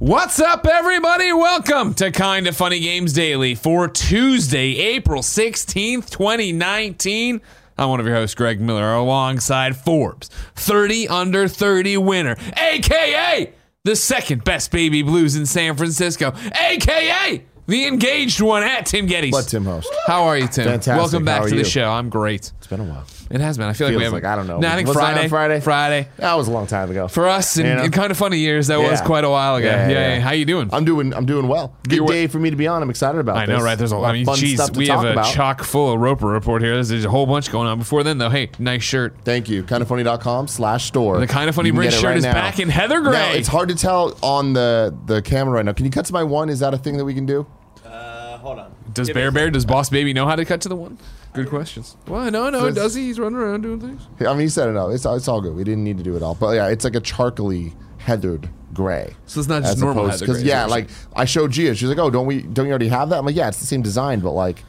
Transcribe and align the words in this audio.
What's 0.00 0.38
up, 0.38 0.64
everybody? 0.64 1.32
Welcome 1.32 1.92
to 1.94 2.12
Kinda 2.12 2.52
Funny 2.52 2.78
Games 2.78 3.12
Daily 3.12 3.56
for 3.56 3.88
Tuesday, 3.88 4.76
April 4.76 5.22
16th, 5.22 6.08
2019. 6.08 7.40
I'm 7.76 7.88
one 7.88 7.98
of 7.98 8.06
your 8.06 8.14
hosts, 8.14 8.36
Greg 8.36 8.60
Miller, 8.60 8.94
alongside 8.94 9.76
Forbes 9.76 10.30
30 10.54 11.08
under 11.08 11.48
30 11.48 11.96
winner, 11.96 12.36
aka 12.56 13.52
the 13.82 13.96
second 13.96 14.44
best 14.44 14.70
baby 14.70 15.02
blues 15.02 15.34
in 15.34 15.46
San 15.46 15.76
Francisco, 15.76 16.32
aka 16.54 17.42
the 17.66 17.86
engaged 17.86 18.40
one 18.40 18.62
at 18.62 18.86
Tim 18.86 19.08
Gettys. 19.08 19.32
Let 19.32 19.48
Tim 19.48 19.64
host. 19.64 19.92
How 20.06 20.22
are 20.22 20.38
you, 20.38 20.46
Tim? 20.46 20.66
Fantastic. 20.66 20.94
Welcome 20.94 21.24
back 21.24 21.38
How 21.38 21.44
are 21.46 21.48
to 21.48 21.54
the 21.56 21.62
you? 21.62 21.64
show. 21.64 21.90
I'm 21.90 22.08
great. 22.08 22.52
It's 22.58 22.68
been 22.68 22.78
a 22.78 22.84
while. 22.84 23.04
It 23.30 23.40
has 23.40 23.58
been. 23.58 23.66
I 23.68 23.74
feel 23.74 23.88
like 23.88 23.96
we 23.96 24.02
haven't. 24.04 24.22
like, 24.22 24.30
I 24.32 24.36
don't 24.36 24.46
know. 24.46 24.58
No, 24.58 24.68
I 24.68 24.74
think 24.76 24.88
Was 24.88 24.96
that 24.96 25.02
on 25.04 25.12
Friday. 25.14 25.28
Friday? 25.28 25.60
Friday. 25.60 26.08
That 26.16 26.34
was 26.34 26.48
a 26.48 26.50
long 26.50 26.66
time 26.66 26.90
ago. 26.90 27.08
For 27.08 27.28
us, 27.28 27.58
in, 27.58 27.66
You 27.66 27.74
know? 27.74 27.82
in 27.84 27.90
kind 27.90 28.10
of 28.10 28.16
funny 28.16 28.38
years, 28.38 28.68
that 28.68 28.78
was 28.78 29.00
Yeah. 29.00 29.04
quite 29.06 29.24
a 29.24 29.28
while 29.30 29.56
ago. 29.56 29.66
Yeah, 29.66 29.86
Yeah, 29.86 29.88
yeah, 29.88 30.08
yeah. 30.08 30.14
yeah. 30.14 30.20
How 30.20 30.30
you 30.30 30.46
doing? 30.46 30.70
I'm 30.72 30.84
doing. 30.86 31.12
I'm 31.12 31.26
doing 31.26 31.46
well. 31.46 31.74
Good 31.86 31.96
You're- 31.96 32.08
day 32.08 32.26
for 32.26 32.38
me 32.38 32.48
to 32.50 32.56
be 32.56 32.66
on. 32.66 32.82
I'm 32.82 32.88
excited 32.88 33.18
about 33.18 33.36
I 33.36 33.44
this. 33.46 33.58
know, 33.58 33.62
right? 33.64 33.76
There's 33.76 33.92
a 33.92 33.96
lot. 33.98 34.10
I 34.10 34.12
mean, 34.14 34.24
fun 34.24 34.36
geez, 34.36 34.54
stuff 34.54 34.72
to 34.72 34.78
we 34.78 34.86
have 34.88 35.00
talk 35.00 35.06
a 35.06 35.12
about. 35.12 35.26
chock 35.34 35.62
full 35.62 35.92
of 35.92 36.00
Roper 36.00 36.26
report 36.26 36.62
here. 36.62 36.72
There's, 36.74 36.88
there's 36.88 37.04
a 37.04 37.10
whole 37.10 37.26
bunch 37.26 37.52
going 37.52 37.68
on. 37.68 37.78
Before 37.78 38.02
then, 38.02 38.16
though, 38.18 38.30
hey, 38.30 38.48
nice 38.58 38.82
shirt. 38.82 39.14
Thank 39.24 39.48
you. 39.50 39.62
Kindafunny.com 39.62 40.48
slash 40.48 40.86
store. 40.86 41.18
The 41.20 41.26
Kinda 41.26 41.52
Funny 41.52 41.68
You 41.68 41.72
can 41.74 41.76
Bridge 41.80 41.90
get 41.90 41.98
it 41.98 42.00
shirt 42.00 42.08
right 42.08 42.16
is 42.16 42.24
now. 42.24 42.32
back 42.32 42.58
in 42.60 42.70
heather 42.70 43.00
gray. 43.02 43.12
Now, 43.12 43.32
it's 43.32 43.48
hard 43.48 43.68
to 43.68 43.74
tell 43.74 44.16
on 44.22 44.54
the 44.54 44.94
the 45.06 45.20
camera 45.20 45.54
right 45.56 45.64
now. 45.66 45.72
Can 45.72 45.84
you 45.84 45.90
cut 45.90 46.06
to 46.06 46.12
my 46.14 46.22
one? 46.24 46.48
Is 46.48 46.60
that 46.60 46.72
a 46.72 46.78
thing 46.78 46.96
that 46.96 47.04
we 47.04 47.12
can 47.14 47.26
do? 47.26 47.46
Uh, 47.86 48.38
hold 48.38 48.58
on. 48.58 48.70
Does 48.94 49.08
Give 49.08 49.16
me 49.16 49.20
Bear 49.20 49.28
a 49.28 49.32
Bear, 49.32 49.50
does 49.50 49.66
Boss 49.66 49.90
Baby 49.90 50.12
know 50.14 50.26
how 50.26 50.34
to 50.34 50.44
cut 50.46 50.60
to 50.62 50.68
the 50.68 50.74
one? 50.76 50.96
Good 51.34 51.48
questions. 51.48 51.96
Well, 52.06 52.30
no, 52.30 52.50
no, 52.50 52.66
Says- 52.66 52.74
does 52.74 52.94
he? 52.94 53.02
He's 53.06 53.18
running 53.20 53.38
around 53.38 53.62
doing 53.62 53.80
things. 53.80 54.02
I 54.20 54.32
mean, 54.32 54.40
he 54.40 54.48
said 54.48 54.68
it 54.68 54.76
all. 54.76 54.90
It's, 54.90 55.04
it's 55.06 55.28
all 55.28 55.40
good. 55.40 55.54
We 55.54 55.64
didn't 55.64 55.84
need 55.84 55.98
to 55.98 56.02
do 56.04 56.16
it 56.16 56.22
all. 56.22 56.34
But 56.34 56.56
yeah, 56.56 56.68
it's 56.68 56.84
like 56.84 56.94
a 56.96 57.00
charcoaly 57.00 57.74
heathered 57.98 58.48
gray. 58.72 59.14
So 59.26 59.40
it's 59.40 59.48
not 59.48 59.62
just 59.62 59.78
normal 59.78 60.06
opposed- 60.06 60.20
heather 60.20 60.34
gray, 60.34 60.42
yeah, 60.42 60.64
like 60.66 60.88
I 61.14 61.24
showed 61.24 61.52
Gia. 61.52 61.74
She's 61.74 61.88
like, 61.88 61.98
"Oh, 61.98 62.10
don't 62.10 62.26
we? 62.26 62.42
Don't 62.42 62.66
you 62.66 62.72
already 62.72 62.88
have 62.88 63.10
that?" 63.10 63.18
I'm 63.18 63.26
like, 63.26 63.36
"Yeah, 63.36 63.48
it's 63.48 63.60
the 63.60 63.66
same 63.66 63.82
design, 63.82 64.20
but 64.20 64.32
like, 64.32 64.64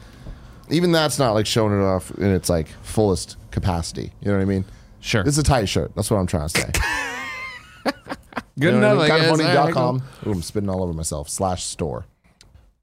even 0.68 0.92
that's 0.92 1.18
not 1.18 1.32
like 1.32 1.46
showing 1.46 1.72
it 1.78 1.82
off 1.82 2.10
in 2.12 2.26
its 2.32 2.48
like 2.48 2.68
fullest 2.82 3.36
capacity. 3.50 4.12
You 4.20 4.30
know 4.30 4.36
what 4.36 4.42
I 4.42 4.46
mean? 4.46 4.64
Sure. 5.00 5.22
It's 5.26 5.38
a 5.38 5.42
tight 5.42 5.68
shirt. 5.68 5.92
That's 5.96 6.10
what 6.10 6.18
I'm 6.18 6.26
trying 6.26 6.48
to 6.48 6.60
say. 6.60 6.70
Good 8.58 8.74
You 8.74 8.80
know 8.80 8.92
enough. 8.98 9.10
I 9.10 9.18
mean? 9.18 9.38
Kindafunny.com. 9.38 10.02
Ooh, 10.26 10.32
I'm 10.32 10.42
spitting 10.42 10.68
all 10.68 10.82
over 10.82 10.92
myself. 10.92 11.28
Slash 11.30 11.64
store. 11.64 12.04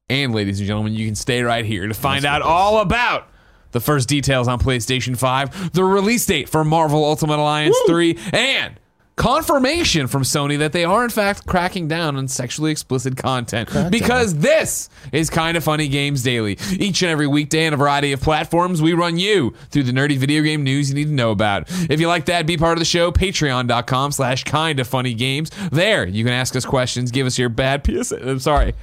And 0.09 0.33
ladies 0.33 0.59
and 0.59 0.67
gentlemen, 0.67 0.93
you 0.93 1.05
can 1.05 1.15
stay 1.15 1.43
right 1.43 1.63
here 1.65 1.85
to 1.87 1.93
find 1.93 2.25
out 2.25 2.41
all 2.41 2.79
about 2.79 3.27
the 3.71 3.79
first 3.79 4.07
details 4.09 4.47
on 4.47 4.59
PlayStation 4.59 5.17
5, 5.17 5.73
the 5.73 5.83
release 5.83 6.25
date 6.25 6.49
for 6.49 6.63
Marvel 6.63 7.03
Ultimate 7.03 7.39
Alliance 7.39 7.77
3, 7.87 8.17
and 8.33 8.79
confirmation 9.15 10.05
from 10.05 10.21
Sony 10.21 10.59
that 10.59 10.71
they 10.73 10.83
are 10.85 11.03
in 11.03 11.09
fact 11.09 11.45
cracking 11.47 11.87
down 11.87 12.15
on 12.17 12.27
sexually 12.27 12.71
explicit 12.71 13.17
content 13.17 13.67
because 13.89 14.35
this 14.35 14.89
is 15.11 15.27
kind 15.31 15.57
of 15.57 15.63
funny 15.63 15.87
games 15.87 16.21
daily 16.21 16.55
each 16.73 17.01
and 17.01 17.09
every 17.09 17.25
weekday 17.25 17.65
on 17.65 17.73
a 17.73 17.77
variety 17.77 18.11
of 18.11 18.21
platforms 18.21 18.79
we 18.79 18.93
run 18.93 19.17
you 19.17 19.55
through 19.71 19.81
the 19.81 19.91
nerdy 19.91 20.15
video 20.15 20.43
game 20.43 20.63
news 20.63 20.89
you 20.89 20.95
need 20.95 21.05
to 21.05 21.11
know 21.13 21.31
about 21.31 21.63
if 21.89 21.99
you 21.99 22.07
like 22.07 22.25
that 22.25 22.45
be 22.45 22.57
part 22.57 22.73
of 22.73 22.79
the 22.79 22.85
show 22.85 23.11
patreon.com 23.11 24.11
slash 24.11 24.43
kind 24.43 24.79
of 24.79 24.87
funny 24.87 25.15
games 25.15 25.49
there 25.71 26.05
you 26.07 26.23
can 26.23 26.31
ask 26.33 26.55
us 26.55 26.63
questions 26.63 27.09
give 27.09 27.25
us 27.25 27.39
your 27.39 27.49
bad 27.49 27.83
PSN. 27.83 28.23
i'm 28.27 28.39
sorry 28.39 28.75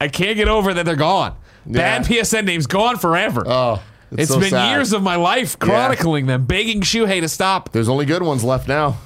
I 0.00 0.08
can't 0.08 0.36
get 0.36 0.48
over 0.48 0.74
that 0.74 0.84
they're 0.84 0.96
gone. 0.96 1.36
Bad 1.64 2.10
Yeah. 2.10 2.22
PSN 2.22 2.44
names 2.44 2.66
gone 2.66 2.96
forever. 2.98 3.44
Oh, 3.46 3.80
it's, 4.12 4.22
it's 4.22 4.30
so 4.30 4.40
been 4.40 4.50
sad. 4.50 4.70
years 4.70 4.92
of 4.92 5.02
my 5.02 5.16
life 5.16 5.58
chronicling 5.58 6.26
them, 6.26 6.44
begging 6.44 6.80
Shuhei 6.80 7.20
to 7.20 7.28
stop. 7.28 7.72
There's 7.72 7.88
only 7.88 8.06
good 8.06 8.22
ones 8.22 8.44
left 8.44 8.68
now. 8.68 8.98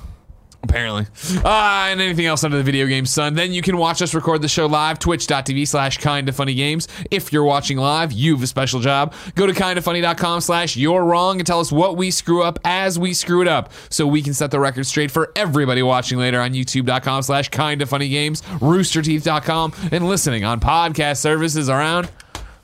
Apparently. 0.69 1.07
Uh, 1.45 1.49
and 1.91 2.01
anything 2.01 2.27
else 2.27 2.43
under 2.43 2.57
the 2.57 2.63
video 2.65 2.87
game 2.87 3.07
sun. 3.07 3.35
Then 3.35 3.53
you 3.53 3.63
can 3.63 3.77
watch 3.77 4.03
us 4.03 4.15
record 4.15 4.43
the 4.43 4.49
show 4.49 4.67
live, 4.67 4.99
twitch.tv 4.99 5.69
slash 5.69 5.99
kinda 5.99 6.33
funny 6.33 6.55
games. 6.55 6.89
If 7.11 7.33
you're 7.33 7.45
watching 7.45 7.79
live, 7.79 8.11
you've 8.11 8.43
a 8.43 8.49
special 8.49 8.81
job. 8.81 9.15
Go 9.37 9.47
to 9.47 9.53
kindafunny.com 9.53 10.41
slash 10.41 10.77
you're 10.77 11.05
wrong 11.05 11.39
and 11.39 11.47
tell 11.47 11.61
us 11.61 11.71
what 11.71 11.97
we 11.97 12.11
screw 12.11 12.43
up 12.43 12.59
as 12.65 12.99
we 12.99 13.15
screw 13.15 13.43
it 13.43 13.49
up. 13.49 13.71
So 13.91 14.09
we 14.09 14.23
can 14.23 14.35
set 14.35 14.51
the 14.51 14.59
record 14.59 14.87
straight 14.87 15.13
for 15.13 15.31
everybody 15.37 15.83
watching 15.83 16.19
later 16.19 16.41
on 16.41 16.53
youtube.com 16.53 17.23
slash 17.23 17.49
kinda 17.49 17.87
funny 17.87 18.09
games, 18.09 18.43
roosterteeth.com, 18.43 19.73
and 19.93 20.09
listening 20.09 20.43
on 20.45 20.59
podcast 20.59 21.19
services 21.19 21.69
around 21.69 22.11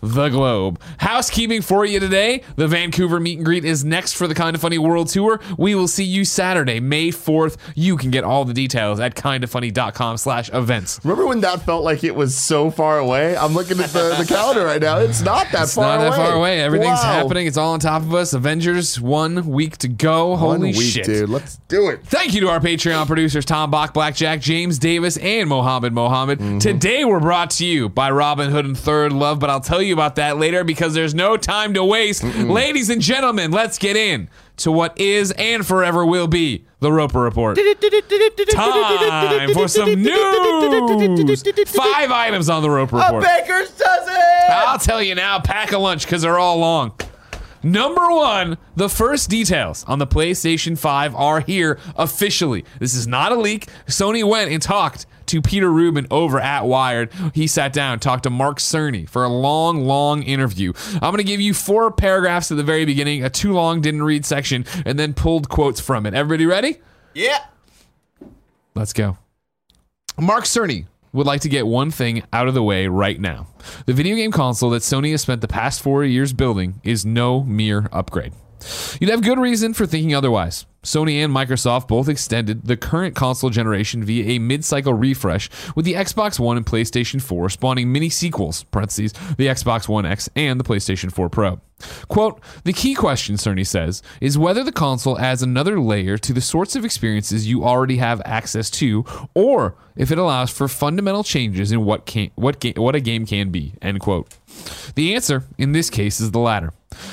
the 0.02 0.28
globe. 0.28 0.80
Housekeeping 0.98 1.62
for 1.62 1.84
you 1.84 2.00
today. 2.00 2.42
The 2.56 2.66
Vancouver 2.66 3.20
meet 3.20 3.38
and 3.38 3.44
greet 3.46 3.64
is 3.64 3.84
next 3.84 4.14
for 4.14 4.26
the 4.26 4.34
Kinda 4.34 4.58
Funny 4.58 4.76
World 4.78 5.08
Tour. 5.08 5.40
We 5.56 5.74
will 5.76 5.86
see 5.86 6.02
you 6.04 6.24
Saturday, 6.24 6.80
May 6.80 7.08
4th. 7.10 7.56
You 7.76 7.96
can 7.96 8.10
get 8.10 8.24
all 8.24 8.44
the 8.44 8.52
details 8.52 8.98
at 8.98 9.14
kindafunny.com 9.14 10.16
slash 10.16 10.50
events. 10.52 11.00
Remember 11.04 11.26
when 11.26 11.40
that 11.42 11.62
felt 11.64 11.84
like 11.84 12.02
it 12.02 12.14
was 12.16 12.36
so 12.36 12.70
far 12.70 12.98
away? 12.98 13.36
I'm 13.36 13.54
looking 13.54 13.78
at 13.80 13.90
the, 13.90 14.14
the 14.18 14.26
calendar 14.26 14.64
right 14.64 14.80
now. 14.82 14.98
It's 14.98 15.22
not 15.22 15.46
that 15.52 15.62
It's 15.64 15.74
far 15.74 15.84
not 15.84 16.00
away. 16.06 16.10
that 16.10 16.16
far 16.16 16.32
away. 16.34 16.60
Everything's 16.60 16.98
Wow. 16.98 17.22
happening. 17.22 17.46
It's 17.46 17.56
all 17.56 17.72
on 17.72 17.78
top 17.80 18.02
of 18.02 18.12
us. 18.14 18.32
Avengers, 18.32 19.00
one 19.00 19.46
week 19.46 19.78
to 19.78 19.88
go. 19.88 20.30
One 20.30 20.38
Holy 20.40 20.72
week, 20.72 20.82
shit. 20.94 21.04
dude. 21.06 21.28
Let's 21.30 21.58
do 21.68 21.88
it. 21.88 22.00
Thank 22.04 22.34
you 22.34 22.40
to 22.42 22.48
our 22.48 22.58
Patreon 22.60 23.06
producers, 23.06 23.44
Tom 23.44 23.70
Bach, 23.70 23.94
Blackjack, 23.94 24.40
James 24.40 24.78
Davis, 24.80 25.16
and 25.18 25.48
Mohammed 25.48 25.92
Mohammed. 25.92 26.40
Mm-hmm. 26.40 26.58
Today 26.58 27.04
we're 27.04 27.20
brought 27.20 27.50
to 27.52 27.64
you 27.66 27.88
by 27.88 28.10
Robinhood 28.10 28.60
and 28.64 28.74
ThirdLove, 28.76 29.38
but 29.38 29.48
I'll 29.48 29.60
tell 29.60 29.80
you 29.80 29.91
about 29.92 30.16
that 30.16 30.38
later 30.38 30.64
because 30.64 30.94
there's 30.94 31.14
no 31.14 31.36
time 31.36 31.74
to 31.74 31.84
waste. 31.84 32.24
Ladies 32.24 32.90
and 32.90 33.00
gentlemen, 33.00 33.50
let's 33.50 33.78
get 33.78 33.96
in 33.96 34.28
to 34.58 34.72
what 34.72 34.98
is 34.98 35.32
and 35.32 35.66
forever 35.66 36.04
will 36.04 36.26
be 36.26 36.64
the 36.80 36.92
Roper 36.92 37.20
Report. 37.20 37.56
Time 38.50 39.52
for 39.52 39.68
some 39.68 40.02
news. 40.02 41.42
Five 41.68 42.10
items 42.10 42.48
on 42.50 42.62
the 42.62 42.70
Roper 42.70 42.96
Report. 42.96 43.22
Baker's 43.24 43.70
dozen. 43.70 44.14
I'll 44.50 44.78
tell 44.78 45.02
you 45.02 45.14
now, 45.14 45.40
pack 45.40 45.72
a 45.72 45.78
lunch 45.78 46.04
because 46.04 46.22
they're 46.22 46.38
all 46.38 46.58
long. 46.58 46.92
Number 47.64 48.10
one, 48.10 48.58
the 48.74 48.88
first 48.88 49.30
details 49.30 49.84
on 49.86 50.00
the 50.00 50.06
PlayStation 50.06 50.76
5 50.76 51.14
are 51.14 51.40
here 51.40 51.78
officially. 51.94 52.64
This 52.80 52.94
is 52.94 53.06
not 53.06 53.30
a 53.30 53.36
leak. 53.36 53.68
Sony 53.86 54.28
went 54.28 54.50
and 54.50 54.60
talked 54.60 55.06
to 55.32 55.40
Peter 55.40 55.72
Rubin 55.72 56.06
over 56.10 56.38
at 56.38 56.66
Wired. 56.66 57.10
He 57.32 57.46
sat 57.46 57.72
down, 57.72 58.00
talked 58.00 58.24
to 58.24 58.30
Mark 58.30 58.58
Cerny 58.58 59.08
for 59.08 59.24
a 59.24 59.30
long, 59.30 59.86
long 59.86 60.22
interview. 60.22 60.74
I'm 60.96 61.00
going 61.00 61.16
to 61.16 61.24
give 61.24 61.40
you 61.40 61.54
four 61.54 61.90
paragraphs 61.90 62.50
at 62.50 62.58
the 62.58 62.62
very 62.62 62.84
beginning, 62.84 63.24
a 63.24 63.30
too 63.30 63.54
long 63.54 63.80
didn't 63.80 64.02
read 64.02 64.26
section, 64.26 64.66
and 64.84 64.98
then 64.98 65.14
pulled 65.14 65.48
quotes 65.48 65.80
from 65.80 66.04
it. 66.04 66.12
Everybody 66.12 66.44
ready? 66.44 66.82
Yeah. 67.14 67.38
Let's 68.74 68.92
go. 68.92 69.16
Mark 70.20 70.44
Cerny 70.44 70.84
would 71.14 71.26
like 71.26 71.40
to 71.40 71.48
get 71.48 71.66
one 71.66 71.90
thing 71.90 72.22
out 72.30 72.46
of 72.46 72.52
the 72.52 72.62
way 72.62 72.88
right 72.88 73.18
now. 73.18 73.46
The 73.86 73.94
video 73.94 74.14
game 74.16 74.32
console 74.32 74.68
that 74.70 74.82
Sony 74.82 75.12
has 75.12 75.22
spent 75.22 75.40
the 75.40 75.48
past 75.48 75.80
four 75.80 76.04
years 76.04 76.34
building 76.34 76.78
is 76.84 77.06
no 77.06 77.42
mere 77.42 77.88
upgrade. 77.90 78.34
You'd 79.00 79.10
have 79.10 79.22
good 79.22 79.38
reason 79.38 79.72
for 79.72 79.86
thinking 79.86 80.14
otherwise. 80.14 80.66
Sony 80.82 81.24
and 81.24 81.32
Microsoft 81.32 81.86
both 81.88 82.08
extended 82.08 82.66
the 82.66 82.76
current 82.76 83.14
console 83.14 83.50
generation 83.50 84.02
via 84.02 84.36
a 84.36 84.38
mid-cycle 84.38 84.94
refresh, 84.94 85.48
with 85.76 85.84
the 85.84 85.94
Xbox 85.94 86.40
One 86.40 86.56
and 86.56 86.66
PlayStation 86.66 87.22
4 87.22 87.50
spawning 87.50 87.92
mini 87.92 88.08
sequels 88.08 88.64
(parentheses 88.64 89.12
the 89.36 89.46
Xbox 89.46 89.88
One 89.88 90.04
X 90.04 90.28
and 90.34 90.58
the 90.58 90.64
PlayStation 90.64 91.12
4 91.12 91.28
Pro). 91.28 91.60
Quote: 92.08 92.40
The 92.64 92.72
key 92.72 92.94
question, 92.94 93.36
Cerny 93.36 93.66
says, 93.66 94.02
is 94.20 94.38
whether 94.38 94.62
the 94.62 94.72
console 94.72 95.18
adds 95.18 95.42
another 95.42 95.80
layer 95.80 96.16
to 96.18 96.32
the 96.32 96.40
sorts 96.40 96.76
of 96.76 96.84
experiences 96.84 97.48
you 97.48 97.64
already 97.64 97.96
have 97.96 98.22
access 98.24 98.70
to, 98.70 99.04
or 99.34 99.76
if 99.96 100.10
it 100.10 100.18
allows 100.18 100.50
for 100.50 100.68
fundamental 100.68 101.24
changes 101.24 101.72
in 101.72 101.84
what 101.84 102.06
can 102.06 102.30
what 102.34 102.60
ga- 102.60 102.74
what 102.76 102.94
a 102.94 103.00
game 103.00 103.26
can 103.26 103.50
be. 103.50 103.74
End 103.82 104.00
quote. 104.00 104.36
The 104.94 105.14
answer 105.14 105.44
in 105.58 105.72
this 105.72 105.90
case 105.90 106.20
is 106.20 106.30
the 106.30 106.38
latter. 106.38 106.72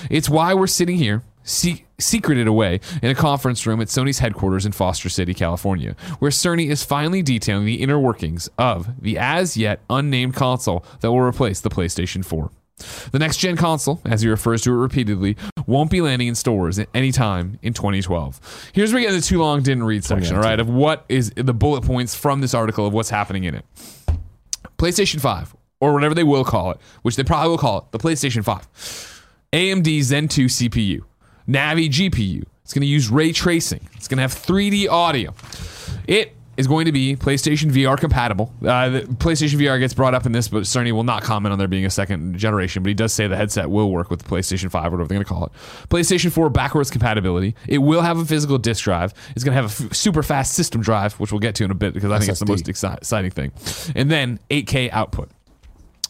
It's 0.09 0.29
why 0.29 0.53
we're 0.53 0.67
sitting 0.67 0.97
here, 0.97 1.23
se- 1.49 1.85
secreted 1.97 2.47
away 2.47 2.79
in 3.01 3.09
a 3.09 3.15
conference 3.15 3.65
room 3.65 3.81
at 3.81 3.87
Sony's 3.87 4.19
headquarters 4.19 4.65
in 4.65 4.71
Foster 4.71 5.09
City, 5.09 5.33
California, 5.33 5.95
where 6.19 6.31
Cerny 6.31 6.69
is 6.69 6.83
finally 6.83 7.21
detailing 7.21 7.65
the 7.65 7.81
inner 7.81 7.99
workings 7.99 8.49
of 8.57 9.01
the 9.01 9.17
as 9.17 9.57
yet 9.57 9.81
unnamed 9.89 10.35
console 10.35 10.85
that 11.01 11.11
will 11.11 11.21
replace 11.21 11.59
the 11.59 11.69
PlayStation 11.69 12.23
4. 12.23 12.51
The 13.11 13.19
next 13.19 13.37
gen 13.37 13.57
console, 13.57 13.99
as 14.05 14.21
he 14.21 14.29
refers 14.29 14.61
to 14.61 14.71
it 14.71 14.77
repeatedly, 14.77 15.35
won't 15.67 15.91
be 15.91 15.99
landing 15.99 16.29
in 16.29 16.35
stores 16.35 16.79
at 16.79 16.87
any 16.93 17.11
time 17.11 17.59
in 17.61 17.73
2012. 17.73 18.71
Here's 18.73 18.93
where 18.93 19.01
we 19.01 19.05
get 19.05 19.11
the 19.11 19.19
too 19.19 19.39
long 19.39 19.61
didn't 19.61 19.83
read 19.83 20.05
section, 20.05 20.37
all 20.37 20.41
right, 20.41 20.59
of 20.61 20.69
what 20.69 21.03
is 21.09 21.31
the 21.35 21.53
bullet 21.53 21.81
points 21.83 22.15
from 22.15 22.39
this 22.39 22.53
article 22.53 22.87
of 22.87 22.93
what's 22.93 23.09
happening 23.09 23.43
in 23.43 23.55
it. 23.55 23.65
PlayStation 24.77 25.19
5, 25.19 25.55
or 25.81 25.93
whatever 25.93 26.15
they 26.15 26.23
will 26.23 26.45
call 26.45 26.71
it, 26.71 26.77
which 27.01 27.17
they 27.17 27.23
probably 27.23 27.49
will 27.49 27.57
call 27.57 27.79
it, 27.79 27.91
the 27.91 27.99
PlayStation 27.99 28.45
5. 28.45 28.67
AMD 29.51 30.01
Zen 30.03 30.27
2 30.29 30.45
CPU, 30.45 31.01
Navi 31.49 31.89
GPU. 31.89 32.43
It's 32.63 32.73
going 32.73 32.81
to 32.81 32.87
use 32.87 33.09
ray 33.09 33.31
tracing. 33.31 33.87
It's 33.95 34.07
going 34.07 34.17
to 34.17 34.21
have 34.21 34.33
3D 34.33 34.87
audio. 34.89 35.33
It 36.07 36.35
is 36.55 36.67
going 36.67 36.85
to 36.85 36.91
be 36.91 37.15
PlayStation 37.15 37.71
VR 37.71 37.97
compatible. 37.97 38.53
Uh, 38.63 38.89
the 38.89 38.99
PlayStation 39.01 39.55
VR 39.59 39.79
gets 39.79 39.93
brought 39.93 40.13
up 40.13 40.25
in 40.25 40.33
this, 40.33 40.49
but 40.49 40.63
Cerny 40.63 40.91
will 40.91 41.05
not 41.05 41.23
comment 41.23 41.53
on 41.53 41.57
there 41.57 41.69
being 41.69 41.85
a 41.85 41.89
second 41.89 42.37
generation. 42.37 42.83
But 42.83 42.89
he 42.89 42.93
does 42.93 43.13
say 43.13 43.27
the 43.27 43.37
headset 43.37 43.69
will 43.69 43.89
work 43.89 44.11
with 44.11 44.21
the 44.21 44.29
PlayStation 44.29 44.69
5, 44.69 44.85
or 44.93 44.97
whatever 44.97 45.07
they're 45.07 45.15
going 45.15 45.25
to 45.25 45.29
call 45.29 45.45
it. 45.45 45.51
PlayStation 45.89 46.31
4 46.31 46.49
backwards 46.49 46.91
compatibility. 46.91 47.55
It 47.67 47.77
will 47.79 48.01
have 48.01 48.17
a 48.19 48.25
physical 48.25 48.57
disc 48.57 48.83
drive. 48.83 49.13
It's 49.35 49.43
going 49.43 49.55
to 49.55 49.61
have 49.61 49.81
a 49.81 49.85
f- 49.85 49.93
super 49.95 50.21
fast 50.21 50.53
system 50.53 50.81
drive, 50.81 51.13
which 51.13 51.31
we'll 51.31 51.39
get 51.39 51.55
to 51.55 51.63
in 51.63 51.71
a 51.71 51.75
bit 51.75 51.93
because 51.93 52.11
I 52.11 52.19
think 52.19 52.29
it's 52.31 52.39
the 52.41 52.45
most 52.45 52.65
exci- 52.65 52.97
exciting 52.97 53.31
thing. 53.31 53.51
And 53.95 54.11
then 54.11 54.39
8K 54.51 54.91
output. 54.91 55.29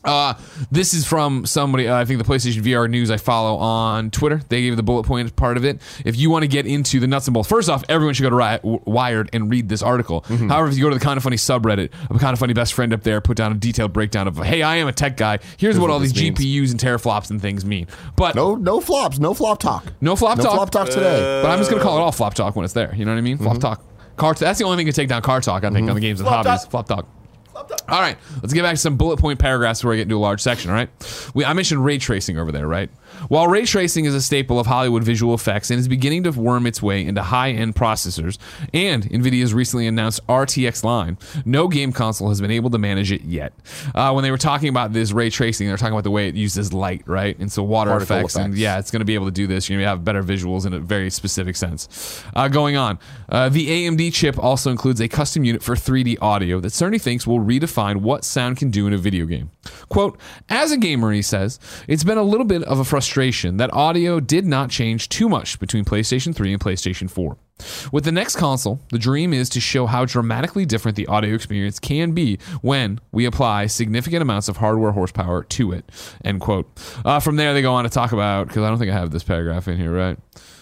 Uh, 0.04 0.34
this 0.72 0.94
is 0.94 1.06
from 1.06 1.46
somebody, 1.46 1.88
uh, 1.88 1.98
I 1.98 2.06
think 2.06 2.19
the 2.19 2.25
PlayStation 2.25 2.62
VR 2.62 2.90
news 2.90 3.12
I 3.12 3.18
follow 3.18 3.57
on 3.57 4.12
Twitter. 4.12 4.42
They 4.50 4.62
gave 4.62 4.78
the 4.78 4.84
bullet 4.84 5.04
point 5.06 5.36
part 5.36 5.57
of 5.57 5.66
it. 5.66 5.81
If 6.06 6.16
you 6.18 6.30
want 6.30 6.44
to 6.44 6.48
get 6.48 6.66
into 6.66 7.00
the 7.00 7.07
nuts 7.07 7.28
and 7.28 7.34
bolts, 7.34 7.50
first 7.50 7.69
off, 7.69 7.84
everyone 7.90 8.13
should 8.13 8.24
go 8.24 8.30
to 8.30 8.36
Ri- 8.36 8.57
W- 8.63 8.81
Wired 8.86 9.30
and 9.34 9.50
read 9.51 9.68
this 9.68 9.81
article. 9.81 10.22
Mm-hmm. 10.22 10.48
However, 10.50 10.69
if 10.69 10.78
you 10.78 10.84
go 10.84 10.90
to 10.90 10.96
the 10.98 11.04
Kind 11.04 11.18
of 11.18 11.24
Funny 11.24 11.36
subreddit, 11.36 11.92
a 12.10 12.19
Kind 12.19 12.34
of 12.34 12.40
Funny 12.40 12.54
best 12.54 12.74
friend 12.74 12.94
up 12.94 13.04
there 13.04 13.19
put 13.22 13.36
down 13.38 13.51
a 13.51 13.56
detailed 13.56 13.92
breakdown 13.94 14.28
of, 14.28 14.38
hey, 14.38 14.62
I 14.62 14.78
am 14.78 14.88
a 14.88 14.94
tech 14.94 15.18
guy. 15.18 15.40
Here's, 15.57 15.78
what, 15.78 15.90
what 15.90 15.94
all 15.94 16.00
these 16.00 16.16
means. 16.16 16.40
GPUs 16.40 16.72
and 16.72 16.80
teraflops 16.80 17.30
and 17.30 17.42
things 17.42 17.66
mean. 17.66 17.88
But 18.16 18.36
No, 18.36 18.56
no 18.56 18.80
flops. 18.80 19.19
No 19.19 19.34
flop 19.34 19.60
talk. 19.60 19.92
no 20.01 20.16
flop 20.16 20.38
No 20.38 20.44
talk. 20.46 20.54
flop 20.56 20.69
talk 20.72 20.88
today. 20.90 21.42
But 21.44 21.50
I'm 21.51 21.60
just 21.60 21.69
going 21.69 21.81
to 21.81 21.86
call 21.86 21.98
it 21.98 22.01
all 22.01 22.12
flop 22.12 22.34
talk 22.36 22.56
when 22.56 22.63
it's 22.63 22.74
there. 22.74 22.94
You 22.96 23.06
know 23.06 23.12
what 23.12 23.18
I 23.18 23.22
mean? 23.22 23.38
Flop 23.38 23.60
talk. 23.60 23.84
Car 24.16 24.34
that's 24.34 24.60
the 24.60 24.66
only 24.66 24.78
thing 24.78 24.86
to 24.88 24.92
take 24.94 25.07
down 25.10 25.22
car 25.22 25.40
talk, 25.42 25.63
I 25.63 25.69
think, 25.69 25.88
on 25.90 25.96
the 25.96 26.01
games 26.01 26.19
and 26.19 26.28
Flop 26.28 26.46
hobbies. 26.46 26.63
talk. 26.63 26.72
Flop 26.72 26.88
talk. 26.88 27.07
All 27.88 28.00
right, 28.00 28.18
let's 28.42 28.54
get 28.54 28.64
back 28.64 28.74
to 28.74 28.78
some 28.78 28.98
bullet 28.98 29.18
point 29.18 29.40
paragraphs 29.40 29.82
before 29.82 29.94
I 29.94 29.98
get 29.98 30.04
into 30.04 30.16
a 30.16 30.20
large 30.20 30.42
section. 30.42 30.70
All 30.70 30.76
right, 30.76 30.90
we, 31.34 31.46
I 31.46 31.54
mentioned 31.54 31.84
ray 31.84 31.98
tracing 31.98 32.38
over 32.38 32.52
there, 32.52 32.68
right? 32.68 32.90
While 33.27 33.48
ray 33.48 33.66
tracing 33.66 34.06
is 34.06 34.16
a 34.16 34.21
staple 34.21 34.60
of 34.60 34.68
Hollywood 34.68 35.04
visual 35.04 35.33
effects 35.33 35.69
and 35.69 35.80
is 35.80 35.88
beginning 35.88 36.24
to 36.24 36.31
worm 36.31 36.66
its 36.66 36.81
way 36.81 37.06
into 37.06 37.21
high-end 37.21 37.75
processors, 37.75 38.38
and 38.74 39.04
Nvidia's 39.04 39.54
recently 39.54 39.88
announced 39.88 40.25
RTX 40.27 40.83
line, 40.83 41.18
no 41.45 41.68
game 41.68 41.92
console 41.92 42.30
has 42.30 42.39
been 42.39 42.51
able 42.51 42.69
to 42.69 42.77
manage 42.77 43.12
it 43.12 43.21
yet. 43.21 43.54
Uh, 43.94 44.12
when 44.13 44.24
they 44.24 44.31
were 44.31 44.38
talking 44.38 44.69
about 44.69 44.94
this 44.94 45.12
ray 45.12 45.30
tracing, 45.30 45.68
they 45.68 45.74
were 45.74 45.77
talking 45.77 45.94
about 45.94 46.04
the 46.04 46.12
way 46.12 46.27
it 46.27 46.36
uses 46.36 46.71
light, 46.74 47.04
right? 47.06 47.38
And 47.39 47.51
so 47.51 47.63
water 47.63 47.92
Particle 47.92 48.18
effects, 48.18 48.36
and 48.36 48.57
yeah, 48.57 48.80
it's 48.80 48.92
going 48.92 49.01
to 49.01 49.06
be 49.06 49.16
able 49.16 49.25
to 49.25 49.31
do 49.31 49.48
this. 49.48 49.69
You're 49.69 49.77
going 49.77 49.86
to 49.86 49.89
have 49.89 50.06
better 50.06 50.24
visuals 50.24 50.65
in 50.65 50.74
a 50.74 50.80
very 50.80 51.10
specific 51.10 51.56
sense. 51.56 52.24
Uh, 52.36 52.48
going 52.48 52.77
on, 52.77 53.00
uh, 53.27 53.50
the 53.50 53.68
AMD 53.68 54.13
chip 54.13 54.39
also 54.39 54.72
includes 54.72 55.01
a 55.01 55.07
custom 55.07 55.44
unit 55.44 55.62
for 55.62 55.75
3D 55.75 56.18
audio 56.22 56.60
that 56.60 56.69
Cerny 56.69 57.01
thinks 57.01 57.27
will 57.27 57.39
redefine 57.39 57.98
what 57.98 58.24
sound 58.24 58.57
can 58.57 58.69
do 58.72 58.88
in 58.88 58.94
a 58.94 58.98
video 58.98 59.25
game. 59.25 59.51
Quote, 59.89 60.18
as 60.50 60.72
a 60.72 60.77
gamer, 60.77 61.12
he 61.12 61.22
says, 61.22 61.60
it's 61.88 62.04
been 62.04 62.18
a 62.18 62.24
little 62.24 62.45
bit 62.45 62.63
of 62.63 62.80
a 62.80 62.86
frustration 62.86 63.09
that 63.58 63.74
audio 63.74 64.20
did 64.20 64.46
not 64.46 64.70
change 64.70 65.10
too 65.10 65.30
much 65.30 65.60
between 65.60 65.86
PlayStation 65.86 66.36
3 66.36 66.54
and 66.54 66.62
PlayStation 66.62 67.10
4. 67.10 67.38
With 67.92 68.06
the 68.06 68.12
next 68.12 68.38
console, 68.38 68.80
the 68.92 69.00
dream 69.00 69.34
is 69.34 69.50
to 69.50 69.60
show 69.60 69.86
how 69.86 70.06
dramatically 70.06 70.66
different 70.66 70.96
the 70.96 71.08
audio 71.08 71.36
experience 71.36 71.80
can 71.80 72.12
be 72.12 72.40
when 72.62 73.00
we 73.12 73.26
apply 73.26 73.68
significant 73.68 74.22
amounts 74.22 74.48
of 74.48 74.58
hardware 74.58 74.92
horsepower 74.92 75.44
to 75.44 75.72
it. 75.74 75.90
End 76.24 76.40
quote. 76.40 76.70
Uh, 77.04 77.20
from 77.20 77.36
there, 77.36 77.54
they 77.54 77.62
go 77.62 77.74
on 77.74 77.84
to 77.84 77.90
talk 77.90 78.12
about 78.12 78.48
because 78.48 78.64
I 78.64 78.70
don't 78.70 78.80
think 78.80 78.92
I 78.92 78.96
have 78.96 79.12
this 79.12 79.24
paragraph 79.24 79.68
in 79.68 79.78
here, 79.78 79.94
right? 79.94 80.18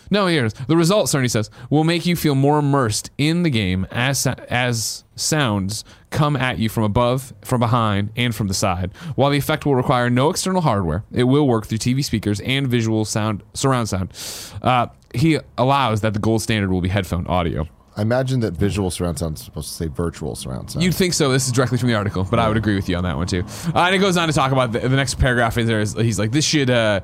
No, 0.09 0.27
here's 0.27 0.53
the 0.53 0.77
result. 0.77 1.07
Cerny 1.07 1.29
says 1.29 1.49
will 1.69 1.83
make 1.83 2.05
you 2.05 2.15
feel 2.15 2.35
more 2.35 2.59
immersed 2.59 3.11
in 3.17 3.43
the 3.43 3.49
game 3.49 3.87
as 3.91 4.25
as 4.27 5.03
sounds 5.15 5.83
come 6.09 6.35
at 6.35 6.57
you 6.59 6.69
from 6.69 6.83
above, 6.83 7.33
from 7.41 7.59
behind, 7.59 8.11
and 8.15 8.33
from 8.33 8.47
the 8.47 8.53
side. 8.53 8.91
While 9.15 9.31
the 9.31 9.37
effect 9.37 9.65
will 9.65 9.75
require 9.75 10.09
no 10.09 10.29
external 10.29 10.61
hardware, 10.61 11.03
it 11.11 11.23
will 11.23 11.47
work 11.47 11.65
through 11.65 11.79
TV 11.79 12.03
speakers 12.03 12.39
and 12.41 12.67
visual 12.67 13.05
sound 13.05 13.43
surround 13.53 13.89
sound. 13.89 14.13
Uh, 14.61 14.87
he 15.13 15.39
allows 15.57 16.01
that 16.01 16.13
the 16.13 16.19
gold 16.19 16.41
standard 16.41 16.71
will 16.71 16.81
be 16.81 16.89
headphone 16.89 17.27
audio. 17.27 17.67
I 17.95 18.03
imagine 18.03 18.41
that 18.41 18.53
visual 18.53 18.91
surround 18.91 19.17
sound 19.17 19.37
is 19.37 19.43
supposed 19.43 19.69
to 19.69 19.73
say 19.73 19.87
virtual 19.87 20.35
surround 20.35 20.69
sound. 20.69 20.83
You'd 20.83 20.93
think 20.93 21.15
so. 21.15 21.31
This 21.31 21.47
is 21.47 21.51
directly 21.51 21.79
from 21.79 21.87
the 21.89 21.95
article, 21.95 22.23
but 22.29 22.37
I 22.37 22.47
would 22.47 22.55
agree 22.55 22.75
with 22.75 22.87
you 22.87 22.95
on 22.95 23.03
that 23.05 23.17
one 23.17 23.25
too. 23.25 23.43
Uh, 23.73 23.79
and 23.79 23.95
it 23.95 23.97
goes 23.97 24.17
on 24.17 24.27
to 24.27 24.33
talk 24.35 24.51
about 24.51 24.71
the, 24.71 24.79
the 24.81 24.95
next 24.95 25.15
paragraph. 25.15 25.57
Is 25.57 25.65
there? 25.65 25.79
Is, 25.79 25.93
he's 25.93 26.19
like, 26.19 26.31
this 26.31 26.45
should 26.45 26.69
uh, 26.69 26.99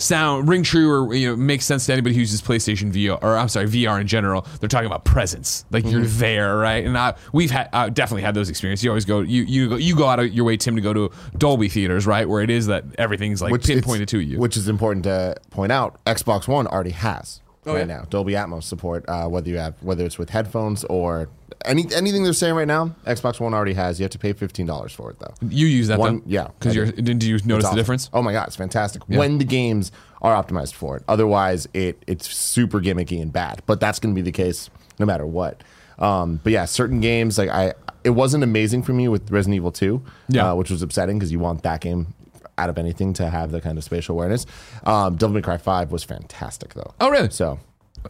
sound 0.00 0.48
ring 0.48 0.62
true 0.62 0.90
or 0.90 1.14
you 1.14 1.28
know 1.28 1.36
make 1.36 1.60
sense 1.62 1.86
to 1.86 1.92
anybody 1.92 2.14
who 2.14 2.20
uses 2.20 2.40
PlayStation 2.42 2.92
VR 2.92 3.18
or 3.22 3.36
I'm 3.36 3.48
sorry 3.48 3.66
VR 3.66 4.00
in 4.00 4.06
general. 4.06 4.46
They're 4.60 4.68
talking 4.68 4.86
about 4.86 5.04
presence, 5.04 5.64
like 5.70 5.84
you're 5.84 6.00
Mm-hmm. 6.02 6.18
there, 6.18 6.56
right? 6.56 6.84
And 6.84 6.96
I, 6.96 7.14
we've 7.32 7.50
had 7.50 7.68
uh, 7.72 7.88
definitely 7.88 8.22
had 8.22 8.34
those 8.34 8.48
experiences. 8.48 8.84
You 8.84 8.90
always 8.90 9.04
go, 9.04 9.20
you 9.20 9.42
you 9.42 9.68
go, 9.70 9.76
you 9.76 9.96
go 9.96 10.06
out 10.06 10.20
of 10.20 10.32
your 10.32 10.44
way, 10.44 10.56
Tim, 10.56 10.76
to 10.76 10.80
go 10.82 10.92
to 10.92 11.10
Dolby 11.36 11.68
theaters, 11.68 12.06
right, 12.06 12.28
where 12.28 12.42
it 12.42 12.50
is 12.50 12.66
that 12.66 12.84
everything's 12.98 13.42
like 13.42 13.52
it's- 13.54 13.66
pinpointed 13.68 14.08
to 14.08 14.20
you. 14.20 14.38
Which 14.38 14.56
is 14.56 14.68
important 14.68 15.04
to 15.04 15.34
point 15.50 15.72
out. 15.72 16.02
Xbox 16.04 16.46
One 16.48 16.66
already 16.66 16.90
has 16.90 17.40
Oh, 17.66 17.72
right 17.74 17.80
yeah? 17.80 17.84
now 17.98 18.02
Dolby 18.08 18.32
Atmos 18.32 18.62
support. 18.64 19.04
Uh, 19.08 19.26
whether 19.28 19.48
you 19.48 19.58
have 19.58 19.74
whether 19.82 20.04
it's 20.04 20.18
with 20.18 20.30
headphones 20.30 20.84
or 20.84 21.28
any 21.64 21.86
anything 21.94 22.22
they're 22.22 22.32
saying 22.32 22.54
right 22.54 22.66
now, 22.68 22.94
Xbox 23.06 23.40
One 23.40 23.52
already 23.52 23.74
has. 23.74 23.98
You 23.98 24.04
have 24.04 24.12
to 24.12 24.18
pay 24.18 24.32
fifteen 24.32 24.64
dollars 24.66 24.92
for 24.92 25.10
it 25.10 25.18
though. 25.18 25.34
you 25.48 25.66
use 25.66 25.88
that 25.88 25.98
One- 25.98 26.18
though, 26.18 26.22
yeah, 26.26 26.48
because 26.58 26.74
you're. 26.74 26.86
do. 26.86 27.02
Did 27.02 27.22
you 27.24 27.38
notice 27.44 27.64
It's 27.64 27.70
the 27.70 27.76
difference? 27.76 28.08
Oh 28.12 28.22
my 28.22 28.32
god, 28.32 28.46
it's 28.46 28.56
fantastic. 28.56 29.02
When 29.08 29.38
the 29.38 29.44
games 29.44 29.92
are 30.22 30.40
optimized 30.42 30.74
for 30.74 30.96
it. 30.96 31.02
Otherwise, 31.08 31.68
it 31.74 32.02
it's 32.06 32.32
super 32.34 32.80
gimmicky 32.80 33.20
and 33.20 33.32
bad. 33.32 33.62
But 33.66 33.80
that's 33.80 33.98
going 33.98 34.14
to 34.14 34.18
be 34.18 34.22
the 34.24 34.32
case 34.32 34.70
no 34.98 35.06
matter 35.06 35.26
what. 35.26 35.62
Um, 35.98 36.40
but 36.44 36.52
yeah, 36.52 36.64
certain 36.64 37.00
games 37.00 37.38
like 37.38 37.48
I, 37.50 37.74
it 38.04 38.10
wasn't 38.10 38.44
amazing 38.44 38.82
for 38.84 38.92
me 38.92 39.08
with 39.08 39.30
Resident 39.30 39.56
Evil 39.56 39.72
Two, 39.72 40.02
Yeah. 40.28 40.52
uh, 40.52 40.54
which 40.54 40.70
was 40.70 40.80
upsetting 40.82 41.18
because 41.18 41.32
you 41.32 41.38
want 41.40 41.62
that 41.64 41.80
game 41.80 42.14
out 42.58 42.68
of 42.68 42.76
anything 42.78 43.12
to 43.14 43.30
have 43.30 43.50
the 43.50 43.60
kind 43.60 43.78
of 43.78 43.84
spatial 43.84 44.14
awareness. 44.14 44.44
Um, 44.84 45.16
Devil 45.16 45.34
May 45.34 45.42
Cry 45.42 45.56
Five 45.56 45.90
was 45.92 46.04
fantastic 46.04 46.74
though. 46.74 46.92
Oh, 47.00 47.08
really? 47.10 47.30
So 47.30 47.58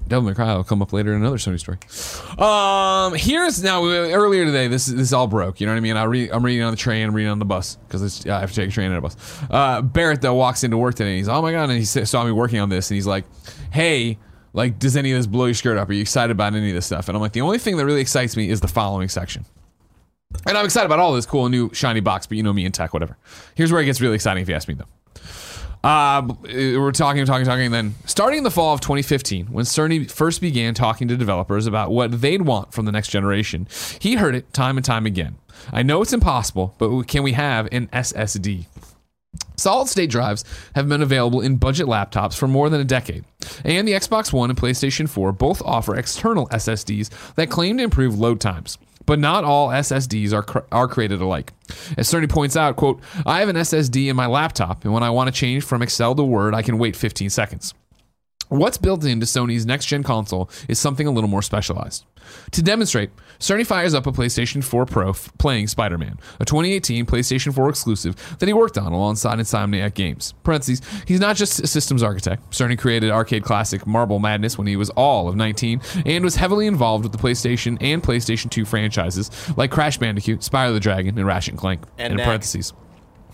Devil 0.07 0.29
May 0.29 0.35
Cry 0.35 0.55
will 0.55 0.65
come 0.65 0.83
up 0.83 0.93
later 0.93 1.15
in 1.15 1.21
another 1.21 1.37
Sony 1.37 1.59
story. 1.59 1.79
Um, 2.39 3.15
here's 3.15 3.63
now 3.63 3.85
earlier 3.85 4.45
today. 4.45 4.69
This 4.69 4.87
this 4.87 5.13
all 5.13 5.27
broke. 5.27 5.61
You 5.61 5.67
know 5.67 5.73
what 5.73 5.79
I 5.79 5.81
mean? 5.81 5.97
I 5.97 6.05
read, 6.05 6.31
I'm 6.31 6.45
reading 6.45 6.63
on 6.63 6.71
the 6.71 6.77
train. 6.77 7.07
I'm 7.07 7.15
reading 7.15 7.31
on 7.31 7.39
the 7.39 7.45
bus 7.45 7.77
because 7.87 8.27
I 8.27 8.41
have 8.41 8.51
to 8.51 8.57
take 8.57 8.71
a 8.71 8.73
train 8.73 8.89
and 8.89 8.99
a 8.99 9.01
bus. 9.01 9.17
Uh, 9.51 9.83
Barrett 9.83 10.21
though 10.21 10.35
walks 10.35 10.65
into 10.65 10.77
work 10.77 10.95
today. 10.95 11.11
and 11.11 11.19
He's 11.19 11.29
oh 11.29 11.43
my 11.43 11.53
god, 11.53 11.71
and 11.71 11.79
he 11.79 11.85
saw 11.85 12.25
me 12.25 12.33
working 12.33 12.61
on 12.61 12.69
this, 12.69 12.91
and 12.91 12.97
he's 12.97 13.07
like, 13.07 13.25
hey. 13.71 14.19
Like, 14.55 14.79
does 14.79 14.97
any 14.97 15.13
of 15.13 15.19
this 15.19 15.27
blow 15.27 15.45
your 15.45 15.55
skirt 15.55 15.77
up? 15.77 15.91
Are 15.91 15.93
you 15.93 16.01
excited 16.01 16.33
about 16.33 16.55
any 16.55 16.71
of 16.71 16.75
this 16.75 16.87
stuff? 16.87 17.09
And 17.09 17.15
I'm 17.15 17.21
like, 17.21 17.33
the 17.33 17.43
only 17.43 17.59
thing 17.59 17.77
that 17.77 17.85
really 17.85 18.01
excites 18.01 18.35
me 18.35 18.49
is 18.49 18.61
the 18.63 18.67
following 18.67 19.09
section. 19.09 19.45
And 20.47 20.59
I'm 20.59 20.65
excited 20.65 20.87
about 20.87 20.99
all 20.99 21.15
this 21.15 21.27
cool 21.27 21.49
new 21.49 21.73
shiny 21.73 22.01
box, 22.01 22.27
but 22.27 22.37
you 22.37 22.43
know 22.43 22.53
me 22.53 22.65
in 22.65 22.73
tech, 22.73 22.93
whatever. 22.93 23.17
Here's 23.55 23.73
where 23.73 23.81
it 23.81 23.87
gets 23.87 24.01
really 24.01 24.15
exciting 24.15 24.43
if 24.43 24.49
you 24.49 24.55
ask 24.55 24.69
me, 24.69 24.75
though. 24.75 24.85
Uh, 25.83 26.27
we're 26.43 26.93
talking, 26.93 27.25
talking, 27.25 27.47
talking. 27.47 27.71
Then 27.71 27.95
starting 28.05 28.39
in 28.39 28.45
the 28.45 28.51
fall 28.51 28.75
of 28.75 28.81
2015, 28.81 29.47
when 29.47 29.65
Cerny 29.65 30.11
first 30.11 30.41
began 30.41 30.75
talking 30.75 31.09
to 31.09 31.17
developers 31.17 31.67
about 31.67 31.93
what 31.93 32.21
they'd 32.21 32.43
want 32.43 32.73
from 32.73 32.85
the 32.85 32.93
next 32.93 33.09
generation, 33.09 33.69
he 34.01 34.17
heard 34.17 34.35
it 34.35 34.53
time 34.53 34.77
and 34.77 34.85
time 34.85 35.07
again. 35.07 35.37
I 35.73 35.83
know 35.83 36.03
it's 36.03 36.13
impossible, 36.13 36.75
but 36.79 37.05
can 37.05 37.23
we 37.23 37.33
have 37.33 37.69
an 37.73 37.87
SSD? 37.89 38.67
Solid 39.57 39.89
state 39.89 40.11
drives 40.11 40.45
have 40.75 40.89
been 40.89 41.03
available 41.03 41.41
in 41.41 41.57
budget 41.57 41.87
laptops 41.87 42.37
for 42.37 42.49
more 42.49 42.69
than 42.69 42.81
a 42.81 42.85
decade, 42.85 43.25
and 43.65 43.87
the 43.87 43.93
Xbox 43.93 44.33
One 44.33 44.51
and 44.51 44.59
PlayStation 44.59 45.09
4 45.09 45.33
both 45.33 45.63
offer 45.63 45.97
external 45.97 46.49
SSDs 46.49 47.35
that 47.35 47.51
claim 47.51 47.79
to 47.79 47.85
improve 47.85 48.19
load 48.19 48.41
times. 48.41 48.79
But 49.09 49.21
not 49.21 49.43
all 49.43 49.69
SSDs 49.71 50.35
are, 50.35 50.43
cr- 50.43 50.59
are 50.71 50.87
created 50.87 51.23
alike. 51.23 51.55
As 51.97 52.13
Cerny 52.13 52.29
points 52.29 52.59
out, 52.59 52.77
quote, 52.77 53.01
I 53.25 53.41
have 53.41 53.49
an 53.49 53.57
SSD 53.57 54.11
in 54.11 54.17
my 54.17 54.27
laptop, 54.27 54.85
and 54.85 54.93
when 54.93 55.03
I 55.03 55.09
want 55.09 55.29
to 55.29 55.33
change 55.33 55.65
from 55.65 55.81
Excel 55.81 56.15
to 56.15 56.23
Word, 56.23 56.55
I 56.55 56.61
can 56.61 56.77
wait 56.77 56.95
15 56.95 57.31
seconds. 57.31 57.73
What's 58.49 58.79
built 58.79 59.05
into 59.05 59.27
Sony's 59.27 59.67
next 59.67 59.87
gen 59.87 60.03
console 60.03 60.51
is 60.69 60.79
something 60.79 61.07
a 61.07 61.11
little 61.11 61.29
more 61.29 61.43
specialized. 61.43 62.05
To 62.53 62.63
demonstrate, 62.63 63.11
Cerny 63.39 63.67
fires 63.67 63.95
up 63.95 64.07
a 64.07 64.13
PlayStation 64.13 64.63
4 64.63 64.85
Pro 64.87 65.11
f- 65.11 65.31
playing 65.39 65.67
Spider 65.69 65.97
Man, 65.97 66.19
a 66.41 66.45
2018 66.45 67.07
PlayStation 67.07 67.55
4 67.55 67.69
exclusive 67.71 68.37
that 68.39 68.47
he 68.47 68.53
worked 68.53 68.77
on 68.77 68.93
alongside 68.93 69.39
Insomniac 69.39 69.95
Games. 69.95 70.35
Parentheses, 70.43 70.83
he's 71.07 71.21
not 71.21 71.37
just 71.37 71.61
a 71.61 71.67
systems 71.67 72.03
architect. 72.03 72.51
Cerny 72.51 72.79
created 72.79 73.11
arcade 73.11 73.45
classic 73.45 73.87
Marble 73.87 74.19
Madness 74.19 74.59
when 74.59 74.67
he 74.67 74.77
was 74.77 74.91
all 74.91 75.29
of 75.29 75.37
19 75.37 75.81
and 76.05 76.25
was 76.25 76.37
heavily 76.37 76.67
involved 76.67 77.05
with 77.05 77.13
the 77.13 77.19
PlayStation 77.19 77.79
and 77.81 78.03
PlayStation 78.03 78.51
2 78.51 78.65
franchises 78.67 79.31
like 79.57 79.71
Crash 79.71 79.97
Bandicoot, 79.99 80.41
Spyro 80.41 80.73
the 80.75 80.81
Dragon, 80.81 81.17
and 81.17 81.27
Ratchet 81.27 81.53
and 81.53 81.59
Clank. 81.59 81.81
And 81.97 82.13
in 82.13 82.17
Knack. 82.19 82.27
parentheses. 82.27 82.73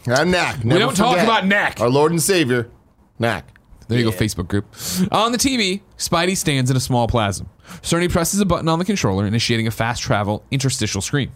and 0.06 0.30
Knack. 0.30 0.62
We 0.62 0.78
don't 0.78 0.96
talk 0.96 1.18
about 1.18 1.46
Knack. 1.46 1.80
Our 1.80 1.90
Lord 1.90 2.12
and 2.12 2.22
Savior, 2.22 2.70
Knack. 3.18 3.53
There 3.88 3.98
you 3.98 4.10
go, 4.10 4.16
Facebook 4.16 4.48
group. 4.48 4.66
On 5.12 5.32
the 5.32 5.38
TV, 5.38 5.82
Spidey 5.98 6.36
stands 6.36 6.70
in 6.70 6.76
a 6.76 6.80
small 6.80 7.06
plaza. 7.06 7.46
Cerny 7.82 8.10
presses 8.10 8.40
a 8.40 8.46
button 8.46 8.68
on 8.68 8.78
the 8.78 8.84
controller, 8.84 9.26
initiating 9.26 9.66
a 9.66 9.70
fast 9.70 10.02
travel 10.02 10.44
interstitial 10.50 11.00
screen. 11.00 11.32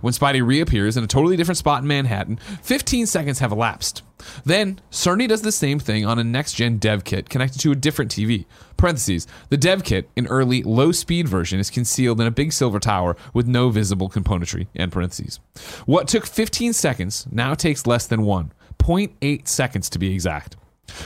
When 0.00 0.12
Spidey 0.12 0.44
reappears 0.44 0.96
in 0.96 1.04
a 1.04 1.06
totally 1.06 1.36
different 1.36 1.58
spot 1.58 1.82
in 1.82 1.88
Manhattan, 1.88 2.38
15 2.62 3.06
seconds 3.06 3.38
have 3.38 3.52
elapsed. 3.52 4.02
Then, 4.44 4.80
Cerny 4.90 5.28
does 5.28 5.42
the 5.42 5.52
same 5.52 5.78
thing 5.78 6.04
on 6.04 6.18
a 6.18 6.24
next 6.24 6.54
gen 6.54 6.78
dev 6.78 7.04
kit 7.04 7.28
connected 7.28 7.60
to 7.60 7.72
a 7.72 7.76
different 7.76 8.10
TV. 8.10 8.46
Parentheses, 8.76 9.26
the 9.48 9.56
dev 9.56 9.84
kit, 9.84 10.10
an 10.16 10.26
early 10.26 10.62
low 10.62 10.92
speed 10.92 11.28
version, 11.28 11.60
is 11.60 11.70
concealed 11.70 12.20
in 12.20 12.26
a 12.26 12.32
big 12.32 12.52
silver 12.52 12.80
tower 12.80 13.16
with 13.32 13.46
no 13.46 13.70
visible 13.70 14.10
componentry. 14.10 14.66
End 14.76 14.92
parentheses. 14.92 15.40
What 15.86 16.08
took 16.08 16.26
15 16.26 16.72
seconds 16.72 17.26
now 17.30 17.54
takes 17.54 17.86
less 17.86 18.06
than 18.06 18.22
one, 18.22 18.52
0.8 18.78 19.46
seconds 19.46 19.88
to 19.90 19.98
be 19.98 20.12
exact. 20.12 20.56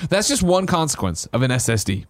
That's 0.09 0.29
just 0.29 0.43
one 0.43 0.67
consequence 0.67 1.27
of 1.27 1.43
an 1.43 1.51
SSD. 1.51 2.07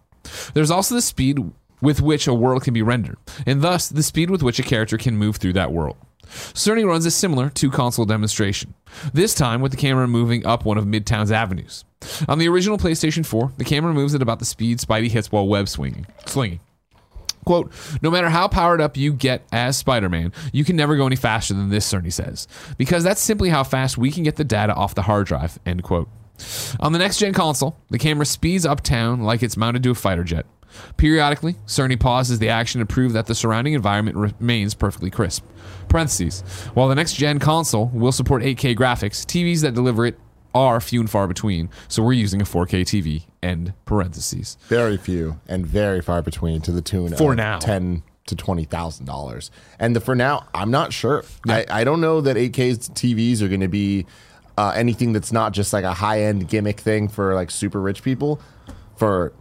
There's 0.53 0.71
also 0.71 0.95
the 0.95 1.01
speed 1.01 1.39
with 1.81 2.01
which 2.01 2.27
a 2.27 2.33
world 2.33 2.63
can 2.63 2.73
be 2.73 2.81
rendered, 2.81 3.17
and 3.45 3.61
thus 3.61 3.89
the 3.89 4.03
speed 4.03 4.29
with 4.29 4.41
which 4.41 4.59
a 4.59 4.63
character 4.63 4.97
can 4.97 5.17
move 5.17 5.37
through 5.37 5.53
that 5.53 5.71
world. 5.71 5.97
Cerny 6.25 6.85
runs 6.85 7.05
a 7.05 7.11
similar 7.11 7.49
to 7.51 7.69
console 7.69 8.05
demonstration, 8.05 8.73
this 9.13 9.35
time 9.35 9.61
with 9.61 9.71
the 9.71 9.77
camera 9.77 10.07
moving 10.07 10.45
up 10.45 10.65
one 10.65 10.77
of 10.77 10.85
Midtown's 10.85 11.31
avenues. 11.31 11.85
On 12.27 12.39
the 12.39 12.47
original 12.47 12.77
PlayStation 12.77 13.25
4, 13.25 13.53
the 13.57 13.63
camera 13.63 13.93
moves 13.93 14.15
at 14.15 14.21
about 14.21 14.39
the 14.39 14.45
speed 14.45 14.79
Spidey 14.79 15.09
hits 15.09 15.31
while 15.31 15.47
web 15.47 15.69
swinging, 15.69 16.07
slinging. 16.25 16.59
Quote, 17.45 17.71
no 18.01 18.09
matter 18.09 18.29
how 18.29 18.47
powered 18.47 18.81
up 18.81 18.97
you 18.97 19.13
get 19.13 19.43
as 19.51 19.77
Spider 19.77 20.09
Man, 20.09 20.33
you 20.51 20.65
can 20.65 20.75
never 20.75 20.97
go 20.97 21.05
any 21.05 21.15
faster 21.15 21.53
than 21.53 21.69
this, 21.69 21.91
Cerny 21.91 22.11
says, 22.11 22.47
because 22.77 23.03
that's 23.03 23.21
simply 23.21 23.49
how 23.49 23.63
fast 23.63 23.97
we 23.97 24.11
can 24.11 24.23
get 24.23 24.35
the 24.35 24.43
data 24.43 24.73
off 24.73 24.95
the 24.95 25.03
hard 25.03 25.27
drive, 25.27 25.59
end 25.65 25.83
quote. 25.83 26.09
On 26.79 26.91
the 26.91 26.99
next 26.99 27.17
gen 27.17 27.33
console, 27.33 27.77
the 27.89 27.97
camera 27.99 28.25
speeds 28.25 28.65
uptown 28.65 29.21
like 29.21 29.41
it's 29.43 29.57
mounted 29.57 29.83
to 29.83 29.91
a 29.91 29.95
fighter 29.95 30.23
jet. 30.23 30.45
Periodically, 30.97 31.53
Cerny 31.65 31.97
pauses 31.99 32.39
the 32.39 32.49
action 32.49 32.79
to 32.79 32.85
prove 32.85 33.13
that 33.13 33.27
the 33.27 33.35
surrounding 33.35 33.73
environment 33.73 34.17
remains 34.17 34.73
perfectly 34.73 35.09
crisp. 35.09 35.45
Parentheses. 35.87 36.41
While 36.73 36.89
the 36.89 36.95
next 36.95 37.13
gen 37.13 37.39
console 37.39 37.89
will 37.93 38.11
support 38.11 38.43
8K 38.43 38.75
graphics, 38.75 39.25
TVs 39.25 39.61
that 39.61 39.73
deliver 39.73 40.05
it 40.05 40.17
are 40.53 40.79
few 40.81 40.99
and 41.01 41.09
far 41.09 41.27
between, 41.27 41.69
so 41.87 42.03
we're 42.03 42.13
using 42.13 42.41
a 42.41 42.45
4K 42.45 42.81
TV. 42.81 43.25
End 43.43 43.73
parentheses. 43.85 44.57
Very 44.67 44.97
few 44.97 45.39
and 45.47 45.65
very 45.65 46.01
far 46.01 46.21
between 46.21 46.61
to 46.61 46.71
the 46.71 46.81
tune 46.81 47.15
For 47.15 47.31
of 47.31 47.37
now. 47.37 47.59
ten 47.59 48.03
to 48.27 48.35
twenty 48.35 48.63
thousand 48.63 49.05
dollars. 49.05 49.51
And 49.79 49.95
the 49.95 49.99
for 49.99 50.15
now, 50.15 50.47
I'm 50.53 50.71
not 50.71 50.91
sure. 50.91 51.23
I, 51.47 51.65
I 51.69 51.83
don't 51.83 52.01
know 52.01 52.21
that 52.21 52.37
8K 52.37 52.89
TVs 52.93 53.41
are 53.41 53.47
going 53.47 53.59
to 53.61 53.67
be 53.67 54.07
uh, 54.57 54.73
anything 54.75 55.13
that's 55.13 55.31
not 55.31 55.53
just 55.53 55.73
like 55.73 55.83
a 55.83 55.93
high 55.93 56.21
end 56.21 56.47
gimmick 56.47 56.79
thing 56.79 57.07
for 57.07 57.33
like 57.35 57.51
super 57.51 57.81
rich 57.81 58.03
people 58.03 58.39
for 58.95 59.33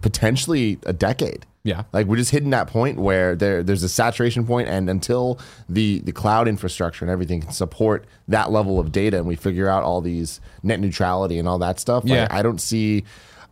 potentially 0.00 0.78
a 0.86 0.92
decade. 0.92 1.46
Yeah. 1.62 1.84
Like 1.92 2.06
we're 2.06 2.16
just 2.16 2.30
hitting 2.30 2.50
that 2.50 2.68
point 2.68 2.98
where 2.98 3.36
there 3.36 3.62
there's 3.62 3.82
a 3.82 3.88
saturation 3.88 4.46
point 4.46 4.68
and 4.68 4.88
until 4.88 5.38
the 5.68 5.98
the 6.00 6.12
cloud 6.12 6.48
infrastructure 6.48 7.04
and 7.04 7.12
everything 7.12 7.42
can 7.42 7.52
support 7.52 8.06
that 8.28 8.50
level 8.50 8.80
of 8.80 8.92
data 8.92 9.18
and 9.18 9.26
we 9.26 9.36
figure 9.36 9.68
out 9.68 9.82
all 9.82 10.00
these 10.00 10.40
net 10.62 10.80
neutrality 10.80 11.38
and 11.38 11.46
all 11.46 11.58
that 11.58 11.78
stuff, 11.78 12.04
like, 12.04 12.12
Yeah. 12.12 12.28
I 12.30 12.40
don't 12.42 12.60
see 12.60 13.04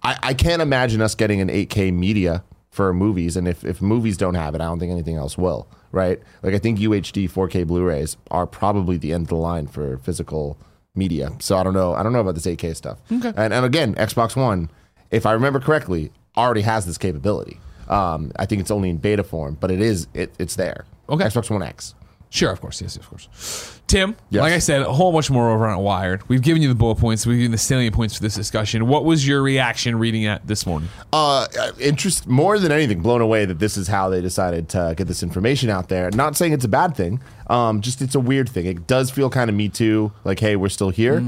I, 0.02 0.16
I 0.22 0.34
can't 0.34 0.62
imagine 0.62 1.02
us 1.02 1.14
getting 1.14 1.40
an 1.40 1.48
8K 1.48 1.92
media 1.92 2.44
for 2.70 2.94
movies 2.94 3.36
and 3.36 3.46
if, 3.46 3.62
if 3.64 3.82
movies 3.82 4.16
don't 4.16 4.34
have 4.34 4.54
it, 4.54 4.60
I 4.62 4.64
don't 4.64 4.78
think 4.78 4.92
anything 4.92 5.16
else 5.16 5.36
will, 5.36 5.68
right? 5.92 6.18
Like 6.42 6.54
I 6.54 6.58
think 6.58 6.78
UHD 6.78 7.30
4K 7.30 7.66
Blu-rays 7.66 8.16
are 8.30 8.46
probably 8.46 8.96
the 8.96 9.12
end 9.12 9.24
of 9.24 9.28
the 9.28 9.34
line 9.36 9.66
for 9.66 9.98
physical 9.98 10.56
media. 10.98 11.30
So 11.38 11.56
I 11.56 11.62
don't 11.62 11.74
know. 11.74 11.94
I 11.94 12.02
don't 12.02 12.12
know 12.12 12.20
about 12.20 12.34
this 12.34 12.46
8K 12.46 12.76
stuff. 12.76 12.98
Okay. 13.10 13.32
And, 13.36 13.52
and 13.52 13.64
again, 13.64 13.94
Xbox 13.94 14.36
One, 14.36 14.70
if 15.10 15.24
I 15.24 15.32
remember 15.32 15.60
correctly, 15.60 16.10
already 16.36 16.60
has 16.62 16.84
this 16.84 16.98
capability. 16.98 17.58
Um, 17.88 18.32
I 18.36 18.44
think 18.44 18.60
it's 18.60 18.70
only 18.70 18.90
in 18.90 18.98
beta 18.98 19.24
form, 19.24 19.56
but 19.58 19.70
it 19.70 19.80
is 19.80 20.08
it, 20.12 20.34
it's 20.38 20.56
there. 20.56 20.84
Okay. 21.08 21.24
Xbox 21.24 21.50
One 21.50 21.62
X. 21.62 21.94
Sure, 22.30 22.50
of 22.50 22.60
course, 22.60 22.82
yes, 22.82 22.96
of 22.96 23.08
course. 23.08 23.80
Tim, 23.86 24.14
Yes. 24.28 24.42
like 24.42 24.52
I 24.52 24.58
said, 24.58 24.82
a 24.82 24.92
whole 24.92 25.12
bunch 25.12 25.30
more 25.30 25.50
over 25.50 25.66
on 25.66 25.82
Wired. 25.82 26.28
We've 26.28 26.42
given 26.42 26.60
you 26.60 26.68
the 26.68 26.74
bullet 26.74 26.96
points. 26.96 27.24
We've 27.26 27.38
given 27.38 27.52
the 27.52 27.56
salient 27.58 27.94
points 27.96 28.16
for 28.16 28.22
this 28.22 28.34
discussion. 28.34 28.86
What 28.86 29.06
was 29.06 29.26
your 29.26 29.40
reaction 29.40 29.98
reading 29.98 30.24
it 30.24 30.46
this 30.46 30.66
morning? 30.66 30.90
Uh, 31.10 31.46
interest 31.80 32.26
more 32.26 32.58
than 32.58 32.70
anything, 32.70 33.00
blown 33.00 33.22
away 33.22 33.46
that 33.46 33.58
this 33.58 33.78
is 33.78 33.88
how 33.88 34.10
they 34.10 34.20
decided 34.20 34.68
to 34.70 34.92
get 34.94 35.06
this 35.06 35.22
information 35.22 35.70
out 35.70 35.88
there. 35.88 36.10
Not 36.10 36.36
saying 36.36 36.52
it's 36.52 36.66
a 36.66 36.68
bad 36.68 36.94
thing. 36.94 37.22
Um, 37.48 37.80
just 37.80 38.02
it's 38.02 38.14
a 38.14 38.20
weird 38.20 38.50
thing. 38.50 38.66
It 38.66 38.86
does 38.86 39.10
feel 39.10 39.30
kind 39.30 39.48
of 39.48 39.56
me 39.56 39.70
too. 39.70 40.12
Like, 40.24 40.38
hey, 40.38 40.54
we're 40.56 40.68
still 40.68 40.90
here. 40.90 41.24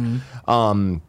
Um, 0.47 1.01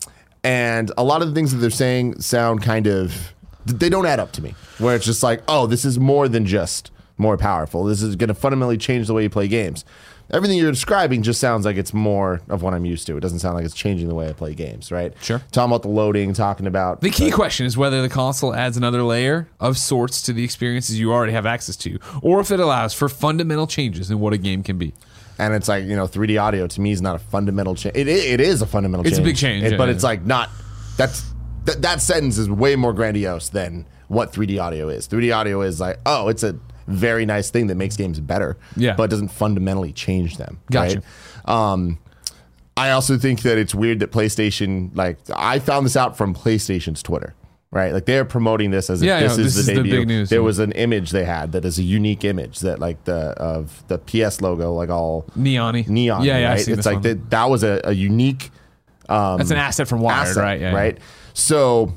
and 0.46 0.90
a 0.98 1.04
lot 1.04 1.22
of 1.22 1.28
the 1.28 1.34
things 1.36 1.52
that 1.52 1.58
they're 1.58 1.70
saying 1.70 2.22
sound 2.22 2.62
kind 2.64 2.88
of 2.88 3.34
they 3.66 3.90
don't 3.90 4.06
add 4.06 4.20
up 4.20 4.32
to 4.34 4.42
me. 4.42 4.56
Where 4.80 4.96
it's 4.96 5.06
just 5.06 5.22
like, 5.22 5.44
oh, 5.50 5.68
this 5.68 5.84
is 5.84 6.00
more 6.00 6.28
than 6.30 6.46
just 6.46 6.92
more 7.22 7.38
powerful. 7.38 7.84
This 7.86 8.02
is 8.02 8.16
going 8.18 8.28
to 8.28 8.34
fundamentally 8.34 8.78
change 8.78 9.08
the 9.08 9.14
way 9.14 9.24
you 9.24 9.30
play 9.30 9.48
games. 9.48 9.86
Everything 10.34 10.58
you're 10.58 10.72
describing 10.72 11.24
just 11.24 11.42
sounds 11.42 11.66
like 11.66 11.76
it's 11.76 11.94
more 11.94 12.40
of 12.48 12.62
what 12.64 12.74
I'm 12.74 12.86
used 12.86 13.06
to. 13.08 13.18
It 13.18 13.20
doesn't 13.20 13.40
sound 13.40 13.56
like 13.56 13.66
it's 13.66 13.74
changing 13.76 14.08
the 14.08 14.16
way 14.16 14.30
I 14.30 14.34
play 14.34 14.54
games, 14.54 14.90
right? 14.90 15.14
Sure. 15.22 15.42
Talking 15.52 15.72
about 15.72 15.82
the 15.82 15.90
loading, 15.90 16.34
talking 16.34 16.68
about 16.68 17.02
The 17.02 17.10
key 17.10 17.32
question 17.32 17.66
is 17.66 17.76
whether 17.78 18.02
the 18.02 18.08
console 18.08 18.56
adds 18.56 18.78
another 18.78 19.04
layer 19.04 19.50
of 19.60 19.78
sorts 19.78 20.22
to 20.24 20.34
the 20.34 20.44
experiences 20.46 20.98
you 20.98 21.12
already 21.12 21.34
have 21.34 21.46
access 21.46 21.76
to, 21.78 22.00
or 22.22 22.40
if 22.40 22.50
it 22.50 22.62
allows 22.62 22.94
for 22.94 23.10
fundamental 23.10 23.68
changes 23.68 24.10
in 24.10 24.20
what 24.22 24.32
a 24.32 24.38
game 24.38 24.64
can 24.64 24.78
be. 24.78 24.94
and 25.38 25.54
it's 25.54 25.68
like 25.68 25.84
you 25.86 25.96
know 25.98 26.08
3D 26.08 26.42
audio 26.42 26.66
to 26.68 26.80
me 26.80 26.92
is 26.94 27.02
not 27.02 27.16
a 27.16 27.20
fundamental 27.20 27.76
change. 27.76 27.98
It, 27.98 28.08
it, 28.08 28.26
it 28.26 28.40
is 28.42 28.62
a 28.62 28.66
fundamental. 28.68 29.04
Change. 29.04 29.12
It's 29.12 29.20
a 29.20 29.24
big 29.24 29.36
change, 29.36 29.64
It- 29.66 29.72
yeah, 29.74 29.78
but 29.78 29.90
yeah. 29.90 29.96
it's 29.96 30.04
like 30.04 30.26
not. 30.26 30.50
That's 30.96 31.26
that 31.66 31.82
that 31.82 32.00
sentence 32.00 32.38
is 32.38 32.50
way 32.50 32.78
more 32.78 32.94
grandiose 32.94 33.50
than 33.50 33.86
what 34.08 34.32
3D 34.32 34.62
audio 34.62 34.88
is. 34.88 35.10
3D 35.10 35.36
audio 35.36 35.62
is 35.62 35.82
like 35.82 36.00
oh, 36.06 36.30
it's 36.30 36.44
a 36.44 36.58
very 36.92 37.26
nice 37.26 37.50
thing 37.50 37.68
that 37.68 37.76
makes 37.76 37.96
games 37.98 38.20
better. 38.20 38.58
Yeah. 38.76 38.96
but 38.96 39.10
doesn't 39.10 39.30
fundamentally 39.30 39.94
change 39.94 40.38
them. 40.38 40.60
Gotcha. 40.72 41.02
Right? 41.48 41.72
Um, 41.72 42.00
I 42.78 42.92
also 42.92 43.18
think 43.18 43.42
that 43.42 43.58
it's 43.58 43.76
weird 43.76 44.00
that 44.00 44.12
PlayStation 44.12 44.96
like 44.96 45.18
I 45.36 45.60
found 45.60 45.86
this 45.86 45.96
out 45.96 46.18
from 46.18 46.34
PlayStation's 46.34 47.04
Twitter. 47.04 47.36
Right, 47.74 47.94
like 47.94 48.06
they're 48.06 48.26
promoting 48.26 48.72
this 48.72 48.90
as 48.90 49.02
if 49.02 49.08
Yeah, 49.08 49.22
this, 49.22 49.38
is, 49.38 49.56
this 49.56 49.66
the 49.68 49.72
is 49.72 49.78
the 49.78 49.84
big 49.84 50.06
news, 50.06 50.30
There 50.30 50.40
yeah. 50.40 50.46
was 50.46 50.60
an 50.60 50.74
image 50.74 51.12
they 51.12 51.24
had 51.24 51.54
that 51.54 51.64
is 51.64 51.80
a 51.80 51.84
unique 51.84 52.26
image 52.26 52.60
that 52.60 52.80
like 52.80 53.02
the 53.06 53.14
of 53.14 53.88
the 53.88 53.98
PS 53.98 54.42
logo, 54.42 54.74
like 54.74 54.90
all 54.90 55.26
Neon 55.38 55.86
neon. 55.88 56.24
Yeah, 56.26 56.38
yeah, 56.38 56.50
right? 56.50 56.68
It's 56.68 56.86
like 56.86 57.02
that. 57.04 57.30
That 57.30 57.50
was 57.50 57.64
a, 57.64 57.80
a 57.86 57.94
unique 57.94 58.52
That's 59.08 59.52
an 59.52 59.58
asset 59.58 59.88
from 59.88 60.02
Wired, 60.02 60.28
asset, 60.28 60.44
right? 60.44 60.60
Yeah, 60.60 60.74
right. 60.74 60.98
So 61.34 61.94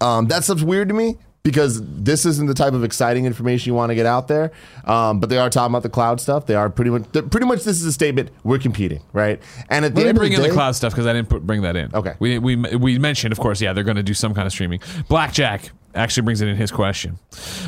um, 0.00 0.26
that 0.26 0.42
stuff's 0.42 0.64
weird 0.64 0.88
to 0.88 0.94
me 0.94 1.16
because 1.46 1.80
this 1.80 2.26
isn't 2.26 2.46
the 2.48 2.54
type 2.54 2.72
of 2.72 2.82
exciting 2.82 3.24
information 3.24 3.70
you 3.70 3.74
want 3.74 3.90
to 3.90 3.94
get 3.94 4.04
out 4.04 4.26
there. 4.26 4.50
Um, 4.84 5.20
but 5.20 5.30
they 5.30 5.38
are 5.38 5.48
talking 5.48 5.72
about 5.72 5.84
the 5.84 5.88
cloud 5.88 6.20
stuff. 6.20 6.46
They 6.46 6.56
are 6.56 6.68
pretty 6.68 6.90
much 6.90 7.04
pretty 7.30 7.46
much. 7.46 7.62
This 7.62 7.80
is 7.80 7.84
a 7.84 7.92
statement. 7.92 8.30
We're 8.42 8.58
competing, 8.58 9.00
right? 9.12 9.40
And 9.70 9.84
at 9.84 9.94
the 9.94 10.00
Let 10.00 10.04
me 10.04 10.08
end 10.08 10.18
bring 10.18 10.32
of 10.32 10.38
in 10.38 10.42
the 10.42 10.48
the 10.48 10.54
cloud 10.54 10.74
stuff 10.74 10.92
because 10.92 11.06
I 11.06 11.12
didn't 11.12 11.28
put, 11.28 11.46
bring 11.46 11.62
that 11.62 11.76
in. 11.76 11.94
Okay. 11.94 12.14
We, 12.18 12.40
we 12.40 12.56
we 12.56 12.98
mentioned, 12.98 13.30
of 13.30 13.38
course, 13.38 13.60
yeah, 13.60 13.72
they're 13.72 13.84
going 13.84 13.96
to 13.96 14.02
do 14.02 14.12
some 14.12 14.34
kind 14.34 14.44
of 14.44 14.52
streaming. 14.52 14.80
Blackjack 15.08 15.70
actually 15.96 16.24
brings 16.24 16.40
it 16.40 16.48
in 16.48 16.56
his 16.56 16.70
question. 16.70 17.18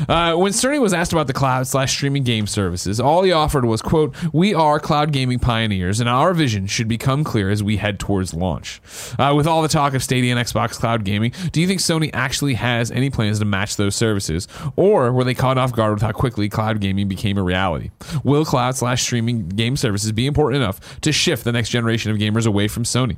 Uh, 0.07 0.35
when 0.35 0.51
Cerny 0.51 0.79
was 0.79 0.93
asked 0.93 1.11
about 1.11 1.27
the 1.27 1.33
cloud 1.33 1.67
slash 1.67 1.91
streaming 1.91 2.23
game 2.23 2.47
services, 2.47 2.99
all 2.99 3.23
he 3.23 3.31
offered 3.31 3.65
was, 3.65 3.81
"quote 3.81 4.15
We 4.33 4.53
are 4.53 4.79
cloud 4.79 5.11
gaming 5.11 5.39
pioneers, 5.39 5.99
and 5.99 6.09
our 6.09 6.33
vision 6.33 6.67
should 6.67 6.87
become 6.87 7.23
clear 7.23 7.49
as 7.49 7.63
we 7.63 7.77
head 7.77 7.99
towards 7.99 8.33
launch." 8.33 8.81
Uh, 9.17 9.33
with 9.35 9.47
all 9.47 9.61
the 9.61 9.67
talk 9.67 9.93
of 9.93 10.03
Stadia 10.03 10.35
and 10.35 10.45
Xbox 10.45 10.79
cloud 10.79 11.03
gaming, 11.03 11.31
do 11.51 11.61
you 11.61 11.67
think 11.67 11.79
Sony 11.79 12.09
actually 12.13 12.53
has 12.53 12.91
any 12.91 13.09
plans 13.09 13.39
to 13.39 13.45
match 13.45 13.75
those 13.75 13.95
services, 13.95 14.47
or 14.75 15.11
were 15.11 15.23
they 15.23 15.33
caught 15.33 15.57
off 15.57 15.73
guard 15.73 15.93
with 15.93 16.01
how 16.03 16.11
quickly 16.11 16.49
cloud 16.49 16.79
gaming 16.79 17.07
became 17.07 17.37
a 17.37 17.43
reality? 17.43 17.91
Will 18.23 18.45
cloud 18.45 18.75
slash 18.75 19.01
streaming 19.01 19.49
game 19.49 19.75
services 19.75 20.11
be 20.11 20.25
important 20.25 20.61
enough 20.61 20.99
to 21.01 21.11
shift 21.11 21.43
the 21.43 21.51
next 21.51 21.69
generation 21.69 22.11
of 22.11 22.17
gamers 22.17 22.45
away 22.47 22.67
from 22.67 22.83
Sony? 22.83 23.17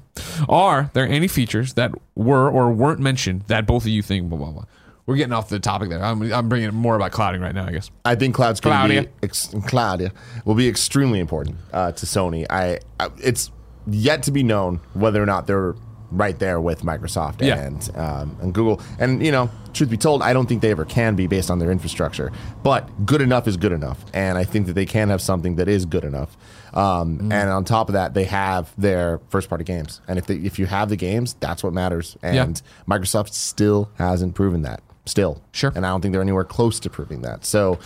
Are 0.49 0.89
there 0.93 1.07
any 1.07 1.27
features 1.27 1.73
that 1.73 1.91
were 2.15 2.49
or 2.49 2.71
weren't 2.71 2.99
mentioned 2.99 3.43
that 3.47 3.65
both 3.65 3.83
of 3.83 3.89
you 3.89 4.01
think 4.01 4.29
blah 4.29 4.37
blah 4.37 4.51
blah? 4.51 4.65
We're 5.11 5.17
getting 5.17 5.33
off 5.33 5.49
the 5.49 5.59
topic 5.59 5.89
there. 5.89 6.01
I'm, 6.03 6.21
I'm 6.31 6.47
bringing 6.47 6.69
it 6.69 6.73
more 6.73 6.95
about 6.95 7.11
clouding 7.11 7.41
right 7.41 7.53
now, 7.53 7.65
I 7.67 7.71
guess. 7.71 7.91
I 8.05 8.15
think 8.15 8.33
cloud's 8.33 8.61
going 8.61 8.73
to 8.73 8.79
Claudia. 8.79 9.01
be 9.03 9.09
ex- 9.23 9.53
Claudia 9.67 10.11
will 10.45 10.55
be 10.55 10.69
extremely 10.69 11.19
important 11.19 11.57
uh, 11.73 11.91
to 11.91 12.05
Sony. 12.05 12.45
I, 12.49 12.79
I 12.99 13.09
it's 13.21 13.51
yet 13.87 14.23
to 14.23 14.31
be 14.31 14.41
known 14.43 14.79
whether 14.93 15.21
or 15.21 15.25
not 15.25 15.47
they're 15.47 15.75
right 16.11 16.37
there 16.39 16.59
with 16.59 16.81
Microsoft 16.83 17.41
Yeah. 17.41 17.57
and 17.59 17.91
um, 17.97 18.37
and 18.41 18.53
Google. 18.53 18.81
And 18.99 19.21
you 19.25 19.31
know, 19.31 19.49
truth 19.73 19.89
be 19.89 19.97
told, 19.97 20.21
I 20.21 20.33
don't 20.33 20.47
think 20.47 20.61
they 20.61 20.71
ever 20.71 20.85
can 20.85 21.15
be 21.15 21.27
based 21.27 21.49
on 21.51 21.59
their 21.59 21.71
infrastructure. 21.71 22.31
But 22.63 23.05
good 23.05 23.21
enough 23.21 23.47
is 23.47 23.57
good 23.57 23.71
enough, 23.73 24.03
and 24.13 24.37
I 24.37 24.43
think 24.45 24.67
that 24.67 24.73
they 24.73 24.85
can 24.85 25.09
have 25.09 25.21
something 25.21 25.55
that 25.57 25.67
is 25.67 25.85
good 25.85 26.03
enough. 26.05 26.37
Um, 26.73 27.17
Mm. 27.19 27.33
And 27.33 27.49
on 27.49 27.65
top 27.65 27.89
of 27.89 27.93
that, 27.93 28.13
they 28.13 28.23
have 28.25 28.71
their 28.77 29.19
first 29.29 29.49
party 29.49 29.65
games, 29.65 29.99
and 30.07 30.17
if 30.17 30.25
they, 30.27 30.35
if 30.35 30.57
you 30.57 30.67
have 30.67 30.87
the 30.87 30.95
games, 30.95 31.35
that's 31.41 31.63
what 31.65 31.73
matters. 31.73 32.17
Yeah. 32.23 32.43
And 32.43 32.61
Microsoft 32.87 33.33
still 33.33 33.89
hasn't 33.97 34.35
proven 34.35 34.61
that. 34.61 34.81
Still, 35.05 35.41
Sure. 35.51 35.71
and 35.75 35.85
I 35.85 35.89
don't 35.89 36.01
think 36.01 36.11
they're 36.13 36.21
anywhere 36.21 36.43
close 36.43 36.79
to 36.81 36.89
proving 36.89 37.21
that. 37.23 37.43
So, 37.45 37.79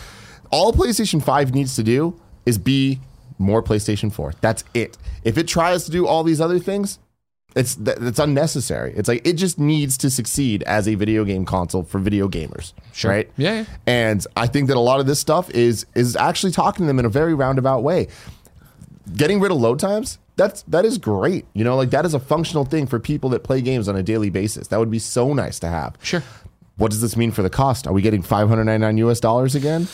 all 0.51 0.73
PlayStation 0.73 1.23
5 1.23 1.53
needs 1.53 1.75
to 1.75 1.83
do 1.83 2.19
is 2.45 2.57
be 2.57 2.99
more 3.37 3.63
PlayStation 3.63 4.11
4. 4.11 4.33
That's 4.41 4.63
it. 4.73 4.97
If 5.23 5.37
it 5.37 5.47
tries 5.47 5.85
to 5.85 5.91
do 5.91 6.07
all 6.07 6.23
these 6.23 6.39
other 6.41 6.59
things, 6.59 6.99
it's 7.55 7.75
that's 7.75 8.19
unnecessary. 8.19 8.93
It's 8.97 9.07
like 9.07 9.25
it 9.25 9.33
just 9.33 9.57
needs 9.57 9.97
to 9.99 10.09
succeed 10.09 10.61
as 10.63 10.89
a 10.89 10.95
video 10.95 11.23
game 11.23 11.45
console 11.45 11.83
for 11.83 11.99
video 11.99 12.27
gamers, 12.27 12.73
Sure. 12.91 13.11
right? 13.11 13.31
Yeah, 13.37 13.53
yeah. 13.61 13.65
And 13.87 14.27
I 14.35 14.47
think 14.47 14.67
that 14.67 14.75
a 14.75 14.81
lot 14.81 14.99
of 14.99 15.05
this 15.07 15.21
stuff 15.21 15.49
is 15.51 15.85
is 15.95 16.17
actually 16.17 16.51
talking 16.51 16.83
to 16.83 16.87
them 16.87 16.99
in 16.99 17.05
a 17.05 17.09
very 17.09 17.33
roundabout 17.33 17.81
way. 17.81 18.07
Getting 19.15 19.39
rid 19.39 19.51
of 19.51 19.57
load 19.59 19.79
times, 19.79 20.17
that's 20.35 20.63
that 20.63 20.83
is 20.83 20.97
great. 20.97 21.45
You 21.53 21.63
know, 21.63 21.77
like 21.77 21.91
that 21.91 22.05
is 22.05 22.13
a 22.13 22.19
functional 22.19 22.65
thing 22.65 22.87
for 22.87 22.99
people 22.99 23.29
that 23.29 23.43
play 23.43 23.61
games 23.61 23.87
on 23.87 23.95
a 23.95 24.03
daily 24.03 24.29
basis. 24.29 24.67
That 24.67 24.79
would 24.79 24.91
be 24.91 24.99
so 24.99 25.31
nice 25.33 25.57
to 25.59 25.67
have. 25.69 25.95
Sure. 26.01 26.23
What 26.77 26.91
does 26.91 27.01
this 27.01 27.15
mean 27.15 27.31
for 27.31 27.41
the 27.41 27.49
cost? 27.49 27.87
Are 27.87 27.93
we 27.93 28.01
getting 28.01 28.21
599 28.21 28.97
US 29.09 29.19
dollars 29.19 29.55
again? 29.55 29.87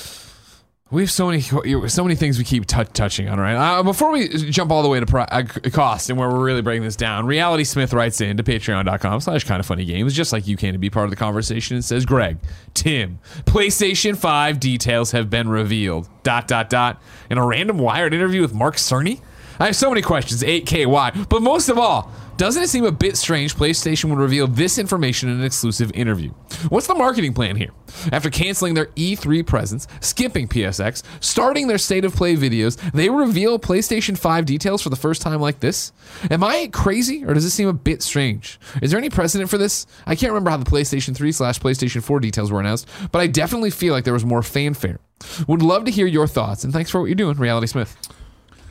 We 0.90 1.04
have 1.04 1.12
so 1.12 1.28
many 1.28 1.40
so 1.88 2.04
many 2.04 2.16
things 2.16 2.38
we 2.38 2.44
keep 2.44 2.66
tou 2.66 2.84
touching 2.84 3.30
on, 3.30 3.40
right? 3.40 3.56
Uh, 3.56 3.82
before 3.82 4.12
we 4.12 4.28
jump 4.28 4.72
all 4.72 4.84
the 4.84 4.90
way 4.90 5.00
to 5.00 5.06
pri- 5.06 5.24
uh, 5.32 5.44
cost 5.72 6.10
and 6.10 6.20
where 6.20 6.28
we're 6.28 6.44
really 6.44 6.62
breaking 6.62 6.84
this 6.84 6.98
down, 6.98 7.26
Reality 7.26 7.64
Smith 7.64 7.94
writes 7.94 8.20
in 8.20 8.36
to 8.36 8.44
patreon.com 8.44 9.22
slash 9.22 9.46
kind 9.46 9.62
of 9.62 9.66
funny 9.66 9.86
games, 9.86 10.14
just 10.14 10.34
like 10.34 10.48
you 10.48 10.58
can 10.58 10.74
to 10.74 10.80
be 10.80 10.90
part 10.90 11.06
of 11.06 11.10
the 11.10 11.16
conversation, 11.16 11.76
and 11.76 11.86
says, 11.86 12.06
Greg, 12.06 12.40
Tim, 12.74 13.20
PlayStation 13.46 14.18
5 14.18 14.60
details 14.60 15.12
have 15.12 15.30
been 15.30 15.48
revealed. 15.48 16.10
Dot, 16.24 16.50
dot, 16.50 16.70
dot. 16.70 17.02
In 17.30 17.38
a 17.38 17.46
random 17.46 17.78
Wired 17.78 18.14
interview 18.14 18.42
with 18.42 18.54
Mark 18.54 18.76
Cerny? 18.76 19.22
I 19.62 19.68
have 19.68 19.75
so 19.75 19.89
many 19.89 20.01
questions, 20.01 20.41
8K, 20.41 20.88
why? 20.88 21.12
But 21.12 21.44
most 21.44 21.70
of 21.70 21.77
all, 21.77 22.12
doesn't 22.38 22.63
it 22.63 22.70
seem 22.70 22.84
a 22.84 22.91
bit 22.91 23.15
strange 23.15 23.56
PlayStation 23.56 24.10
would 24.10 24.18
reveal 24.18 24.48
this 24.48 24.80
information 24.80 25.30
in 25.30 25.38
an 25.38 25.44
exclusive 25.44 25.91
interview? 25.94 26.32
What's 26.70 26.88
the 26.88 26.96
marketing 26.96 27.36
plan 27.36 27.56
here? 27.56 27.70
After 28.12 28.32
canceling 28.32 28.74
their 28.74 28.88
E3 28.88 29.46
presence, 29.46 29.88
skipping 30.00 30.48
PSX, 30.48 31.03
starting 31.20 31.68
their 31.68 31.77
state 31.77 32.06
of 32.06 32.15
play 32.15 32.36
videos, 32.36 32.75
they 32.94 33.08
reveal 33.12 33.60
PlayStation 33.60 34.18
5 34.18 34.48
details 34.48 34.82
for 34.82 34.89
the 34.89 34.96
first 34.96 35.22
time 35.22 35.39
like 35.39 35.60
this? 35.60 35.91
Am 36.32 36.44
I 36.44 36.68
crazy 36.74 37.24
or 37.24 37.36
does 37.36 37.44
this 37.44 37.53
seem 37.53 37.68
a 37.68 37.74
bit 37.74 38.01
strange? 38.01 38.60
Is 38.82 38.89
there 38.89 38.98
any 38.98 39.12
precedent 39.12 39.51
for 39.51 39.60
this? 39.60 39.86
I 40.08 40.15
can't 40.15 40.32
remember 40.32 40.50
how 40.50 40.58
the 40.58 40.65
PlayStation 40.65 41.15
3 41.15 41.32
slash 41.32 41.60
PlayStation 41.60 42.01
4 42.01 42.20
details 42.20 42.51
were 42.51 42.60
announced, 42.60 42.89
but 43.12 43.22
I 43.22 43.27
definitely 43.27 43.70
feel 43.70 43.94
like 43.94 44.06
there 44.06 44.13
was 44.15 44.25
more 44.25 44.41
fanfare. 44.41 45.00
Would 45.48 45.62
love 45.62 45.86
to 45.86 45.91
hear 45.91 46.08
your 46.08 46.25
thoughts, 46.25 46.63
and 46.63 46.74
thanks 46.74 46.89
for 46.89 47.00
what 47.00 47.06
you're 47.06 47.13
doing, 47.13 47.38
Reality 47.38 47.68
Smith. 47.68 47.96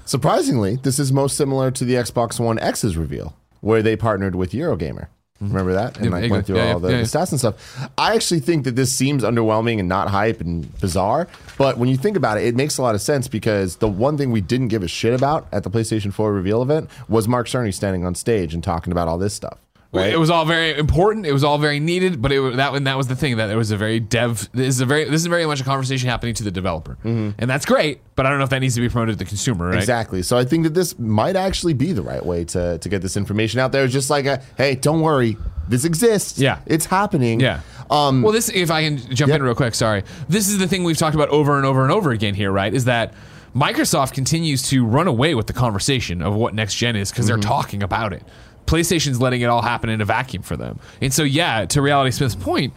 Surprisingly, 0.04 0.76
this 0.76 0.99
is 0.99 1.12
most 1.12 1.37
similar 1.37 1.71
to 1.71 1.85
the 1.85 1.95
Xbox 1.95 2.40
One 2.40 2.59
X's 2.59 2.97
reveal, 2.97 3.37
where 3.61 3.83
they 3.83 3.97
partnered 3.97 4.35
with 4.35 4.52
Eurogamer. 4.52 5.09
Remember 5.40 5.73
that? 5.73 5.97
And 5.97 6.07
Yeah, 6.07 6.11
like 6.12 6.30
went 6.30 6.47
through 6.47 6.57
yeah, 6.57 6.73
all 6.75 6.80
the, 6.80 6.90
yeah, 6.90 6.99
the 6.99 7.04
stats 7.04 7.30
and 7.30 7.38
stuff. 7.38 7.88
I 7.97 8.14
actually 8.14 8.40
think 8.40 8.64
that 8.64 8.76
this 8.76 8.92
seems 8.92 9.23
underwhelming 9.23 9.78
and 9.78 9.88
not 9.88 10.09
hype 10.09 10.40
and 10.42 10.78
bizarre. 10.80 11.28
But 11.57 11.78
when 11.78 11.88
you 11.88 11.97
think 11.97 12.16
about 12.19 12.37
it, 12.37 12.45
it 12.45 12.57
makes 12.57 12.76
a 12.76 12.83
lot 12.83 12.95
of 12.95 13.00
sense 13.00 13.26
because 13.26 13.76
the 13.76 13.88
one 13.88 14.19
thing 14.19 14.33
we 14.33 14.42
didn't 14.42 14.69
give 14.69 14.83
a 14.83 14.88
shit 14.88 15.14
about 15.14 15.49
at 15.50 15.62
the 15.62 15.71
PlayStation 15.71 16.12
4 16.12 16.30
reveal 16.33 16.61
event 16.61 16.90
was 17.09 17.26
Mark 17.26 17.47
Cerny 17.47 17.73
standing 17.73 18.04
on 18.04 18.14
stage 18.14 18.52
and 18.52 18.62
talking 18.62 18.92
about 18.92 19.09
all 19.09 19.16
this 19.16 19.33
stuff. 19.33 19.59
Right? 19.92 20.12
It 20.12 20.18
was 20.20 20.30
all 20.30 20.44
very 20.44 20.78
important. 20.78 21.26
It 21.26 21.32
was 21.32 21.42
all 21.42 21.59
very 21.59 21.80
needed, 21.80 22.23
but 22.23 22.30
it 22.30 22.56
that 22.56 22.73
and 22.75 22.87
that 22.87 22.97
was 22.97 23.09
the 23.09 23.16
thing 23.16 23.38
that 23.38 23.50
it 23.50 23.56
was 23.56 23.73
a 23.73 23.76
very 23.76 23.99
dev. 23.99 24.49
This 24.52 24.68
is 24.68 24.80
a 24.80 24.87
very 24.87 25.04
this 25.06 25.20
is 25.20 25.26
very 25.26 25.44
much 25.47 25.61
a 25.61 25.64
conversation 25.64 26.09
happening 26.09 26.32
to 26.35 26.44
the 26.44 26.50
developer, 26.52 26.97
and 27.02 27.35
that's 27.38 27.66
great. 27.66 28.00
But 28.14 28.25
I 28.25 28.28
don't 28.30 28.38
know 28.38 28.44
if 28.44 28.50
that 28.50 28.61
needs 28.61 28.76
to 28.76 28.80
be 28.80 28.88
promoted 28.88 29.14
to 29.14 29.25
the 29.25 29.28
consumer, 29.28 29.66
right? 29.68 29.78
Exactly. 29.78 30.23
So 30.23 30.38
I 30.38 30.44
think 30.44 30.62
that 30.62 30.75
this 30.75 30.97
might 30.99 31.35
actually 31.35 31.73
be 31.75 31.90
the 31.92 32.02
right 32.02 32.25
way 32.25 32.44
to, 32.44 32.78
to 32.78 32.88
get 32.88 33.02
this 33.02 33.16
information 33.16 33.59
out 33.59 33.73
there. 33.73 33.82
It's 33.82 33.92
just 33.92 34.11
like, 34.11 34.26
a, 34.26 34.40
hey, 34.56 34.76
don't 34.76 35.00
worry, 35.00 35.37
this 35.68 35.85
exists. 35.85 36.38
Yeah. 36.38 36.59
it's 36.66 36.87
happening. 36.87 37.40
Yeah. 37.40 37.62
Um, 37.90 38.23
well, 38.23 38.32
this 38.32 38.49
if 38.49 38.70
I 38.70 38.85
can 38.85 38.99
jump 38.99 39.30
Yep. 39.30 39.37
in 39.38 39.42
real 39.42 39.54
quick. 39.56 39.75
Sorry. 39.75 40.04
This 40.28 40.49
is 40.49 40.59
the 40.59 40.68
thing 40.68 40.85
we've 40.85 40.99
talked 40.99 41.16
about 41.16 41.30
over 41.30 41.56
and 41.56 41.66
over 41.66 41.82
and 41.82 41.90
over 41.90 42.12
again 42.12 42.35
here, 42.35 42.52
right? 42.52 42.73
Is 42.73 42.85
that 42.85 43.12
Microsoft 43.56 44.12
continues 44.12 44.62
to 44.68 44.85
run 44.87 45.09
away 45.09 45.35
with 45.35 45.49
the 45.49 45.52
conversation 45.52 46.23
of 46.23 46.35
what 46.37 46.54
next 46.54 46.76
gen 46.76 46.94
is 46.94 47.11
because 47.11 47.26
they're 47.26 47.37
talking 47.38 47.82
about 47.82 48.12
it. 48.12 48.23
PlayStation's 48.70 49.20
letting 49.20 49.40
it 49.40 49.46
all 49.46 49.62
happen 49.62 49.90
in 49.90 50.00
a 50.00 50.04
vacuum 50.04 50.44
for 50.44 50.56
them. 50.56 50.78
And 51.00 51.12
so, 51.12 51.24
yeah, 51.24 51.66
to 51.66 51.82
Reality 51.82 52.12
Smith's 52.12 52.36
point, 52.36 52.72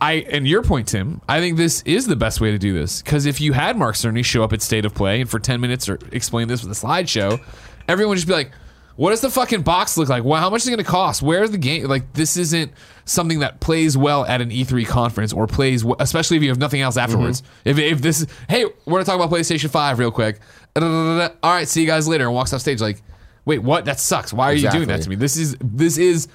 I 0.00 0.14
and 0.30 0.48
your 0.48 0.62
point, 0.62 0.88
Tim, 0.88 1.20
I 1.28 1.40
think 1.40 1.58
this 1.58 1.82
is 1.82 2.06
the 2.06 2.16
best 2.16 2.40
way 2.40 2.50
to 2.52 2.58
do 2.58 2.72
this 2.72 3.02
because 3.02 3.26
if 3.26 3.40
you 3.40 3.52
had 3.52 3.76
Mark 3.76 3.96
Cerny 3.96 4.24
show 4.24 4.42
up 4.42 4.54
at 4.54 4.62
State 4.62 4.86
of 4.86 4.94
Play 4.94 5.20
and 5.20 5.30
for 5.30 5.38
ten 5.38 5.60
minutes 5.60 5.88
or 5.90 5.98
explain 6.10 6.48
this 6.48 6.62
with 6.62 6.72
a 6.72 6.86
slideshow, 6.86 7.38
everyone 7.86 8.10
would 8.10 8.16
just 8.16 8.26
be 8.26 8.32
like, 8.32 8.50
"What 8.96 9.10
does 9.10 9.20
the 9.20 9.30
fucking 9.30 9.62
box 9.62 9.98
look 9.98 10.08
like? 10.08 10.24
Well, 10.24 10.40
how 10.40 10.48
much 10.48 10.62
is 10.62 10.68
it 10.68 10.70
going 10.70 10.84
to 10.84 10.90
cost? 10.90 11.20
Where's 11.20 11.50
the 11.50 11.58
game? 11.58 11.84
Like, 11.84 12.12
this 12.14 12.36
isn't 12.38 12.72
something 13.04 13.40
that 13.40 13.60
plays 13.60 13.96
well 13.96 14.24
at 14.26 14.40
an 14.40 14.50
E3 14.50 14.86
conference 14.86 15.32
or 15.32 15.46
plays, 15.46 15.84
especially 15.98 16.36
if 16.36 16.42
you 16.42 16.48
have 16.48 16.58
nothing 16.58 16.80
else 16.80 16.96
afterwards. 16.96 17.42
Mm-hmm. 17.42 17.68
If 17.68 17.78
if 17.78 18.02
this, 18.02 18.26
hey, 18.48 18.64
we're 18.64 18.92
gonna 18.92 19.04
talk 19.04 19.16
about 19.16 19.30
PlayStation 19.30 19.70
Five 19.70 19.98
real 19.98 20.10
quick. 20.10 20.40
All 20.76 21.30
right, 21.42 21.68
see 21.68 21.80
you 21.82 21.86
guys 21.86 22.06
later, 22.08 22.24
and 22.24 22.34
walks 22.34 22.52
off 22.52 22.60
stage 22.60 22.80
like, 22.80 23.02
wait, 23.46 23.60
what? 23.60 23.86
That 23.86 23.98
sucks. 23.98 24.32
Why 24.32 24.50
are 24.50 24.54
you 24.54 24.70
doing 24.70 24.88
that 24.88 25.02
to 25.02 25.08
me? 25.08 25.16
This 25.16 25.38
is 25.38 25.56
this 25.60 25.96
is 25.96 26.28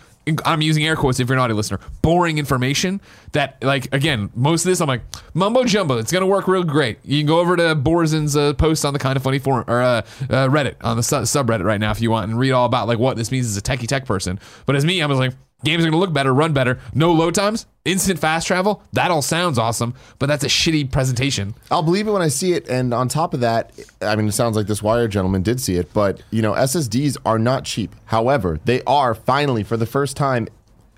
I'm 0.45 0.61
using 0.61 0.85
air 0.85 0.95
quotes 0.95 1.19
if 1.19 1.27
you're 1.29 1.37
not 1.37 1.49
a 1.49 1.53
listener. 1.53 1.79
Boring 2.01 2.37
information 2.37 3.01
that 3.31 3.57
like 3.63 3.93
again, 3.93 4.29
most 4.35 4.65
of 4.65 4.69
this 4.69 4.79
I'm 4.79 4.87
like 4.87 5.01
mumbo 5.33 5.63
jumbo. 5.63 5.97
It's 5.97 6.11
gonna 6.11 6.27
work 6.27 6.47
real 6.47 6.63
great. 6.63 6.99
You 7.03 7.19
can 7.19 7.27
go 7.27 7.39
over 7.39 7.55
to 7.55 7.75
Borzen's 7.75 8.35
uh, 8.35 8.53
post 8.53 8.85
on 8.85 8.93
the 8.93 8.99
kind 8.99 9.17
of 9.17 9.23
funny 9.23 9.39
forum 9.39 9.65
or 9.67 9.81
uh, 9.81 9.87
uh, 9.87 10.03
Reddit 10.47 10.75
on 10.81 10.97
the 10.97 11.03
su- 11.03 11.17
subreddit 11.17 11.63
right 11.63 11.79
now 11.79 11.91
if 11.91 12.01
you 12.01 12.11
want 12.11 12.29
and 12.29 12.39
read 12.39 12.51
all 12.51 12.65
about 12.65 12.87
like 12.87 12.99
what 12.99 13.17
this 13.17 13.31
means 13.31 13.47
as 13.47 13.57
a 13.57 13.61
techie 13.61 13.87
tech 13.87 14.05
person. 14.05 14.39
But 14.65 14.75
as 14.75 14.85
me, 14.85 15.01
I 15.01 15.05
was 15.05 15.19
like. 15.19 15.33
Games 15.63 15.83
are 15.83 15.89
gonna 15.89 15.99
look 15.99 16.13
better, 16.13 16.33
run 16.33 16.53
better, 16.53 16.79
no 16.93 17.11
load 17.13 17.35
times, 17.35 17.67
instant 17.85 18.19
fast 18.19 18.47
travel. 18.47 18.83
That 18.93 19.11
all 19.11 19.21
sounds 19.21 19.57
awesome, 19.57 19.93
but 20.17 20.25
that's 20.25 20.43
a 20.43 20.47
shitty 20.47 20.91
presentation. 20.91 21.53
I'll 21.69 21.83
believe 21.83 22.07
it 22.07 22.11
when 22.11 22.21
I 22.21 22.29
see 22.29 22.53
it. 22.53 22.67
And 22.67 22.93
on 22.93 23.07
top 23.07 23.33
of 23.33 23.41
that, 23.41 23.71
I 24.01 24.15
mean, 24.15 24.27
it 24.27 24.31
sounds 24.31 24.55
like 24.55 24.67
this 24.67 24.81
wire 24.81 25.07
gentleman 25.07 25.43
did 25.43 25.59
see 25.61 25.75
it, 25.75 25.93
but 25.93 26.21
you 26.31 26.41
know, 26.41 26.53
SSDs 26.53 27.17
are 27.25 27.37
not 27.39 27.65
cheap. 27.65 27.95
However, 28.05 28.59
they 28.65 28.81
are 28.83 29.13
finally, 29.13 29.63
for 29.63 29.77
the 29.77 29.85
first 29.85 30.17
time, 30.17 30.47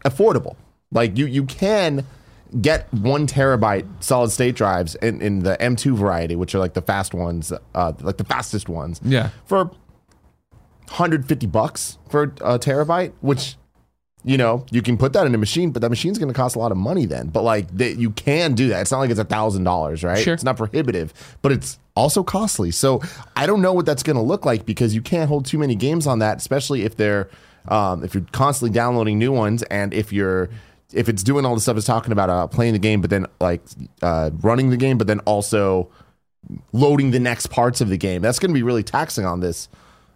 affordable. 0.05 0.55
Like 0.91 1.17
you, 1.17 1.25
you 1.25 1.45
can 1.45 2.05
get 2.61 2.93
one 2.93 3.27
terabyte 3.27 3.87
solid 3.99 4.29
state 4.31 4.55
drives 4.55 4.95
in, 4.95 5.21
in 5.21 5.39
the 5.39 5.57
M2 5.59 5.95
variety, 5.95 6.35
which 6.35 6.53
are 6.55 6.59
like 6.59 6.73
the 6.73 6.81
fast 6.81 7.13
ones, 7.13 7.51
uh, 7.73 7.93
like 8.01 8.17
the 8.17 8.23
fastest 8.23 8.69
ones. 8.69 9.01
Yeah. 9.03 9.29
For 9.45 9.65
150 10.87 11.47
bucks 11.47 11.97
for 12.09 12.23
a 12.23 12.59
terabyte, 12.59 13.13
which 13.21 13.55
you 14.25 14.37
know, 14.37 14.65
you 14.71 14.81
can 14.81 14.97
put 14.97 15.13
that 15.13 15.25
in 15.25 15.35
a 15.35 15.37
machine, 15.37 15.71
but 15.71 15.81
that 15.81 15.89
machine's 15.89 16.17
going 16.17 16.31
to 16.31 16.33
cost 16.33 16.55
a 16.55 16.59
lot 16.59 16.71
of 16.71 16.77
money 16.77 17.05
then. 17.05 17.27
But 17.27 17.43
like, 17.43 17.75
that 17.77 17.97
you 17.97 18.11
can 18.11 18.53
do 18.53 18.69
that. 18.69 18.81
It's 18.81 18.91
not 18.91 18.99
like 18.99 19.09
it's 19.09 19.19
a 19.19 19.25
thousand 19.25 19.63
dollars, 19.65 20.03
right? 20.03 20.23
Sure. 20.23 20.33
It's 20.33 20.43
not 20.43 20.57
prohibitive, 20.57 21.13
but 21.41 21.51
it's 21.51 21.77
also 21.95 22.23
costly. 22.23 22.71
So 22.71 23.01
I 23.35 23.45
don't 23.45 23.61
know 23.61 23.73
what 23.73 23.85
that's 23.85 24.03
going 24.03 24.15
to 24.15 24.21
look 24.21 24.45
like 24.45 24.65
because 24.65 24.95
you 24.95 25.01
can't 25.01 25.27
hold 25.27 25.45
too 25.45 25.57
many 25.57 25.75
games 25.75 26.07
on 26.07 26.19
that, 26.19 26.37
especially 26.37 26.83
if 26.83 26.95
they're 26.95 27.29
um, 27.67 28.03
if 28.03 28.13
you're 28.13 28.25
constantly 28.31 28.73
downloading 28.73 29.17
new 29.17 29.31
ones 29.31 29.63
and 29.63 29.93
if 29.93 30.11
you're 30.11 30.49
if 30.93 31.09
it's 31.09 31.23
doing 31.23 31.45
all 31.45 31.55
the 31.55 31.61
stuff 31.61 31.75
it's 31.77 31.85
talking 31.85 32.11
about, 32.11 32.29
uh, 32.29 32.47
playing 32.47 32.73
the 32.73 32.79
game, 32.79 33.01
but 33.01 33.09
then 33.09 33.25
like 33.41 33.61
uh, 34.01 34.29
running 34.41 34.69
the 34.69 34.77
game, 34.77 34.97
but 34.97 35.07
then 35.07 35.19
also 35.21 35.89
loading 36.71 37.11
the 37.11 37.19
next 37.19 37.47
parts 37.47 37.81
of 37.81 37.89
the 37.89 37.97
game. 37.97 38.21
That's 38.21 38.39
going 38.39 38.51
to 38.51 38.53
be 38.53 38.63
really 38.63 38.83
taxing 38.83 39.25
on 39.25 39.39
this 39.39 39.69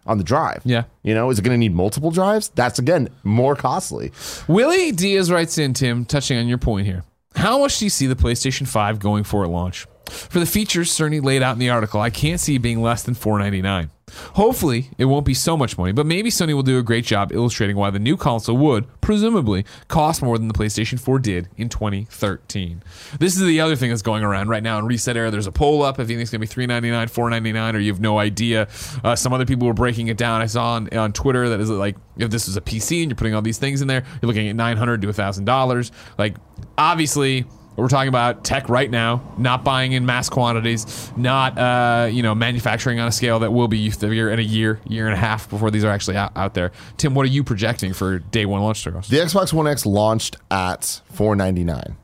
on 0.08 0.18
the 0.18 0.24
drive. 0.24 0.62
Yeah. 0.64 0.84
You 1.02 1.14
know, 1.14 1.30
is 1.30 1.38
it 1.38 1.42
going 1.42 1.54
to 1.54 1.58
need 1.58 1.74
multiple 1.74 2.10
drives? 2.10 2.48
That's 2.54 2.78
again 2.78 3.08
more 3.22 3.54
costly. 3.54 4.10
Willie 4.48 4.90
Diaz 4.90 5.30
writes 5.30 5.58
in, 5.58 5.74
Tim, 5.74 6.04
touching 6.04 6.38
on 6.38 6.48
your 6.48 6.58
point 6.58 6.86
here. 6.86 7.04
How 7.36 7.60
much 7.60 7.78
do 7.78 7.84
you 7.84 7.90
see 7.90 8.06
the 8.06 8.16
PlayStation 8.16 8.66
5 8.66 8.98
going 8.98 9.22
for 9.22 9.44
at 9.44 9.50
launch? 9.50 9.86
For 10.10 10.38
the 10.38 10.46
features 10.46 10.90
Cerny 10.90 11.22
laid 11.22 11.42
out 11.42 11.52
in 11.52 11.58
the 11.58 11.70
article, 11.70 12.00
I 12.00 12.10
can't 12.10 12.40
see 12.40 12.58
being 12.58 12.82
less 12.82 13.02
than 13.02 13.14
499. 13.14 13.90
Hopefully, 14.34 14.90
it 14.98 15.04
won't 15.06 15.26
be 15.26 15.34
so 15.34 15.56
much 15.56 15.76
money, 15.76 15.92
but 15.92 16.06
maybe 16.06 16.30
Sony 16.30 16.54
will 16.54 16.62
do 16.62 16.78
a 16.78 16.82
great 16.82 17.04
job 17.04 17.32
illustrating 17.32 17.76
why 17.76 17.90
the 17.90 17.98
new 17.98 18.16
console 18.16 18.56
would, 18.56 18.86
presumably, 19.00 19.64
cost 19.88 20.22
more 20.22 20.38
than 20.38 20.48
the 20.48 20.54
PlayStation 20.54 20.98
4 20.98 21.18
did 21.18 21.48
in 21.56 21.68
2013. 21.68 22.82
This 23.18 23.36
is 23.36 23.42
the 23.42 23.60
other 23.60 23.76
thing 23.76 23.90
that's 23.90 24.02
going 24.02 24.22
around 24.24 24.48
right 24.48 24.62
now 24.62 24.78
in 24.78 24.86
ResetEra. 24.86 25.30
There's 25.30 25.46
a 25.46 25.52
poll 25.52 25.82
up 25.82 25.98
if 25.98 26.08
you 26.08 26.16
think 26.16 26.22
it's 26.22 26.30
going 26.30 26.40
to 26.40 26.46
be 26.46 26.52
399, 26.52 27.08
499, 27.08 27.76
or 27.76 27.78
you 27.78 27.92
have 27.92 28.00
no 28.00 28.18
idea. 28.18 28.68
Uh, 29.04 29.14
some 29.14 29.32
other 29.32 29.46
people 29.46 29.66
were 29.66 29.74
breaking 29.74 30.08
it 30.08 30.16
down. 30.16 30.40
I 30.40 30.46
saw 30.46 30.74
on, 30.74 30.88
on 30.96 31.12
Twitter 31.12 31.48
that 31.50 31.60
is 31.60 31.70
like, 31.70 31.96
if 32.16 32.30
this 32.30 32.46
was 32.46 32.56
a 32.56 32.60
PC 32.60 33.02
and 33.02 33.10
you're 33.10 33.16
putting 33.16 33.34
all 33.34 33.42
these 33.42 33.58
things 33.58 33.82
in 33.82 33.88
there, 33.88 34.04
you're 34.20 34.28
looking 34.28 34.48
at 34.48 34.56
900 34.56 35.02
to 35.02 35.08
$1,000. 35.08 35.90
Like, 36.16 36.36
obviously, 36.76 37.44
we're 37.82 37.88
talking 37.88 38.08
about 38.08 38.44
tech 38.44 38.68
right 38.68 38.90
now, 38.90 39.22
not 39.38 39.64
buying 39.64 39.92
in 39.92 40.04
mass 40.04 40.28
quantities, 40.28 41.10
not 41.16 41.56
uh, 41.56 42.08
you 42.10 42.22
know 42.22 42.34
manufacturing 42.34 42.98
on 43.00 43.08
a 43.08 43.12
scale 43.12 43.38
that 43.40 43.52
will 43.52 43.68
be 43.68 43.90
severe 43.90 44.30
in 44.30 44.38
a 44.38 44.42
year, 44.42 44.80
year 44.88 45.06
and 45.06 45.14
a 45.14 45.18
half 45.18 45.48
before 45.48 45.70
these 45.70 45.84
are 45.84 45.90
actually 45.90 46.16
out, 46.16 46.32
out 46.36 46.54
there. 46.54 46.72
Tim, 46.96 47.14
what 47.14 47.24
are 47.24 47.30
you 47.30 47.44
projecting 47.44 47.92
for 47.92 48.18
day 48.18 48.46
one 48.46 48.60
launch 48.62 48.82
titles? 48.84 49.08
The 49.08 49.18
Xbox 49.18 49.52
One 49.52 49.66
X 49.66 49.86
launched 49.86 50.36
at 50.50 51.00
four 51.12 51.36
ninety 51.36 51.64
nine. 51.64 51.96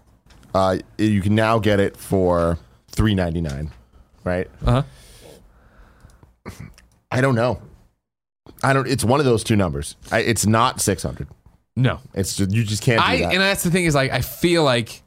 Uh, 0.55 0.79
you 0.99 1.21
can 1.21 1.35
now 1.35 1.59
get 1.59 1.81
it 1.81 1.97
for 1.97 2.59
three 2.89 3.15
ninety 3.15 3.41
nine, 3.41 3.71
right? 4.23 4.49
Uh 4.65 4.83
huh. 6.47 6.51
I 7.11 7.21
don't 7.21 7.35
know. 7.35 7.61
I 8.63 8.73
don't. 8.73 8.87
It's 8.89 9.05
one 9.05 9.21
of 9.21 9.27
those 9.27 9.45
two 9.45 9.57
numbers. 9.57 9.97
I, 10.13 10.21
it's 10.21 10.47
not 10.47 10.81
six 10.81 11.03
hundred. 11.03 11.29
No, 11.77 11.99
It's 12.15 12.37
just, 12.37 12.53
you 12.53 12.63
just 12.63 12.85
can't 12.85 13.01
do 13.01 13.05
I 13.05 13.19
that. 13.19 13.33
and 13.33 13.41
that's 13.41 13.65
the 13.65 13.71
thing 13.73 13.85
is 13.85 13.97
like 13.97 14.13
I 14.13 14.21
feel 14.21 14.63
like 14.63 15.03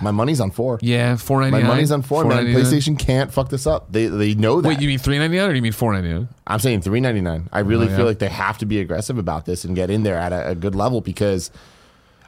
My 0.00 0.10
money's 0.10 0.40
on 0.40 0.50
four. 0.50 0.78
yeah, 0.82 1.16
four 1.16 1.40
ninety 1.40 1.60
My 1.62 1.66
money's 1.68 1.90
on 1.92 2.02
four, 2.02 2.24
man. 2.24 2.46
PlayStation 2.46 2.98
can't 2.98 3.32
fuck 3.32 3.48
this 3.50 3.66
up. 3.66 3.92
They 3.92 4.06
they 4.06 4.34
know 4.34 4.60
that. 4.60 4.68
Wait, 4.68 4.80
you 4.80 4.88
mean 4.88 4.98
three 4.98 5.18
ninety 5.18 5.36
nine 5.36 5.46
or 5.48 5.52
do 5.52 5.56
you 5.56 5.62
mean 5.62 5.72
four 5.72 5.92
ninety 5.92 6.12
nine? 6.12 6.28
I'm 6.46 6.58
saying 6.58 6.82
three 6.82 7.00
ninety 7.00 7.20
nine. 7.20 7.48
I 7.52 7.60
really 7.60 7.86
Oh, 7.86 7.90
yeah. 7.90 7.96
feel 7.96 8.06
like 8.06 8.18
they 8.18 8.28
have 8.28 8.58
to 8.58 8.66
be 8.66 8.80
aggressive 8.80 9.18
about 9.18 9.46
this 9.46 9.64
and 9.64 9.74
get 9.76 9.90
in 9.90 10.02
there 10.02 10.16
at 10.16 10.32
a, 10.32 10.48
a 10.50 10.54
good 10.54 10.74
level 10.74 11.00
because 11.00 11.50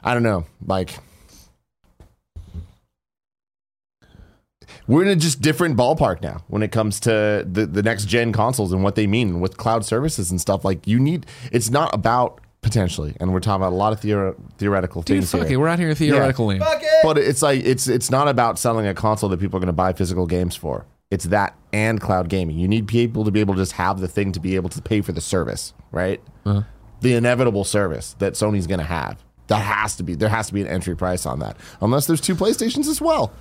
I 0.03 0.13
don't 0.13 0.23
know, 0.23 0.45
like 0.65 0.97
we're 4.87 5.03
in 5.03 5.07
a 5.09 5.15
just 5.15 5.41
different 5.41 5.77
ballpark 5.77 6.21
now 6.21 6.43
when 6.47 6.61
it 6.61 6.71
comes 6.71 6.99
to 7.01 7.45
the, 7.49 7.65
the 7.65 7.81
next 7.83 8.05
gen 8.05 8.33
consoles 8.33 8.73
and 8.73 8.83
what 8.83 8.95
they 8.95 9.07
mean 9.07 9.39
with 9.39 9.55
cloud 9.57 9.85
services 9.85 10.29
and 10.31 10.41
stuff. 10.41 10.65
Like 10.65 10.85
you 10.87 10.99
need 10.99 11.25
it's 11.51 11.69
not 11.69 11.93
about 11.93 12.41
potentially, 12.63 13.15
and 13.19 13.31
we're 13.31 13.39
talking 13.39 13.61
about 13.61 13.73
a 13.73 13.75
lot 13.75 13.93
of 13.93 14.01
theor- 14.01 14.35
theoretical 14.57 15.03
Dude, 15.03 15.17
things 15.17 15.31
fuck 15.31 15.41
here. 15.47 15.53
it. 15.53 15.57
We're 15.57 15.67
out 15.67 15.77
here 15.77 15.93
theoretical 15.93 16.47
land. 16.47 16.63
Fuck 16.63 16.81
it. 16.81 16.89
But 17.03 17.17
it's 17.19 17.41
like 17.43 17.63
it's 17.63 17.87
it's 17.87 18.09
not 18.09 18.27
about 18.27 18.57
selling 18.57 18.87
a 18.87 18.93
console 18.95 19.29
that 19.29 19.39
people 19.39 19.57
are 19.57 19.59
going 19.59 19.67
to 19.67 19.73
buy 19.73 19.93
physical 19.93 20.25
games 20.25 20.55
for. 20.55 20.85
It's 21.11 21.25
that 21.25 21.55
and 21.71 22.01
cloud 22.01 22.27
gaming. 22.29 22.57
You 22.57 22.67
need 22.67 22.87
people 22.87 23.23
to 23.25 23.29
be 23.29 23.39
able 23.39 23.53
to 23.53 23.61
just 23.61 23.73
have 23.73 23.99
the 23.99 24.07
thing 24.07 24.31
to 24.31 24.39
be 24.39 24.55
able 24.55 24.69
to 24.69 24.81
pay 24.81 25.01
for 25.01 25.11
the 25.11 25.21
service, 25.21 25.73
right? 25.91 26.19
The 27.01 27.13
inevitable 27.13 27.65
service 27.65 28.15
that 28.19 28.33
Sony's 28.33 28.65
going 28.65 28.79
to 28.79 28.85
have. 28.85 29.23
That 29.47 29.59
has 29.59 29.95
to 29.97 30.03
be 30.03 30.15
there 30.15 30.29
has 30.29 30.47
to 30.47 30.53
be 30.53 30.61
an 30.61 30.67
entry 30.67 30.95
price 30.95 31.25
on 31.27 31.39
that. 31.39 31.57
Unless 31.81 32.07
there's 32.07 32.21
two 32.21 32.33
PlayStations 32.35 32.87
as 32.87 32.99
well. 32.99 33.31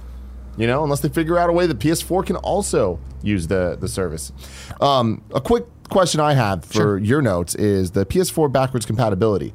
You 0.59 0.67
know, 0.67 0.85
unless 0.85 1.01
they 1.01 1.09
figure 1.09 1.39
out 1.39 1.49
a 1.49 1.53
way 1.53 1.67
that 1.67 1.79
PS4 1.79 2.27
can 2.27 2.37
also 2.37 2.99
use 3.23 3.47
the 3.47 3.79
the 3.81 3.89
service. 3.89 4.33
Um, 4.81 5.23
a 5.35 5.41
quick 5.41 5.65
question 5.93 6.21
I 6.21 6.33
have 6.35 6.65
for 6.65 6.99
your 6.99 7.23
notes 7.23 7.55
is 7.55 7.93
the 7.93 8.05
PS4 8.07 8.51
backwards 8.53 8.87
compatibility. 8.87 9.55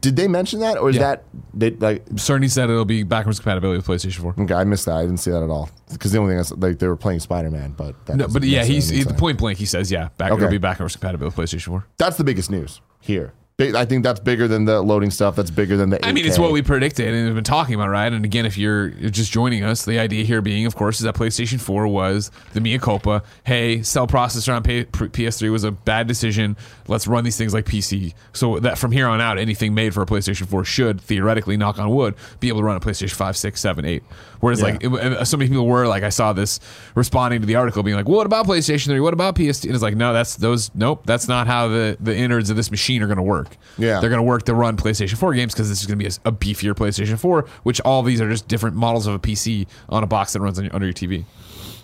Did 0.00 0.16
they 0.16 0.26
mention 0.26 0.58
that, 0.60 0.78
or 0.78 0.90
is 0.90 0.96
Yeah. 0.96 1.02
that 1.02 1.24
they 1.54 1.70
like 1.70 2.04
Cerny 2.16 2.50
said 2.50 2.68
it'll 2.70 2.84
be 2.84 3.04
backwards 3.04 3.38
compatibility 3.38 3.76
with 3.78 3.86
PlayStation 3.86 4.20
4. 4.20 4.34
Okay, 4.40 4.54
I 4.54 4.64
missed 4.64 4.86
that. 4.86 4.96
I 4.96 5.02
didn't 5.02 5.18
see 5.18 5.30
that 5.30 5.44
at 5.44 5.50
all. 5.50 5.70
Because 5.92 6.10
the 6.10 6.18
only 6.18 6.32
thing 6.32 6.40
is 6.40 6.50
like 6.56 6.80
they 6.80 6.88
were 6.88 6.96
playing 6.96 7.20
Spider 7.20 7.50
Man, 7.52 7.74
but 7.76 7.94
No, 8.08 8.26
but 8.26 8.42
yeah, 8.42 8.64
he's 8.64 8.88
he, 8.88 9.04
point 9.04 9.38
blank. 9.38 9.58
He 9.58 9.64
says, 9.66 9.92
yeah, 9.92 10.08
back, 10.18 10.32
it'll 10.32 10.48
be 10.48 10.58
backwards 10.58 10.96
compatible 10.96 11.26
with 11.26 11.36
PlayStation 11.36 11.66
4. 11.66 11.86
That's 11.98 12.16
the 12.16 12.24
biggest 12.24 12.50
news 12.50 12.80
here. 13.00 13.32
I 13.60 13.84
think 13.84 14.02
that's 14.02 14.18
bigger 14.18 14.48
than 14.48 14.64
the 14.64 14.82
loading 14.82 15.10
stuff. 15.10 15.36
That's 15.36 15.50
bigger 15.50 15.76
than 15.76 15.90
the. 15.90 15.98
8K. 15.98 16.06
I 16.08 16.12
mean, 16.12 16.26
it's 16.26 16.38
what 16.38 16.50
we 16.50 16.62
predicted 16.62 17.14
and 17.14 17.26
have 17.26 17.34
been 17.36 17.44
talking 17.44 17.74
about, 17.74 17.90
right? 17.90 18.12
And 18.12 18.24
again, 18.24 18.44
if 18.44 18.58
you're 18.58 18.88
just 18.90 19.30
joining 19.30 19.62
us, 19.62 19.84
the 19.84 20.00
idea 20.00 20.24
here 20.24 20.42
being, 20.42 20.66
of 20.66 20.74
course, 20.74 20.98
is 20.98 21.04
that 21.04 21.14
PlayStation 21.14 21.60
4 21.60 21.86
was 21.86 22.30
the 22.54 22.60
mea 22.60 22.78
culpa. 22.78 23.22
Hey, 23.44 23.82
cell 23.82 24.08
processor 24.08 24.56
on 24.56 24.64
PS3 24.64 25.52
was 25.52 25.62
a 25.62 25.70
bad 25.70 26.08
decision. 26.08 26.56
Let's 26.88 27.06
run 27.06 27.24
these 27.24 27.36
things 27.36 27.54
like 27.54 27.64
PC. 27.64 28.14
So 28.32 28.58
that 28.60 28.78
from 28.78 28.92
here 28.92 29.06
on 29.08 29.20
out, 29.20 29.38
anything 29.38 29.74
made 29.74 29.94
for 29.94 30.02
a 30.02 30.06
PlayStation 30.06 30.46
4 30.46 30.64
should 30.64 31.00
theoretically, 31.00 31.56
knock 31.56 31.78
on 31.78 31.90
wood, 31.90 32.14
be 32.40 32.48
able 32.48 32.58
to 32.60 32.64
run 32.64 32.76
a 32.76 32.80
PlayStation 32.80 33.12
5, 33.12 33.36
6, 33.36 33.60
7, 33.60 33.84
8. 33.84 34.02
Whereas, 34.40 34.60
Yeah. 34.60 34.66
like, 34.66 34.82
it- 34.84 34.92
uh, 34.92 35.24
so 35.24 35.36
many 35.36 35.48
people 35.48 35.66
were 35.66 35.86
like, 35.86 36.02
I 36.02 36.08
saw 36.08 36.32
this 36.32 36.58
responding 36.94 37.40
to 37.40 37.46
the 37.46 37.54
article, 37.56 37.82
being 37.82 37.96
like, 37.96 38.08
well, 38.08 38.16
"What 38.18 38.26
about 38.26 38.46
PlayStation 38.46 38.86
3? 38.86 39.00
What 39.00 39.14
about 39.14 39.36
PS2?" 39.36 39.64
And 39.66 39.74
it's 39.74 39.82
like, 39.82 39.96
no, 39.96 40.12
that's 40.12 40.36
those. 40.36 40.70
Nope, 40.74 41.02
that's 41.06 41.28
not 41.28 41.46
how 41.46 41.68
the 41.68 41.96
the 42.00 42.16
innards 42.16 42.50
of 42.50 42.56
this 42.56 42.70
machine 42.70 43.02
are 43.02 43.06
going 43.06 43.16
to 43.18 43.22
work. 43.22 43.56
Yeah. 43.78 44.00
they're 44.00 44.10
going 44.10 44.18
to 44.18 44.22
work 44.24 44.42
to 44.44 44.54
run 44.54 44.76
PlayStation 44.76 45.16
4 45.16 45.34
games 45.34 45.52
because 45.54 45.68
this 45.68 45.80
is 45.80 45.86
going 45.86 45.98
to 45.98 46.04
be 46.04 46.08
a, 46.08 46.28
a 46.28 46.32
beefier 46.32 46.74
PlayStation 46.74 47.18
4, 47.18 47.46
which 47.62 47.80
all 47.82 48.02
these 48.02 48.20
are 48.20 48.28
just 48.28 48.48
different 48.48 48.76
models 48.76 49.06
of 49.06 49.14
a 49.14 49.18
PC 49.18 49.66
on 49.88 50.02
a 50.02 50.06
box 50.06 50.32
that 50.32 50.40
runs 50.40 50.58
on 50.58 50.64
your, 50.64 50.74
under 50.74 50.86
your 50.86 50.94
TV. 50.94 51.24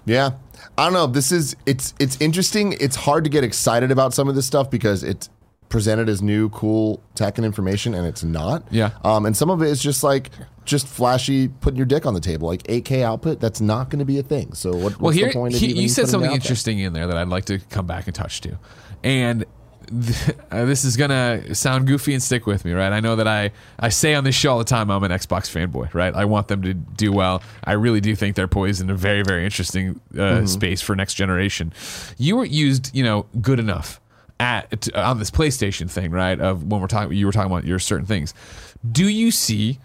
Yeah, 0.04 0.30
I 0.78 0.84
don't 0.84 0.92
know. 0.92 1.06
This 1.06 1.32
is 1.32 1.56
it's 1.66 1.92
it's 1.98 2.16
interesting. 2.20 2.74
It's 2.80 2.96
hard 2.96 3.24
to 3.24 3.30
get 3.30 3.44
excited 3.44 3.90
about 3.90 4.14
some 4.14 4.28
of 4.28 4.34
this 4.34 4.46
stuff 4.46 4.70
because 4.70 5.02
it's 5.02 5.28
presented 5.68 6.08
as 6.08 6.22
new, 6.22 6.48
cool 6.50 7.02
tech 7.14 7.36
and 7.36 7.44
information, 7.44 7.92
and 7.94 8.06
it's 8.06 8.22
not. 8.24 8.62
Yeah. 8.70 8.90
Um, 9.04 9.26
and 9.26 9.36
some 9.36 9.50
of 9.50 9.60
it 9.60 9.68
is 9.68 9.82
just 9.82 10.02
like 10.04 10.30
just 10.64 10.86
flashy, 10.86 11.48
putting 11.48 11.76
your 11.76 11.84
dick 11.86 12.06
on 12.06 12.14
the 12.14 12.20
table, 12.20 12.46
like 12.46 12.62
8K 12.64 13.02
output. 13.02 13.40
That's 13.40 13.60
not 13.60 13.90
going 13.90 13.98
to 13.98 14.04
be 14.04 14.18
a 14.18 14.22
thing. 14.22 14.52
So 14.54 14.70
what, 14.70 14.82
what's 14.82 15.00
Well, 15.00 15.10
here 15.12 15.26
the 15.28 15.32
point 15.34 15.54
he- 15.56 15.72
you 15.82 15.88
said 15.88 16.08
something 16.08 16.26
out 16.28 16.32
there? 16.32 16.36
interesting 16.36 16.78
in 16.78 16.92
there 16.92 17.06
that 17.06 17.16
I'd 17.16 17.28
like 17.28 17.46
to 17.46 17.58
come 17.58 17.86
back 17.86 18.06
and 18.06 18.14
touch 18.14 18.40
to, 18.42 18.58
and 19.02 19.44
th- 19.88 20.36
uh, 20.50 20.64
this 20.64 20.84
is 20.84 20.96
gonna 20.96 21.54
sound 21.54 21.86
goofy 21.86 22.12
and 22.14 22.22
stick 22.22 22.46
with 22.46 22.64
me, 22.64 22.72
right? 22.72 22.92
I 22.92 23.00
know 23.00 23.16
that 23.16 23.26
I 23.28 23.50
I 23.78 23.88
say 23.88 24.14
on 24.14 24.24
this 24.24 24.34
show 24.34 24.52
all 24.52 24.58
the 24.58 24.64
time 24.64 24.90
I'm 24.90 25.02
an 25.04 25.10
Xbox 25.10 25.48
fanboy, 25.50 25.92
right? 25.94 26.14
I 26.14 26.24
want 26.24 26.48
them 26.48 26.62
to 26.62 26.74
do 26.74 27.12
well. 27.12 27.42
I 27.64 27.72
really 27.72 28.00
do 28.00 28.14
think 28.16 28.36
they're 28.36 28.48
poised 28.48 28.80
in 28.80 28.90
a 28.90 28.94
very 28.94 29.22
very 29.22 29.44
interesting 29.44 30.00
uh, 30.14 30.18
Mm-hmm. 30.18 30.46
space 30.46 30.80
for 30.82 30.94
next 30.94 31.14
generation. 31.14 31.72
You 32.16 32.36
were 32.36 32.44
used, 32.44 32.94
you 32.94 33.02
know, 33.04 33.26
good 33.40 33.58
enough 33.58 34.00
at 34.40 34.94
on 34.94 35.18
this 35.18 35.30
PlayStation 35.30 35.90
thing, 35.90 36.10
right? 36.12 36.38
Of 36.40 36.64
when 36.64 36.80
we're 36.80 36.86
talking, 36.86 37.16
you 37.16 37.26
were 37.26 37.32
talking 37.32 37.50
about 37.50 37.64
your 37.64 37.78
certain 37.78 38.06
things. 38.06 38.34
Do 38.90 39.08
you 39.08 39.30
see? 39.30 39.78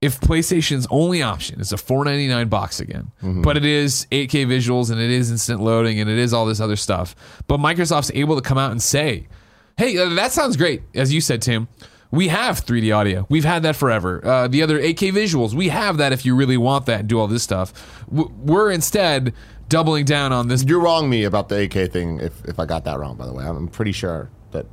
If 0.00 0.18
PlayStation's 0.20 0.86
only 0.90 1.22
option 1.22 1.60
is 1.60 1.72
a 1.72 1.76
499 1.76 2.48
box 2.48 2.80
again, 2.80 3.12
but 3.22 3.56
it 3.58 3.66
is 3.66 4.06
8K 4.10 4.46
visuals 4.46 4.90
and 4.90 4.98
it 5.00 5.10
is 5.10 5.30
instant 5.30 5.60
loading 5.60 6.00
and 6.00 6.08
it 6.08 6.16
is 6.18 6.32
all 6.32 6.46
this 6.46 6.58
other 6.60 6.76
stuff, 6.76 7.14
but 7.46 7.60
Microsoft's 7.60 8.10
able 8.14 8.34
to 8.36 8.42
come 8.42 8.56
out 8.56 8.70
and 8.70 8.82
say, 8.82 9.28
"Hey, 9.76 9.98
uh, 9.98 10.08
that 10.14 10.32
sounds 10.32 10.56
great." 10.56 10.82
As 10.94 11.12
you 11.12 11.20
said, 11.20 11.42
Tim, 11.42 11.68
we 12.10 12.28
have 12.28 12.64
3D 12.64 12.96
audio. 12.96 13.26
We've 13.28 13.44
had 13.44 13.62
that 13.64 13.76
forever. 13.76 14.24
Uh, 14.24 14.48
the 14.48 14.62
other 14.62 14.78
8K 14.80 15.12
visuals, 15.12 15.52
we 15.52 15.68
have 15.68 15.98
that 15.98 16.12
if 16.12 16.24
you 16.24 16.34
really 16.34 16.56
want 16.56 16.86
that 16.86 17.00
and 17.00 17.08
do 17.08 17.20
all 17.20 17.26
this 17.28 17.42
stuff. 17.42 18.02
We're 18.10 18.70
instead 18.70 19.34
doubling 19.68 20.06
down 20.06 20.32
on 20.32 20.48
this. 20.48 20.64
You're 20.64 20.80
wrong 20.80 21.10
me 21.10 21.24
about 21.24 21.50
the 21.50 21.56
8K 21.56 21.92
thing. 21.92 22.20
If 22.20 22.42
if 22.46 22.58
I 22.58 22.64
got 22.64 22.84
that 22.84 22.98
wrong, 22.98 23.16
by 23.16 23.26
the 23.26 23.34
way, 23.34 23.44
I'm 23.44 23.68
pretty 23.68 23.92
sure 23.92 24.30
that 24.52 24.64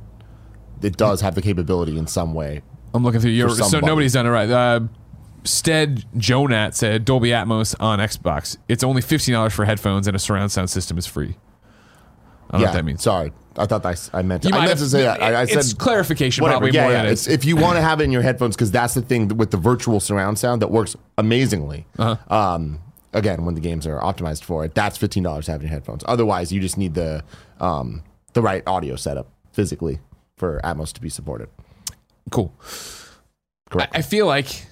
it 0.80 0.96
does 0.96 1.20
have 1.20 1.34
the 1.34 1.42
capability 1.42 1.98
in 1.98 2.06
some 2.06 2.32
way. 2.32 2.62
I'm 2.94 3.04
looking 3.04 3.20
through 3.20 3.32
your. 3.32 3.50
So 3.50 3.80
nobody's 3.80 4.14
done 4.14 4.24
it 4.26 4.30
right. 4.30 4.48
Uh, 4.48 4.80
Stead 5.44 6.04
Jonat 6.16 6.74
said 6.74 7.04
Dolby 7.04 7.30
Atmos 7.30 7.74
on 7.80 7.98
Xbox. 7.98 8.56
It's 8.68 8.82
only 8.84 9.02
fifteen 9.02 9.34
dollars 9.34 9.52
for 9.54 9.64
headphones 9.64 10.06
and 10.06 10.14
a 10.16 10.18
surround 10.18 10.52
sound 10.52 10.70
system 10.70 10.98
is 10.98 11.06
free. 11.06 11.36
I 12.50 12.52
don't 12.52 12.60
know 12.62 12.66
what 12.68 12.72
that 12.74 12.84
means. 12.84 13.02
Sorry, 13.02 13.32
I 13.56 13.66
thought 13.66 13.84
I, 13.84 13.94
I 14.12 14.22
meant 14.22 14.42
to. 14.44 14.48
I 14.48 14.58
meant 14.58 14.68
have- 14.70 14.78
to 14.78 14.88
say 14.88 15.02
that. 15.02 15.22
I, 15.22 15.42
I 15.42 15.44
said 15.44 15.58
it's 15.58 15.74
clarification 15.74 16.42
whatever. 16.42 16.60
probably 16.60 16.76
yeah, 16.76 16.82
more 16.84 16.92
yeah. 16.92 17.02
than 17.02 17.12
It's, 17.12 17.28
if 17.28 17.44
you 17.44 17.56
want 17.56 17.76
to 17.76 17.82
have 17.82 18.00
it 18.00 18.04
in 18.04 18.12
your 18.12 18.22
headphones, 18.22 18.56
because 18.56 18.70
that's 18.70 18.94
the 18.94 19.02
thing 19.02 19.28
with 19.36 19.50
the 19.50 19.56
virtual 19.58 20.00
surround 20.00 20.38
sound 20.38 20.62
that 20.62 20.70
works 20.70 20.96
amazingly. 21.18 21.86
Uh-huh. 21.98 22.34
Um, 22.34 22.80
again, 23.12 23.44
when 23.44 23.54
the 23.54 23.60
games 23.60 23.86
are 23.86 23.98
optimized 24.00 24.44
for 24.44 24.64
it, 24.64 24.74
that's 24.74 24.96
fifteen 24.96 25.22
dollars 25.22 25.46
to 25.46 25.52
have 25.52 25.60
in 25.60 25.66
your 25.66 25.74
headphones. 25.74 26.02
Otherwise, 26.06 26.50
you 26.52 26.60
just 26.60 26.78
need 26.78 26.94
the 26.94 27.22
um, 27.60 28.02
the 28.32 28.40
right 28.42 28.62
audio 28.66 28.96
setup 28.96 29.30
physically 29.52 29.98
for 30.36 30.60
Atmos 30.64 30.92
to 30.94 31.00
be 31.00 31.08
supported. 31.10 31.48
cool. 32.30 32.54
Correct. 33.70 33.94
I, 33.94 33.98
I 33.98 34.02
feel 34.02 34.26
like 34.26 34.54
yeah, 34.60 34.67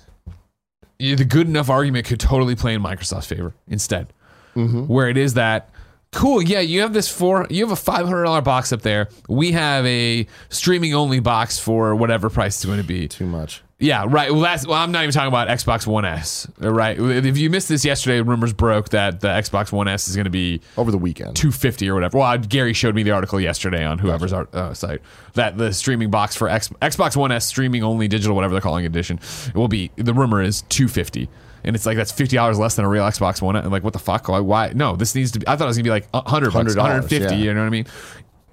the 0.99 1.25
good 1.25 1.47
enough 1.47 1.69
argument 1.71 2.07
could 2.07 2.21
totally 2.21 2.57
play 2.57 2.75
in 2.75 2.83
Microsoft's 2.83 3.27
favor 3.27 3.55
instead, 3.69 4.13
Mm-hmm. 4.55 4.87
where 4.87 5.09
it 5.09 5.17
is 5.19 5.35
that 5.35 5.69
cool. 6.13 6.41
Yeah, 6.41 6.61
you 6.61 6.81
have 6.81 6.93
this 6.95 7.09
four. 7.09 7.47
You 7.51 7.65
have 7.65 7.73
a 7.73 7.77
five 7.77 8.07
hundred 8.07 8.25
dollar 8.25 8.41
box 8.41 8.73
up 8.73 8.81
there. 8.83 9.09
We 9.29 9.53
have 9.53 9.85
a 9.85 10.27
streaming 10.49 10.95
only 10.95 11.21
box 11.21 11.59
for 11.59 11.95
whatever 11.95 12.31
price 12.31 12.57
it's 12.57 12.65
going 12.65 12.81
to 12.81 12.87
be. 12.87 13.07
Too 13.09 13.27
much. 13.27 13.63
Yeah, 13.79 14.07
right. 14.09 14.33
Well, 14.33 14.41
that's 14.41 14.67
well. 14.67 14.79
I'm 14.79 14.91
not 14.91 15.03
even 15.03 15.13
talking 15.13 15.29
about 15.29 15.49
Xbox 15.49 15.87
One 15.87 16.07
S. 16.07 16.47
Right. 16.59 16.99
If 16.99 17.37
you 17.37 17.51
missed 17.51 17.69
this 17.69 17.85
yesterday, 17.85 18.23
rumors 18.23 18.55
broke 18.55 18.89
that 18.91 19.21
the 19.21 19.29
Xbox 19.29 19.71
One 19.71 19.87
S 19.87 20.09
is 20.09 20.17
going 20.17 20.25
to 20.25 20.31
be 20.31 20.63
Over 20.79 20.91
the 20.91 20.97
weekend. 20.97 21.37
250 21.37 21.91
or 21.91 21.95
whatever. 21.95 22.17
Well, 22.17 22.39
Gary 22.39 22.73
showed 22.73 22.95
me 22.95 23.03
the 23.03 23.11
article 23.11 23.39
yesterday 23.39 23.85
on 23.85 23.99
whoever's 23.99 24.33
art, 24.33 24.55
uh, 24.55 24.73
site 24.73 25.03
that 25.35 25.59
the 25.59 25.75
streaming 25.75 26.11
box 26.11 26.35
for 26.35 26.49
X, 26.49 26.71
Xbox 26.81 27.17
One 27.17 27.31
S 27.33 27.45
streaming 27.45 27.83
only 27.83 28.09
digital, 28.09 28.35
whatever 28.35 28.55
they're 28.55 28.63
calling 28.63 28.87
edition, 28.87 29.21
it 29.49 29.55
will 29.55 29.69
be. 29.69 29.91
The 29.97 30.15
rumor 30.15 30.41
is 30.43 30.63
250. 30.71 31.29
And 31.63 31.77
it's 31.77 31.85
like 31.85 31.97
that's 31.99 32.13
fifty 32.13 32.37
dollars 32.37 32.59
less 32.59 32.77
than 32.77 32.85
a 32.85 32.89
real 32.89 33.05
Xbox 33.05 33.43
One. 33.43 33.57
And 33.57 33.71
like, 33.73 33.83
what 33.83 33.93
the 33.93 33.99
fuck? 33.99 34.29
Why? 34.29 34.39
why? 34.41 34.73
No, 34.75 34.95
this 34.97 35.15
needs 35.15 35.33
to 35.33 35.41
be. 35.41 35.49
I 35.49 35.57
thought 35.57 35.65
it 35.65 35.67
was 35.67 35.77
gonna 35.77 35.85
be 35.85 35.91
like 35.91 36.07
hundred 36.15 36.53
bucks, 36.53 36.75
$100, 36.77 36.81
hundred 36.81 37.03
fifty. 37.09 37.35
yeah. 37.35 37.43
You 37.43 37.55
know 37.55 37.61
what 37.61 37.67
I 37.67 37.71
mean? 37.71 37.87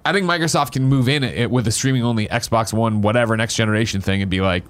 I 0.04 0.12
think 0.12 0.26
Microsoft 0.26 0.72
can 0.72 0.84
move 0.84 1.08
in 1.08 1.22
it 1.24 1.50
with 1.50 1.66
a 1.68 1.70
streaming 1.70 2.02
only 2.02 2.26
Xbox 2.26 2.74
One, 2.74 3.00
whatever 3.00 3.36
next 3.36 3.54
generation 3.54 4.00
thing, 4.02 4.20
and 4.20 4.30
be 4.30 4.40
like, 4.42 4.64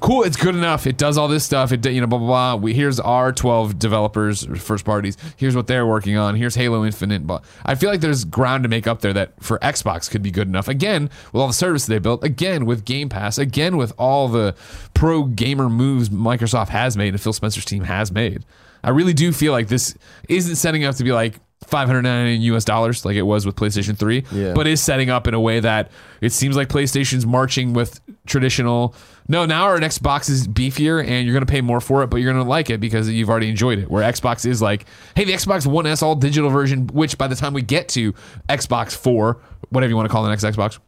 cool, 0.00 0.22
it's 0.22 0.36
good 0.36 0.54
enough. 0.54 0.86
It 0.86 0.96
does 0.96 1.18
all 1.18 1.28
this 1.28 1.44
stuff. 1.44 1.72
It 1.72 1.84
you 1.86 2.00
know 2.00 2.06
blah 2.06 2.18
blah 2.18 2.26
blah. 2.26 2.56
We, 2.56 2.74
here's 2.74 3.00
our 3.00 3.32
12 3.32 3.78
developers, 3.78 4.46
first 4.60 4.84
parties. 4.84 5.16
Here's 5.36 5.56
what 5.56 5.66
they're 5.66 5.86
working 5.86 6.16
on. 6.16 6.34
Here's 6.34 6.54
Halo 6.54 6.84
Infinite. 6.84 7.26
But 7.26 7.44
I 7.64 7.74
feel 7.74 7.90
like 7.90 8.00
there's 8.00 8.24
ground 8.24 8.62
to 8.64 8.68
make 8.68 8.86
up 8.86 9.00
there 9.00 9.12
that 9.12 9.32
for 9.42 9.58
Xbox 9.58 10.10
could 10.10 10.22
be 10.22 10.30
good 10.30 10.48
enough. 10.48 10.68
Again, 10.68 11.10
with 11.32 11.40
all 11.40 11.46
the 11.46 11.52
services 11.52 11.86
they 11.86 11.98
built. 11.98 12.24
Again 12.24 12.66
with 12.66 12.84
Game 12.84 13.08
Pass. 13.08 13.38
Again 13.38 13.76
with 13.76 13.92
all 13.98 14.28
the 14.28 14.54
pro 14.94 15.24
gamer 15.24 15.68
moves 15.68 16.08
Microsoft 16.08 16.68
has 16.68 16.96
made 16.96 17.14
and 17.14 17.20
Phil 17.20 17.32
Spencer's 17.32 17.64
team 17.64 17.84
has 17.84 18.12
made. 18.12 18.44
I 18.82 18.90
really 18.90 19.14
do 19.14 19.32
feel 19.32 19.52
like 19.52 19.68
this 19.68 19.96
isn't 20.28 20.56
setting 20.56 20.84
up 20.84 20.94
to 20.96 21.04
be 21.04 21.12
like 21.12 21.40
599 21.66 22.40
US 22.54 22.64
dollars 22.64 23.04
like 23.04 23.16
it 23.16 23.22
was 23.22 23.44
with 23.44 23.56
PlayStation 23.56 23.96
3, 23.96 24.24
Yeah. 24.32 24.52
but 24.54 24.66
is 24.66 24.80
setting 24.80 25.10
up 25.10 25.26
in 25.26 25.34
a 25.34 25.40
way 25.40 25.60
that 25.60 25.90
it 26.20 26.32
seems 26.32 26.56
like 26.56 26.68
PlayStation's 26.68 27.26
marching 27.26 27.72
with 27.72 28.00
traditional. 28.26 28.94
No, 29.28 29.44
now 29.44 29.64
our 29.64 29.78
next 29.78 29.98
box 29.98 30.28
is 30.28 30.48
beefier 30.48 31.04
and 31.06 31.26
you're 31.26 31.34
going 31.34 31.44
to 31.44 31.50
pay 31.50 31.60
more 31.60 31.80
for 31.80 32.02
it, 32.02 32.06
but 32.08 32.18
you're 32.18 32.32
going 32.32 32.42
to 32.42 32.48
like 32.48 32.70
it 32.70 32.80
because 32.80 33.10
you've 33.10 33.28
already 33.28 33.48
enjoyed 33.50 33.78
it. 33.78 33.90
Where 33.90 34.02
Xbox 34.02 34.46
is 34.46 34.62
like, 34.62 34.86
hey, 35.16 35.24
the 35.24 35.32
Xbox 35.32 35.66
One 35.66 35.86
S 35.86 36.02
all 36.02 36.14
digital 36.14 36.48
version, 36.48 36.86
which 36.88 37.18
by 37.18 37.26
the 37.26 37.34
time 37.36 37.52
we 37.52 37.62
get 37.62 37.88
to 37.90 38.14
Xbox 38.48 38.96
4, 38.96 39.36
whatever 39.70 39.90
you 39.90 39.96
want 39.96 40.08
to 40.08 40.12
call 40.12 40.22
the 40.22 40.30
next 40.30 40.44
Xbox, 40.44 40.78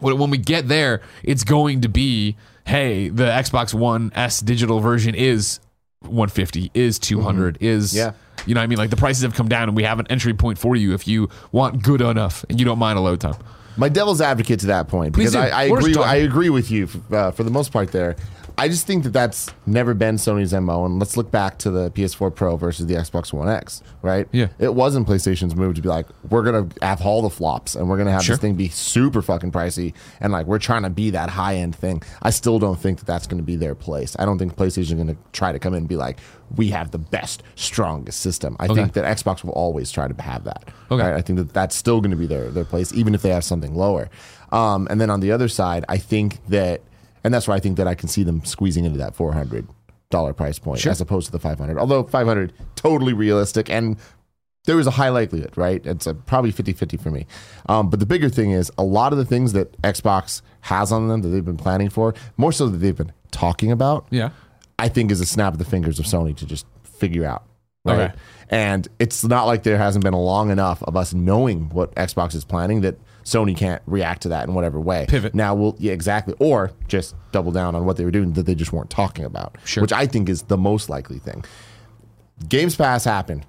when 0.00 0.18
when 0.18 0.30
we 0.30 0.38
get 0.38 0.68
there, 0.68 1.00
it's 1.22 1.44
going 1.44 1.80
to 1.82 1.88
be, 1.88 2.36
hey, 2.66 3.08
the 3.08 3.24
Xbox 3.24 3.72
One 3.72 4.10
S 4.14 4.40
digital 4.40 4.80
version 4.80 5.14
is 5.14 5.60
150, 6.04 6.70
is 6.74 6.98
200, 6.98 7.58
is 7.60 7.94
Yeah. 7.94 8.12
you 8.46 8.54
know 8.54 8.60
I 8.60 8.66
mean? 8.66 8.78
Like 8.78 8.90
the 8.90 8.96
prices 8.96 9.22
have 9.22 9.34
come 9.34 9.48
down 9.48 9.68
and 9.68 9.76
we 9.76 9.84
have 9.84 9.98
an 10.00 10.06
entry 10.08 10.34
point 10.34 10.58
for 10.58 10.76
you 10.76 10.94
if 10.94 11.06
you 11.06 11.28
want 11.52 11.82
good 11.82 12.00
enough 12.00 12.44
and 12.48 12.58
you 12.58 12.64
don't 12.64 12.78
mind 12.78 12.98
a 12.98 13.02
load 13.02 13.20
time. 13.20 13.36
My 13.76 13.88
devil's 13.88 14.20
advocate 14.20 14.60
to 14.60 14.66
that 14.66 14.88
point 14.88 15.14
Please 15.14 15.32
because. 15.32 15.50
I, 15.50 15.62
I 15.62 15.64
agree. 15.64 15.94
I 15.96 16.16
agree 16.16 16.50
with 16.50 16.70
you 16.70 16.88
uh, 17.10 17.30
for 17.30 17.42
the 17.42 17.50
most 17.50 17.72
part 17.72 17.90
there. 17.92 18.16
I 18.58 18.68
just 18.68 18.86
think 18.86 19.04
that 19.04 19.12
that's 19.12 19.50
never 19.66 19.94
been 19.94 20.16
Sony's 20.16 20.52
MO. 20.52 20.84
And 20.84 20.98
let's 20.98 21.16
look 21.16 21.30
back 21.30 21.58
to 21.58 21.70
the 21.70 21.90
PS4 21.90 22.34
Pro 22.34 22.56
versus 22.56 22.86
the 22.86 22.94
Xbox 22.94 23.32
One 23.32 23.48
X, 23.48 23.82
right? 24.02 24.28
Yeah. 24.32 24.48
It 24.58 24.74
wasn't 24.74 25.06
PlayStation's 25.08 25.56
move 25.56 25.74
to 25.76 25.82
be 25.82 25.88
like, 25.88 26.06
we're 26.30 26.42
going 26.42 26.68
to 26.68 26.84
have 26.86 27.02
all 27.02 27.22
the 27.22 27.30
flops 27.30 27.74
and 27.74 27.88
we're 27.88 27.96
going 27.96 28.06
to 28.06 28.12
have 28.12 28.22
Sure. 28.22 28.36
this 28.36 28.40
thing 28.40 28.54
be 28.54 28.68
super 28.68 29.22
fucking 29.22 29.52
pricey. 29.52 29.94
And 30.20 30.32
like, 30.32 30.46
we're 30.46 30.58
trying 30.58 30.82
to 30.82 30.90
be 30.90 31.10
that 31.10 31.30
high 31.30 31.56
end 31.56 31.74
thing. 31.74 32.02
I 32.22 32.30
still 32.30 32.58
don't 32.58 32.78
think 32.78 32.98
that 32.98 33.06
that's 33.06 33.26
going 33.26 33.38
to 33.40 33.44
be 33.46 33.56
their 33.56 33.74
place. 33.74 34.14
I 34.18 34.24
don't 34.24 34.38
think 34.38 34.54
PlayStation 34.56 34.78
is 34.78 34.92
going 34.94 35.06
to 35.08 35.16
try 35.32 35.52
to 35.52 35.58
come 35.58 35.74
in 35.74 35.78
and 35.78 35.88
be 35.88 35.96
like, 35.96 36.18
we 36.56 36.68
have 36.68 36.90
the 36.90 36.98
best, 36.98 37.42
strongest 37.54 38.20
system. 38.20 38.56
I 38.60 38.68
think 38.68 38.92
that 38.92 39.04
Xbox 39.16 39.42
will 39.42 39.52
always 39.52 39.90
try 39.90 40.06
to 40.06 40.22
have 40.22 40.44
that. 40.44 40.64
Okay. 40.90 41.02
right? 41.02 41.14
I 41.14 41.22
think 41.22 41.38
that 41.38 41.52
that's 41.54 41.74
still 41.74 42.00
going 42.00 42.10
to 42.10 42.16
be 42.16 42.26
their, 42.26 42.50
their 42.50 42.64
place, 42.66 42.92
even 42.92 43.14
if 43.14 43.22
they 43.22 43.30
have 43.30 43.44
something 43.44 43.74
lower. 43.74 44.10
Um, 44.52 44.86
and 44.90 45.00
then 45.00 45.08
on 45.08 45.20
the 45.20 45.32
other 45.32 45.48
side, 45.48 45.84
I 45.88 45.96
think 45.96 46.46
that, 46.48 46.82
and 47.24 47.32
that's 47.32 47.46
why 47.48 47.54
I 47.56 47.60
think 47.60 47.76
that 47.76 47.86
I 47.86 47.94
can 47.94 48.08
see 48.08 48.22
them 48.22 48.44
squeezing 48.44 48.84
into 48.84 48.98
that 48.98 49.14
four 49.14 49.32
hundred 49.32 49.66
dollar 50.10 50.32
price 50.32 50.58
point 50.58 50.84
as 50.86 51.00
opposed 51.00 51.26
to 51.26 51.32
the 51.32 51.38
five 51.38 51.58
hundred. 51.58 51.78
Although 51.78 52.04
five 52.04 52.26
hundred 52.26 52.52
totally 52.76 53.12
realistic 53.12 53.70
and 53.70 53.96
there 54.64 54.76
was 54.76 54.86
a 54.86 54.92
high 54.92 55.08
likelihood, 55.08 55.56
right? 55.56 55.84
It's 55.84 56.06
a, 56.06 56.14
probably 56.14 56.52
50-50 56.52 57.00
for 57.02 57.10
me. 57.10 57.26
Um, 57.68 57.90
but 57.90 57.98
the 57.98 58.06
bigger 58.06 58.28
thing 58.28 58.52
is 58.52 58.70
a 58.78 58.84
lot 58.84 59.10
of 59.12 59.18
the 59.18 59.24
things 59.24 59.54
that 59.54 59.80
Xbox 59.82 60.40
has 60.60 60.92
on 60.92 61.08
them 61.08 61.22
that 61.22 61.30
they've 61.30 61.44
been 61.44 61.56
planning 61.56 61.90
for, 61.90 62.14
more 62.36 62.52
so 62.52 62.68
that 62.68 62.78
they've 62.78 62.96
been 62.96 63.12
talking 63.32 63.72
about, 63.72 64.06
Yeah. 64.10 64.30
I 64.78 64.88
think 64.88 65.10
is 65.10 65.20
a 65.20 65.26
snap 65.26 65.52
of 65.52 65.58
the 65.58 65.64
fingers 65.64 65.98
of 65.98 66.04
Sony 66.06 66.36
to 66.36 66.46
just 66.46 66.64
figure 66.84 67.24
out. 67.24 67.44
Right. 67.84 67.98
Okay. 67.98 68.14
And 68.50 68.86
it's 69.00 69.24
not 69.24 69.46
like 69.46 69.64
there 69.64 69.78
hasn't 69.78 70.04
been 70.04 70.14
long 70.14 70.50
enough 70.50 70.80
of 70.84 70.96
us 70.96 71.12
knowing 71.12 71.68
what 71.70 71.92
Xbox 71.96 72.34
is 72.34 72.44
planning 72.44 72.82
that 72.82 72.96
Sony 73.24 73.56
can't 73.56 73.82
react 73.86 74.22
to 74.22 74.28
that 74.30 74.48
in 74.48 74.54
whatever 74.54 74.80
way. 74.80 75.06
Pivot. 75.08 75.34
Now 75.34 75.54
we'll 75.54 75.76
yeah, 75.78 75.92
exactly. 75.92 76.34
Or 76.38 76.72
just 76.88 77.14
double 77.30 77.52
down 77.52 77.74
on 77.74 77.84
what 77.84 77.96
they 77.96 78.04
were 78.04 78.10
doing 78.10 78.32
that 78.34 78.46
they 78.46 78.54
just 78.54 78.72
weren't 78.72 78.90
talking 78.90 79.24
about. 79.24 79.56
Sure. 79.64 79.80
Which 79.82 79.92
I 79.92 80.06
think 80.06 80.28
is 80.28 80.42
the 80.42 80.58
most 80.58 80.88
likely 80.88 81.18
thing. 81.18 81.44
Games 82.48 82.74
Pass 82.74 83.04
happened. 83.04 83.46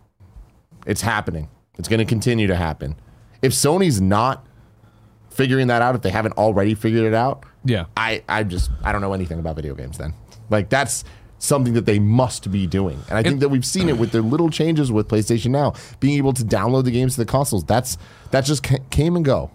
It's 0.85 1.01
happening. 1.01 1.49
It's 1.77 1.87
going 1.87 1.99
to 1.99 2.05
continue 2.05 2.47
to 2.47 2.55
happen. 2.55 2.95
If 3.41 3.53
Sony's 3.53 3.99
not 3.99 4.45
figuring 5.31 5.67
that 5.67 5.81
out, 5.81 5.95
if 5.95 6.01
they 6.01 6.11
haven't 6.11 6.33
already 6.33 6.75
figured 6.75 7.05
it 7.05 7.13
out, 7.15 7.43
Yeah. 7.65 7.85
I, 7.97 8.23
I 8.29 8.43
just 8.43 8.69
I 8.83 8.91
don't 8.91 9.01
know 9.01 9.13
anything 9.13 9.39
about 9.39 9.55
video 9.55 9.73
games 9.73 9.97
then. 9.97 10.13
Like 10.49 10.69
that's 10.69 11.03
something 11.39 11.73
that 11.73 11.85
they 11.85 11.99
must 11.99 12.51
be 12.51 12.67
doing. 12.67 12.97
And 13.09 13.17
I 13.17 13.23
think 13.23 13.39
that 13.41 13.49
we've 13.49 13.65
seen 13.65 13.89
it 13.89 13.97
with 13.97 14.11
their 14.11 14.21
little 14.21 14.49
changes 14.49 14.91
with 14.91 15.07
PlayStation 15.09 15.51
Now, 15.51 15.73
being 15.99 16.17
able 16.17 16.31
to 16.33 16.43
download 16.43 16.85
the 16.85 16.91
games 16.91 17.15
to 17.15 17.21
the 17.21 17.25
consoles. 17.25 17.65
That's 17.65 17.97
that 18.31 18.45
just 18.45 18.63
ca- 18.63 18.77
came 18.91 19.15
and 19.15 19.25
go. 19.25 19.51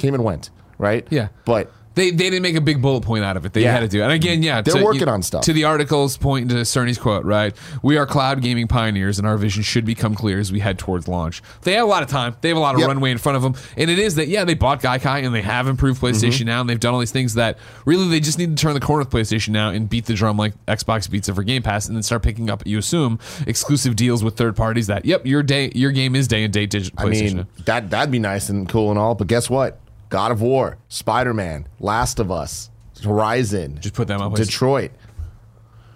Came 0.00 0.14
and 0.14 0.24
went, 0.24 0.50
right? 0.78 1.06
Yeah. 1.10 1.28
But 1.44 1.70
They, 1.96 2.12
they 2.12 2.30
didn't 2.30 2.42
make 2.42 2.54
a 2.54 2.60
big 2.60 2.80
bullet 2.80 3.02
point 3.02 3.24
out 3.24 3.36
of 3.36 3.44
it. 3.44 3.52
They 3.52 3.62
Yeah. 3.64 3.72
had 3.72 3.80
to 3.80 3.88
do 3.88 4.00
it. 4.00 4.04
And 4.04 4.12
again, 4.12 4.44
yeah. 4.44 4.62
They're 4.62 4.76
to- 4.76 4.84
working 4.84 5.08
on 5.08 5.22
stuff. 5.22 5.42
To 5.42 5.52
the 5.52 5.64
article's 5.64 6.16
point 6.16 6.48
to 6.50 6.64
Cerny's 6.64 6.98
quote, 6.98 7.24
right? 7.24 7.52
We 7.82 7.98
are 7.98 8.06
cloud 8.06 8.40
gaming 8.42 8.68
pioneers 8.68 9.18
and 9.18 9.26
our 9.26 9.36
vision 9.36 9.64
should 9.64 9.84
become 9.84 10.14
clear 10.14 10.38
as 10.38 10.52
we 10.52 10.60
head 10.60 10.78
towards 10.78 11.08
launch. 11.08 11.42
They 11.62 11.72
have 11.72 11.84
a 11.84 11.88
lot 11.88 12.04
of 12.04 12.08
time. 12.08 12.36
They 12.42 12.48
have 12.48 12.56
a 12.56 12.60
lot 12.60 12.76
of 12.76 12.80
Yep. 12.80 12.88
runway 12.88 13.10
in 13.10 13.18
front 13.18 13.36
of 13.36 13.42
them. 13.42 13.54
And 13.76 13.90
it 13.90 13.98
is 13.98 14.14
that, 14.14 14.28
yeah, 14.28 14.44
they 14.44 14.54
bought 14.54 14.80
Gaikai 14.80 15.26
and 15.26 15.34
they 15.34 15.42
have 15.42 15.66
improved 15.66 16.00
Mm-hmm. 16.00 16.16
PlayStation 16.16 16.46
Now 16.46 16.60
and 16.60 16.70
they've 16.70 16.78
done 16.80 16.94
all 16.94 17.00
these 17.00 17.10
things 17.10 17.34
that 17.34 17.58
really 17.84 18.06
they 18.08 18.20
just 18.20 18.38
need 18.38 18.56
to 18.56 18.62
turn 18.62 18.74
the 18.74 18.80
corner 18.80 19.00
with 19.00 19.10
PlayStation 19.10 19.48
Now 19.48 19.70
and 19.70 19.88
beat 19.90 20.06
the 20.06 20.14
drum 20.14 20.36
like 20.38 20.54
Xbox 20.66 21.10
beats 21.10 21.28
it 21.28 21.34
for 21.34 21.42
Game 21.42 21.62
Pass 21.62 21.86
and 21.88 21.96
then 21.96 22.04
start 22.04 22.22
picking 22.22 22.48
up, 22.50 22.62
you 22.64 22.78
assume, 22.78 23.18
exclusive 23.48 23.96
deals 23.96 24.22
with 24.22 24.36
third 24.36 24.54
parties 24.56 24.86
that, 24.86 25.04
yep, 25.04 25.26
your 25.26 25.42
day 25.42 25.72
your 25.74 25.90
game 25.90 26.14
is 26.14 26.28
day 26.28 26.44
and 26.44 26.52
date 26.52 26.70
digital 26.70 26.98
I 27.00 27.06
PlayStation. 27.06 27.34
mean, 27.34 27.46
that 27.64 27.90
that'd 27.90 28.12
be 28.12 28.20
nice 28.20 28.48
and 28.48 28.68
cool 28.68 28.90
and 28.90 28.98
all, 28.98 29.16
but 29.16 29.26
guess 29.26 29.50
what? 29.50 29.78
God 30.10 30.30
of 30.32 30.42
War, 30.42 30.76
Spider-Man, 30.88 31.66
Last 31.78 32.18
of 32.18 32.30
Us, 32.30 32.68
Horizon, 33.02 33.78
Just 33.80 33.94
put 33.94 34.08
them 34.08 34.20
on 34.20 34.32
PlayStation. 34.32 34.36
Detroit. 34.46 34.90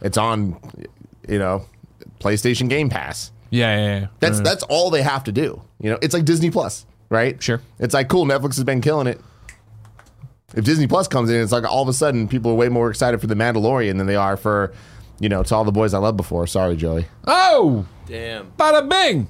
It's 0.00 0.16
on 0.16 0.56
you 1.28 1.38
know, 1.38 1.66
PlayStation 2.20 2.68
Game 2.68 2.88
Pass. 2.88 3.32
yeah, 3.50 3.76
yeah, 3.76 4.00
yeah. 4.00 4.06
That's 4.20 4.40
that's 4.40 4.62
all 4.64 4.90
they 4.90 5.02
have 5.02 5.24
to 5.24 5.32
do. 5.32 5.60
You 5.80 5.90
know, 5.90 5.98
it's 6.00 6.14
like 6.14 6.24
Disney 6.24 6.50
Plus, 6.50 6.86
right? 7.10 7.42
Sure. 7.42 7.60
It's 7.78 7.92
like 7.94 8.08
cool. 8.08 8.24
Netflix 8.24 8.54
has 8.56 8.64
been 8.64 8.80
killing 8.80 9.06
it. 9.06 9.20
If 10.54 10.64
Disney 10.64 10.86
Plus 10.86 11.08
comes 11.08 11.30
in, 11.30 11.42
it's 11.42 11.52
like 11.52 11.64
all 11.64 11.82
of 11.82 11.88
a 11.88 11.92
sudden 11.92 12.28
people 12.28 12.52
are 12.52 12.54
way 12.54 12.68
more 12.68 12.88
excited 12.88 13.20
for 13.20 13.26
the 13.26 13.34
Mandalorian 13.34 13.98
than 13.98 14.06
they 14.06 14.14
are 14.16 14.36
for, 14.36 14.72
you 15.18 15.28
know, 15.28 15.42
to 15.42 15.54
all 15.54 15.64
the 15.64 15.72
boys 15.72 15.94
I 15.94 15.98
loved 15.98 16.16
before. 16.16 16.46
Sorry, 16.46 16.76
Joey. 16.76 17.06
Oh! 17.26 17.84
Damn. 18.06 18.52
Bada 18.52 18.88
bing. 18.88 19.26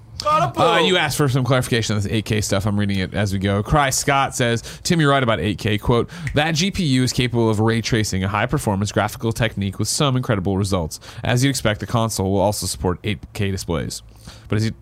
Uh, 0.57 0.79
you 0.81 0.97
asked 0.97 1.17
for 1.17 1.29
some 1.29 1.45
clarification 1.45 1.97
on 1.97 2.03
this 2.03 2.11
8K 2.11 2.43
stuff. 2.43 2.67
I'm 2.67 2.79
reading 2.79 2.99
it 2.99 3.15
as 3.15 3.33
we 3.33 3.39
go. 3.39 3.63
Cry 3.63 3.91
Scott 3.91 4.35
says, 4.35 4.63
Tim, 4.83 5.01
you're 5.01 5.11
right 5.11 5.23
about 5.23 5.39
8K. 5.39 5.81
Quote, 5.81 6.11
that 6.35 6.55
GPU 6.55 7.01
is 7.01 7.13
capable 7.13 7.51
of 7.51 7.61
ray 7.61 7.81
tracing 7.81 8.25
a 8.25 8.29
high 8.29 8.47
performance 8.47 8.93
graphical 8.93 9.33
technique 9.33 9.79
with 9.79 9.89
some 9.89 10.17
incredible 10.17 10.57
results. 10.57 11.01
As 11.23 11.45
you'd 11.45 11.51
expect, 11.51 11.81
the 11.81 11.87
console 11.87 12.33
will 12.33 12.41
also 12.41 12.67
support 12.67 13.03
8K 13.03 13.51
displays. 13.51 14.03
But 14.49 14.57
as 14.57 14.65
he, 14.65 14.73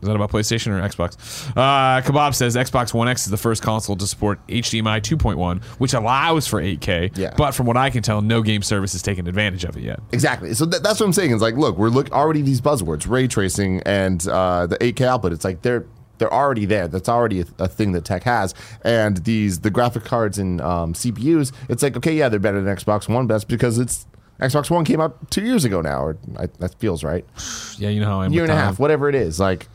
is 0.00 0.06
that 0.06 0.14
about 0.14 0.30
PlayStation 0.30 0.68
or 0.68 0.88
Xbox? 0.88 1.50
Uh, 1.56 2.00
Kebab 2.02 2.34
says 2.34 2.56
Xbox 2.56 2.94
One 2.94 3.08
X 3.08 3.24
is 3.24 3.30
the 3.30 3.36
first 3.36 3.62
console 3.62 3.96
to 3.96 4.06
support 4.06 4.44
HDMI 4.46 5.00
2.1, 5.00 5.62
which 5.78 5.92
allows 5.92 6.46
for 6.46 6.62
8K. 6.62 7.16
Yeah. 7.16 7.34
But 7.36 7.52
from 7.52 7.66
what 7.66 7.76
I 7.76 7.90
can 7.90 8.02
tell, 8.02 8.22
no 8.22 8.42
game 8.42 8.62
service 8.62 8.92
has 8.92 9.02
taken 9.02 9.26
advantage 9.26 9.64
of 9.64 9.76
it 9.76 9.82
yet. 9.82 10.00
Exactly. 10.12 10.54
So 10.54 10.66
that, 10.66 10.82
that's 10.82 11.00
what 11.00 11.06
I'm 11.06 11.12
saying. 11.12 11.32
It's 11.32 11.42
like, 11.42 11.56
look, 11.56 11.76
we're 11.76 11.88
look 11.88 12.12
already 12.12 12.42
these 12.42 12.60
buzzwords, 12.60 13.08
ray 13.08 13.26
tracing 13.26 13.82
and 13.84 14.26
uh, 14.28 14.66
the 14.66 14.78
8K 14.78 15.06
output. 15.06 15.32
It's 15.32 15.44
like 15.44 15.62
they're 15.62 15.84
they're 16.18 16.32
already 16.32 16.64
there. 16.64 16.88
That's 16.88 17.08
already 17.08 17.40
a, 17.40 17.44
a 17.58 17.68
thing 17.68 17.92
that 17.92 18.04
tech 18.04 18.24
has. 18.24 18.54
And 18.82 19.18
these 19.18 19.60
the 19.60 19.70
graphic 19.70 20.04
cards 20.04 20.38
and 20.38 20.60
um, 20.60 20.92
CPUs. 20.94 21.52
It's 21.68 21.82
like, 21.82 21.96
okay, 21.96 22.12
yeah, 22.12 22.28
they're 22.28 22.40
better 22.40 22.60
than 22.60 22.74
Xbox 22.74 23.08
One, 23.08 23.26
that's 23.26 23.44
because 23.44 23.78
it's 23.78 24.06
Xbox 24.40 24.70
One 24.70 24.84
came 24.84 25.00
out 25.00 25.30
two 25.30 25.42
years 25.42 25.64
ago 25.64 25.80
now, 25.80 26.02
or 26.02 26.18
I, 26.38 26.46
that 26.58 26.74
feels 26.78 27.02
right. 27.02 27.24
Yeah, 27.78 27.90
you 27.90 28.00
know 28.00 28.06
how 28.06 28.20
I 28.22 28.26
am. 28.26 28.32
year 28.32 28.42
and 28.42 28.50
a 28.50 28.56
half, 28.56 28.80
whatever 28.80 29.08
it 29.08 29.14
is. 29.14 29.38
Like, 29.38 29.68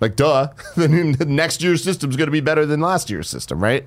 like 0.00 0.16
duh, 0.16 0.48
the 0.76 1.26
next 1.28 1.62
year's 1.62 1.82
system 1.82 2.10
is 2.10 2.16
going 2.16 2.28
to 2.28 2.32
be 2.32 2.40
better 2.40 2.66
than 2.66 2.80
last 2.80 3.10
year's 3.10 3.28
system, 3.28 3.62
right? 3.62 3.86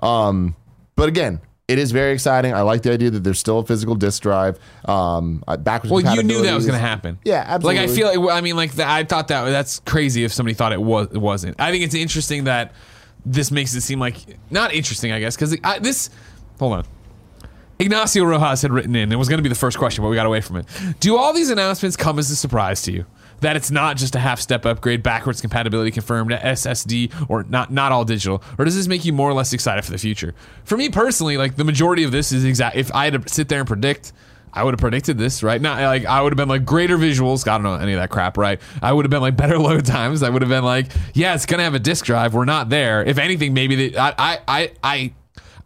Um, 0.00 0.56
but 0.96 1.08
again, 1.08 1.40
it 1.68 1.78
is 1.78 1.92
very 1.92 2.12
exciting. 2.12 2.52
I 2.52 2.62
like 2.62 2.82
the 2.82 2.92
idea 2.92 3.10
that 3.10 3.24
there's 3.24 3.38
still 3.38 3.60
a 3.60 3.64
physical 3.64 3.94
disk 3.94 4.22
drive. 4.22 4.58
Um, 4.84 5.42
uh, 5.46 5.56
backwards. 5.56 5.90
Well, 5.90 6.16
you 6.16 6.22
knew 6.22 6.42
that 6.42 6.54
was 6.54 6.66
going 6.66 6.78
to 6.78 6.86
happen. 6.86 7.18
Yeah, 7.24 7.44
absolutely. 7.46 7.80
Like 7.80 7.90
I 7.90 7.94
feel 7.94 8.22
like 8.22 8.36
I 8.36 8.40
mean 8.40 8.56
like 8.56 8.72
that, 8.72 8.88
I 8.88 9.04
thought 9.04 9.28
that 9.28 9.44
that's 9.44 9.78
crazy 9.80 10.24
if 10.24 10.32
somebody 10.32 10.54
thought 10.54 10.72
it 10.72 10.82
was 10.82 11.08
it 11.12 11.18
wasn't. 11.18 11.60
I 11.60 11.70
think 11.70 11.84
it's 11.84 11.94
interesting 11.94 12.44
that 12.44 12.72
this 13.24 13.50
makes 13.50 13.74
it 13.74 13.82
seem 13.82 14.00
like 14.00 14.16
not 14.50 14.74
interesting, 14.74 15.12
I 15.12 15.20
guess, 15.20 15.36
because 15.36 15.56
this. 15.80 16.10
Hold 16.58 16.74
on. 16.74 16.84
Ignacio 17.78 18.24
Rojas 18.24 18.62
had 18.62 18.70
written 18.70 18.94
in. 18.94 19.10
It 19.10 19.16
was 19.16 19.28
going 19.28 19.38
to 19.38 19.42
be 19.42 19.48
the 19.48 19.54
first 19.56 19.76
question, 19.78 20.02
but 20.02 20.08
we 20.08 20.14
got 20.14 20.26
away 20.26 20.40
from 20.40 20.56
it. 20.56 20.66
Do 21.00 21.16
all 21.16 21.32
these 21.32 21.50
announcements 21.50 21.96
come 21.96 22.18
as 22.18 22.30
a 22.30 22.36
surprise 22.36 22.82
to 22.82 22.92
you? 22.92 23.06
That 23.42 23.56
it's 23.56 23.70
not 23.70 23.96
just 23.96 24.14
a 24.14 24.18
half 24.18 24.40
step 24.40 24.64
upgrade, 24.64 25.02
backwards 25.02 25.40
compatibility 25.40 25.90
confirmed, 25.90 26.30
SSD, 26.30 27.28
or 27.28 27.44
not 27.44 27.70
not 27.70 27.92
all 27.92 28.04
digital, 28.04 28.42
or 28.58 28.64
does 28.64 28.76
this 28.76 28.88
make 28.88 29.04
you 29.04 29.12
more 29.12 29.28
or 29.28 29.34
less 29.34 29.52
excited 29.52 29.84
for 29.84 29.90
the 29.90 29.98
future? 29.98 30.34
For 30.64 30.76
me 30.76 30.88
personally, 30.88 31.36
like 31.36 31.56
the 31.56 31.64
majority 31.64 32.04
of 32.04 32.12
this 32.12 32.32
is 32.32 32.44
exact. 32.44 32.76
If 32.76 32.92
I 32.94 33.04
had 33.04 33.22
to 33.22 33.28
sit 33.28 33.48
there 33.48 33.58
and 33.58 33.68
predict, 33.68 34.12
I 34.52 34.64
would 34.64 34.74
have 34.74 34.80
predicted 34.80 35.18
this, 35.18 35.42
right? 35.42 35.60
Not 35.60 35.80
like 35.80 36.04
I 36.04 36.20
would 36.20 36.32
have 36.32 36.36
been 36.36 36.48
like 36.48 36.64
greater 36.64 36.98
visuals. 36.98 37.48
I 37.48 37.54
don't 37.54 37.62
know 37.62 37.74
any 37.74 37.94
of 37.94 38.00
that 38.00 38.10
crap, 38.10 38.36
right? 38.36 38.60
I 38.82 38.92
would 38.92 39.04
have 39.04 39.10
been 39.10 39.22
like 39.22 39.36
better 39.42 39.58
load 39.58 39.86
times. 39.86 40.22
I 40.22 40.28
would 40.28 40.42
have 40.42 40.48
been 40.48 40.64
like, 40.64 40.86
yeah, 41.14 41.34
it's 41.34 41.46
gonna 41.46 41.64
have 41.64 41.74
a 41.74 41.78
disk 41.78 42.04
drive. 42.04 42.34
We're 42.34 42.44
not 42.44 42.68
there. 42.68 43.02
If 43.02 43.18
anything, 43.18 43.54
maybe 43.54 43.74
the, 43.76 43.98
I, 43.98 44.14
I, 44.18 44.38
I, 44.46 44.72
I, 44.84 45.12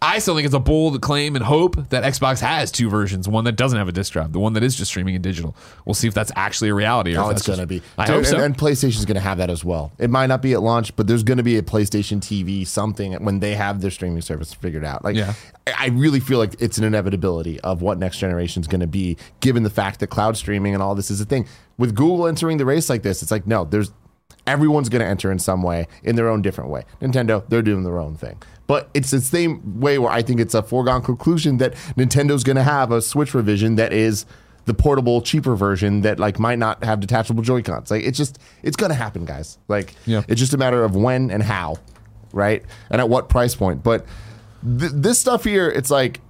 I 0.03 0.19
still 0.19 0.35
think 0.35 0.45
it's 0.45 0.55
a 0.55 0.61
bold 0.61 1.01
claim 1.01 1.37
and 1.37 1.45
hope 1.45 1.89
that 1.89 2.05
Xbox 2.05 2.41
has 2.41 2.71
two 2.71 2.91
versions: 2.91 3.29
one 3.29 3.45
that 3.45 3.57
doesn't 3.57 3.79
have 3.79 3.89
a 3.89 3.93
disk 3.93 4.13
drive, 4.13 4.33
the 4.33 4.39
one 4.39 4.53
that 4.53 4.63
is 4.63 4.77
just 4.77 4.91
streaming 4.91 5.15
in 5.15 5.23
digital. 5.23 5.57
We'll 5.85 5.95
see 5.95 6.07
if 6.07 6.15
that's 6.15 6.31
actually 6.37 6.69
a 6.71 6.75
reality. 6.75 7.17
Or 7.17 7.21
Oh, 7.21 7.31
if 7.31 7.39
it's 7.39 7.47
going 7.47 7.59
to 7.59 7.67
be. 7.67 7.83
I 7.97 8.07
Dude, 8.07 8.15
hope 8.17 8.25
so. 8.27 8.37
And, 8.37 8.45
and 8.45 8.59
PlayStation's 8.59 9.05
going 9.05 9.15
to 9.17 9.21
have 9.21 9.39
that 9.39 9.49
as 9.51 9.65
well. 9.65 9.93
It 9.99 10.11
might 10.11 10.27
not 10.27 10.43
be 10.43 10.53
at 10.53 10.63
launch, 10.63 10.95
but 10.97 11.07
there's 11.07 11.23
going 11.23 11.39
to 11.39 11.45
be 11.45 11.57
a 11.57 11.63
PlayStation 11.63 12.21
TV 12.21 12.67
something 12.67 13.15
when 13.25 13.41
they 13.41 13.55
have 13.55 13.81
their 13.81 13.91
streaming 13.91 14.21
service 14.21 14.53
figured 14.53 14.85
out. 14.85 15.03
Like, 15.05 15.17
Yeah. 15.17 15.33
I 15.67 15.75
I 15.79 15.87
really 15.89 16.21
feel 16.21 16.39
like 16.39 16.55
it's 16.61 16.79
an 16.79 16.85
inevitability 16.85 17.59
of 17.61 17.83
what 17.83 17.99
next 17.99 18.19
generation 18.19 18.61
is 18.61 18.69
going 18.69 18.81
to 18.83 18.87
be, 18.87 19.17
given 19.41 19.63
the 19.65 19.71
fact 19.71 19.99
that 20.01 20.09
cloud 20.09 20.37
streaming 20.37 20.75
and 20.75 20.83
all 20.83 20.95
this 20.95 21.11
is 21.11 21.21
a 21.21 21.25
thing. 21.25 21.47
With 21.79 21.95
Google 21.95 22.27
entering 22.29 22.59
the 22.59 22.65
race 22.65 22.89
like 22.89 23.03
this, 23.03 23.23
it's 23.23 23.31
like 23.33 23.47
no, 23.47 23.65
there's 23.65 23.91
everyone's 24.47 24.89
going 24.89 25.01
to 25.03 25.07
enter 25.09 25.31
in 25.33 25.39
some 25.39 25.63
way 25.63 25.87
in 26.03 26.17
their 26.17 26.29
own 26.29 26.43
different 26.43 26.71
way. 26.71 26.85
Nintendo, 27.01 27.45
they're 27.49 27.63
doing 27.63 27.83
their 27.85 27.99
own 27.99 28.17
thing. 28.17 28.41
But 28.67 28.91
it's 28.95 29.11
the 29.11 29.21
same 29.21 29.81
way 29.81 29.99
where 29.99 30.11
I 30.11 30.23
think 30.23 30.41
it's 30.41 30.55
a 30.55 30.63
foregone 30.63 31.03
conclusion 31.03 31.59
that 31.59 31.75
Nintendo's 31.97 32.43
going 32.45 32.57
to 32.57 32.63
have 32.63 32.91
a 32.91 33.01
Switch 33.01 33.33
revision 33.35 33.77
that 33.77 33.93
is 33.93 34.27
the 34.65 34.75
portable, 34.75 35.23
cheaper 35.23 35.55
version 35.55 36.01
that 36.01 36.19
like 36.19 36.41
might 36.41 36.59
not 36.59 36.83
have 36.83 36.99
detachable 36.99 37.43
Joy 37.43 37.63
Cons. 37.63 37.91
Like 37.91 38.03
it's 38.03 38.19
just 38.19 38.39
it's 38.65 38.77
going 38.77 38.91
to 38.91 38.97
happen, 38.97 39.25
guys. 39.25 39.59
Like 39.69 39.95
Yeah. 40.07 40.23
it's 40.27 40.41
just 40.41 40.53
a 40.55 40.59
matter 40.59 40.83
of 40.83 40.97
when 40.97 41.31
and 41.31 41.43
how, 41.43 41.77
right? 42.33 42.65
And 42.91 43.01
at 43.01 43.09
what 43.09 43.29
price 43.29 43.55
point. 43.55 43.85
But 43.85 44.05
th- 44.65 44.91
this 44.93 45.21
stuff 45.21 45.45
here, 45.45 45.69
it's 45.69 45.91
like 45.91 46.21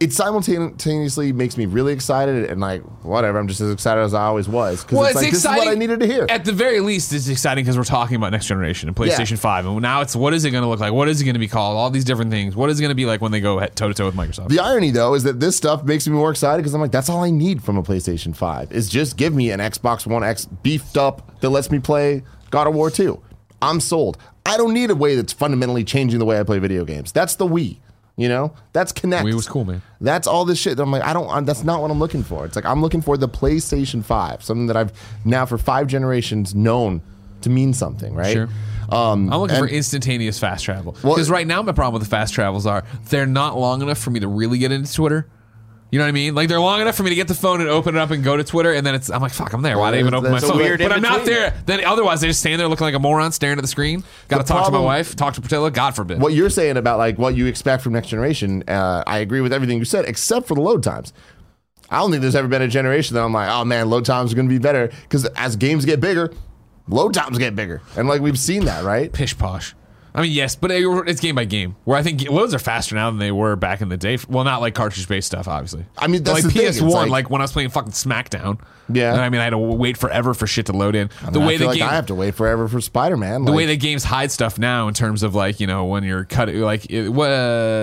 it 0.00 0.14
simultaneously 0.14 1.30
makes 1.30 1.58
me 1.58 1.66
really 1.66 1.92
excited 1.92 2.48
and 2.48 2.58
like 2.58 2.80
whatever. 3.04 3.38
I'm 3.38 3.48
just 3.48 3.60
as 3.60 3.70
excited 3.70 4.00
as 4.00 4.14
I 4.14 4.24
always 4.24 4.48
was 4.48 4.82
because 4.82 4.96
Well, 4.96 5.06
it's, 5.06 5.14
like 5.14 5.30
this 5.30 5.44
is 5.44 5.44
what 5.44 5.68
I 5.68 5.74
needed 5.74 6.00
to 6.00 6.06
hear. 6.06 6.24
At 6.30 6.46
the 6.46 6.52
very 6.52 6.80
least, 6.80 7.12
it's 7.12 7.28
exciting 7.28 7.64
because 7.64 7.76
we're 7.76 7.84
talking 7.84 8.16
about 8.16 8.32
next 8.32 8.46
generation 8.46 8.88
and 8.88 8.96
PlayStation 8.96 9.38
5. 9.38 9.66
And 9.66 9.82
now 9.82 10.00
it's 10.00 10.16
what 10.16 10.32
is 10.32 10.46
it 10.46 10.52
going 10.52 10.62
to 10.62 10.68
look 10.68 10.80
like? 10.80 10.94
What 10.94 11.08
is 11.10 11.20
it 11.20 11.24
going 11.24 11.34
to 11.34 11.38
be 11.38 11.48
called? 11.48 11.76
All 11.76 11.90
these 11.90 12.06
different 12.06 12.30
things. 12.30 12.56
What 12.56 12.70
is 12.70 12.80
it 12.80 12.82
going 12.82 12.90
to 12.90 12.94
be 12.94 13.04
like 13.04 13.20
when 13.20 13.30
they 13.30 13.40
go 13.42 13.60
toe 13.66 13.88
to 13.88 13.94
toe 13.94 14.06
with 14.06 14.14
Microsoft? 14.14 14.48
The 14.48 14.58
irony, 14.60 14.90
though, 14.90 15.12
is 15.12 15.22
that 15.24 15.38
this 15.38 15.54
stuff 15.54 15.84
makes 15.84 16.08
me 16.08 16.14
more 16.14 16.30
excited 16.30 16.62
because 16.62 16.72
I'm 16.72 16.80
like, 16.80 16.92
that's 16.92 17.10
all 17.10 17.22
I 17.22 17.30
need 17.30 17.62
from 17.62 17.76
a 17.76 17.82
PlayStation 17.82 18.34
5 18.34 18.72
is 18.72 18.88
just 18.88 19.18
give 19.18 19.34
me 19.34 19.50
an 19.50 19.60
Xbox 19.60 20.06
One 20.06 20.24
X 20.24 20.46
beefed 20.46 20.96
up 20.96 21.40
that 21.40 21.50
lets 21.50 21.70
me 21.70 21.78
play 21.78 22.22
God 22.50 22.66
of 22.66 22.74
War 22.74 22.90
2. 22.90 23.22
I'm 23.60 23.80
sold. 23.80 24.16
I 24.46 24.56
don't 24.56 24.72
need 24.72 24.90
a 24.90 24.94
way 24.94 25.14
that's 25.14 25.34
fundamentally 25.34 25.84
changing 25.84 26.18
the 26.18 26.24
way 26.24 26.40
I 26.40 26.42
play 26.42 26.58
video 26.58 26.86
games. 26.86 27.12
That's 27.12 27.34
the 27.34 27.46
Wii. 27.46 27.80
You 28.20 28.28
know, 28.28 28.52
that's 28.74 28.92
Kinect. 28.92 29.22
Wii 29.22 29.32
was 29.32 29.48
cool, 29.48 29.64
man. 29.64 29.80
That's 29.98 30.26
all 30.26 30.44
this 30.44 30.58
shit. 30.58 30.78
I'm 30.78 30.90
like, 30.90 31.02
I 31.02 31.14
don't. 31.14 31.46
That's 31.46 31.64
not 31.64 31.80
what 31.80 31.90
I'm 31.90 31.98
looking 31.98 32.22
for. 32.22 32.44
It's 32.44 32.54
like 32.54 32.66
I'm 32.66 32.82
looking 32.82 33.00
for 33.00 33.16
the 33.16 33.28
PlayStation 33.30 34.04
Five, 34.04 34.42
something 34.44 34.66
that 34.66 34.76
I've 34.76 34.92
now 35.24 35.46
for 35.46 35.56
five 35.56 35.86
generations 35.86 36.54
known 36.54 37.00
to 37.40 37.48
mean 37.48 37.72
something, 37.72 38.14
right? 38.14 38.34
Sure. 38.34 38.48
Um, 38.90 39.32
I'm 39.32 39.40
looking 39.40 39.56
and- 39.56 39.66
for 39.66 39.74
instantaneous 39.74 40.38
fast 40.38 40.66
travel. 40.66 40.94
Well- 41.02 41.14
Because 41.14 41.30
right 41.30 41.46
now, 41.46 41.62
my 41.62 41.72
problem 41.72 41.94
with 41.98 42.02
the 42.02 42.10
fast 42.14 42.34
travels 42.34 42.66
are 42.66 42.84
they're 43.08 43.24
not 43.24 43.56
long 43.58 43.80
enough 43.80 43.96
for 43.96 44.10
me 44.10 44.20
to 44.20 44.28
really 44.28 44.58
get 44.58 44.70
into 44.70 44.92
Twitter. 44.92 45.26
You 45.92 45.98
know 45.98 46.04
what 46.04 46.10
I 46.10 46.12
mean? 46.12 46.34
Like 46.36 46.48
they're 46.48 46.60
long 46.60 46.80
enough 46.80 46.94
for 46.96 47.02
me 47.02 47.10
to 47.10 47.16
get 47.16 47.26
the 47.26 47.34
phone 47.34 47.60
and 47.60 47.68
open 47.68 47.96
it 47.96 47.98
up 47.98 48.10
and 48.12 48.22
go 48.22 48.36
to 48.36 48.44
Twitter, 48.44 48.72
and 48.72 48.86
then 48.86 48.94
it's 48.94 49.10
I'm 49.10 49.20
like, 49.20 49.32
fuck, 49.32 49.52
I'm 49.52 49.62
there. 49.62 49.76
Why 49.76 49.90
did 49.90 49.96
I 49.96 50.00
even 50.00 50.14
open 50.14 50.30
my 50.30 50.38
That's 50.38 50.48
a 50.48 50.52
phone? 50.52 50.58
weird 50.58 50.78
but 50.78 50.92
I'm 50.92 51.02
not 51.02 51.20
in-between. 51.20 51.36
there. 51.36 51.62
Then 51.66 51.84
otherwise, 51.84 52.20
they 52.20 52.28
just 52.28 52.38
stand 52.40 52.60
there 52.60 52.68
looking 52.68 52.84
like 52.84 52.94
a 52.94 53.00
moron, 53.00 53.32
staring 53.32 53.58
at 53.58 53.62
the 53.62 53.68
screen. 53.68 54.04
Got 54.28 54.38
to 54.38 54.42
The 54.44 54.48
talk 54.48 54.58
to 54.66 54.70
my 54.70 54.76
problem- 54.76 54.84
wife, 54.84 55.16
talk 55.16 55.34
to 55.34 55.40
Portilla. 55.40 55.72
God 55.72 55.96
forbid. 55.96 56.20
what 56.20 56.32
you're 56.32 56.48
saying 56.50 56.76
about 56.76 56.98
like 56.98 57.18
what 57.18 57.34
you 57.34 57.46
expect 57.46 57.82
from 57.82 57.92
next 57.94 58.06
generation, 58.08 58.62
uh, 58.68 59.02
I 59.06 59.18
agree 59.18 59.40
with 59.40 59.52
everything 59.52 59.78
you 59.78 59.84
said, 59.84 60.04
except 60.04 60.46
for 60.46 60.54
the 60.54 60.60
load 60.60 60.82
times. 60.84 61.12
I 61.90 61.98
don't 61.98 62.12
think 62.12 62.22
there's 62.22 62.36
ever 62.36 62.46
been 62.46 62.62
a 62.62 62.68
generation 62.68 63.14
that 63.16 63.24
I'm 63.24 63.32
like, 63.32 63.50
oh 63.50 63.64
man, 63.64 63.90
load 63.90 64.04
times 64.04 64.32
are 64.32 64.36
going 64.36 64.48
to 64.48 64.54
be 64.54 64.60
better 64.60 64.90
because 65.02 65.24
as 65.34 65.56
games 65.56 65.84
get 65.84 65.98
bigger, 66.00 66.32
load 66.86 67.14
times 67.14 67.36
get 67.36 67.56
bigger, 67.56 67.82
and 67.96 68.06
like 68.06 68.20
we've 68.20 68.38
seen 68.38 68.64
that, 68.66 68.84
right? 68.84 69.12
pish 69.12 69.36
posh. 69.36 69.74
I 70.14 70.22
mean, 70.22 70.32
yes, 70.32 70.56
but 70.56 70.70
it's 70.72 71.20
game 71.20 71.34
by 71.36 71.44
game. 71.44 71.76
Where 71.84 71.96
I 71.96 72.02
think 72.02 72.28
loads 72.28 72.52
are 72.54 72.58
faster 72.58 72.94
now 72.94 73.10
than 73.10 73.18
they 73.18 73.30
were 73.32 73.54
back 73.56 73.80
in 73.80 73.88
the 73.88 73.96
day. 73.96 74.18
Well, 74.28 74.44
not 74.44 74.60
like 74.60 74.74
cartridge 74.74 75.06
based 75.08 75.26
stuff, 75.28 75.46
obviously. 75.48 75.84
I 75.96 76.06
mean, 76.08 76.22
that's 76.22 76.44
like 76.44 76.52
the 76.52 76.60
PS1, 76.60 76.90
like- 76.90 77.10
like, 77.10 77.30
when 77.30 77.40
I 77.40 77.44
was 77.44 77.52
playing 77.52 77.70
fucking 77.70 77.92
SmackDown. 77.92 78.60
Yeah. 78.92 79.12
and 79.12 79.20
I 79.20 79.28
mean, 79.28 79.40
I 79.40 79.44
had 79.44 79.50
to 79.50 79.58
wait 79.58 79.96
forever 79.96 80.34
for 80.34 80.48
shit 80.48 80.66
to 80.66 80.72
load 80.72 80.96
in. 80.96 81.10
the 81.30 81.38
I 81.40 81.46
way 81.46 81.58
feel 81.58 81.66
the 81.66 81.66
like 81.66 81.78
game, 81.78 81.88
I 81.88 81.92
have 81.92 82.06
to 82.06 82.14
wait 82.16 82.34
forever 82.34 82.66
for 82.66 82.80
Spider 82.80 83.16
Man. 83.16 83.44
the 83.44 83.52
way 83.52 83.64
the 83.66 83.76
games 83.76 84.02
hide 84.02 84.32
stuff 84.32 84.58
now 84.58 84.88
in 84.88 84.94
terms 84.94 85.22
of 85.22 85.32
like 85.32 85.60
you 85.60 85.68
know 85.68 85.84
when 85.84 86.02
you're 86.02 86.24
cutting 86.24 86.60
like 86.60 86.90
it, 86.90 87.08
what 87.08 87.30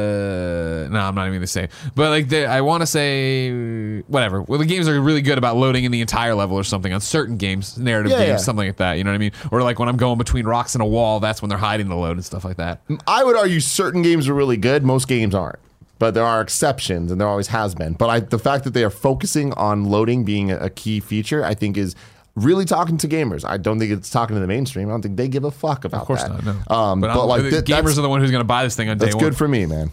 uh, 0.07 0.87
no 0.89 0.99
I'm 0.99 1.15
not 1.15 1.27
even 1.27 1.33
gonna 1.39 1.47
say 1.47 1.69
but 1.95 2.09
like 2.09 2.29
the, 2.29 2.45
I 2.45 2.61
want 2.61 2.81
to 2.81 2.87
say 2.87 3.99
whatever 4.01 4.41
well 4.41 4.59
the 4.59 4.65
games 4.65 4.87
are 4.87 4.99
really 4.99 5.21
good 5.21 5.37
about 5.37 5.55
loading 5.55 5.83
in 5.85 5.91
the 5.91 6.01
entire 6.01 6.35
level 6.35 6.57
or 6.57 6.63
something 6.63 6.91
on 6.91 7.01
certain 7.01 7.37
games 7.37 7.77
narrative 7.77 8.11
Yeah, 8.11 8.17
games 8.19 8.27
yeah. 8.29 8.37
something 8.37 8.67
like 8.67 8.77
that 8.77 8.93
you 8.97 9.03
know 9.03 9.11
what 9.11 9.15
I 9.15 9.19
mean 9.19 9.31
or 9.51 9.61
like 9.63 9.79
when 9.79 9.89
I'm 9.89 9.97
going 9.97 10.17
between 10.17 10.45
rocks 10.45 10.75
and 10.75 10.81
a 10.81 10.85
wall 10.85 11.19
that's 11.19 11.41
when 11.41 11.49
they're 11.49 11.57
hiding 11.57 11.87
the 11.89 11.95
load 11.95 12.16
and 12.17 12.25
stuff 12.25 12.43
like 12.43 12.57
that 12.57 12.81
I 13.07 13.23
would 13.23 13.35
argue 13.37 13.59
certain 13.59 14.01
games 14.01 14.27
are 14.27 14.33
really 14.33 14.57
good. 14.57 14.83
Most 14.83 15.07
games 15.07 15.33
aren't. 15.33 15.59
But 15.99 16.13
there 16.13 16.23
are 16.25 16.41
exceptions, 16.41 17.11
and 17.11 17.19
there 17.19 17.27
always 17.27 17.47
has 17.47 17.73
been. 17.73 17.93
But 17.93 18.09
I, 18.11 18.19
the 18.19 18.37
fact 18.37 18.65
that 18.65 18.73
they 18.75 18.83
are 18.83 18.91
focusing 18.91 19.51
on 19.53 19.85
loading 19.85 20.23
being 20.25 20.51
a, 20.51 20.69
key 20.69 20.99
feature, 20.99 21.43
I 21.43 21.55
think, 21.55 21.75
is 21.75 21.95
really 22.35 22.65
talking 22.65 22.97
to 22.99 23.07
gamers. 23.07 23.43
I 23.43 23.57
don't 23.57 23.79
think 23.79 23.91
it's 23.91 24.11
talking 24.11 24.35
to 24.35 24.39
the 24.39 24.45
mainstream. 24.45 24.89
I 24.89 24.91
don't 24.91 25.01
think 25.01 25.17
they 25.17 25.27
give 25.27 25.43
a 25.43 25.49
fuck 25.49 25.85
about 25.85 26.01
of 26.01 26.07
course 26.07 26.21
that. 26.21 26.43
not 26.43 26.45
no 26.69 26.75
Um, 26.75 27.01
but, 27.01 27.09
I'm- 27.09 27.27
like 27.27 27.41
the 27.41 27.49
th- 27.49 27.65
gamers 27.65 27.97
are 27.97 28.01
the 28.01 28.09
one 28.09 28.21
who's 28.21 28.29
gonna 28.29 28.43
buy 28.43 28.63
this 28.63 28.75
thing 28.75 28.89
on 28.89 28.99
day 28.99 29.05
that's 29.05 29.15
good 29.15 29.35
for 29.35 29.47
me, 29.47 29.65
man. 29.65 29.91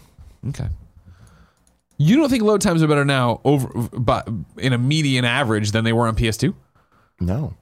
okay 0.49 0.67
you 1.97 2.17
don't 2.17 2.29
think 2.29 2.43
load 2.43 2.61
times 2.61 2.83
are 2.83 2.87
better 2.87 3.05
now 3.05 3.39
over 3.43 3.67
but 3.97 4.27
in 4.57 4.73
a 4.73 4.77
median 4.77 5.25
average 5.25 5.71
than 5.71 5.83
they 5.85 5.93
were 5.93 6.07
on 6.07 6.15
PS2 6.15 6.53
No. 7.19 7.55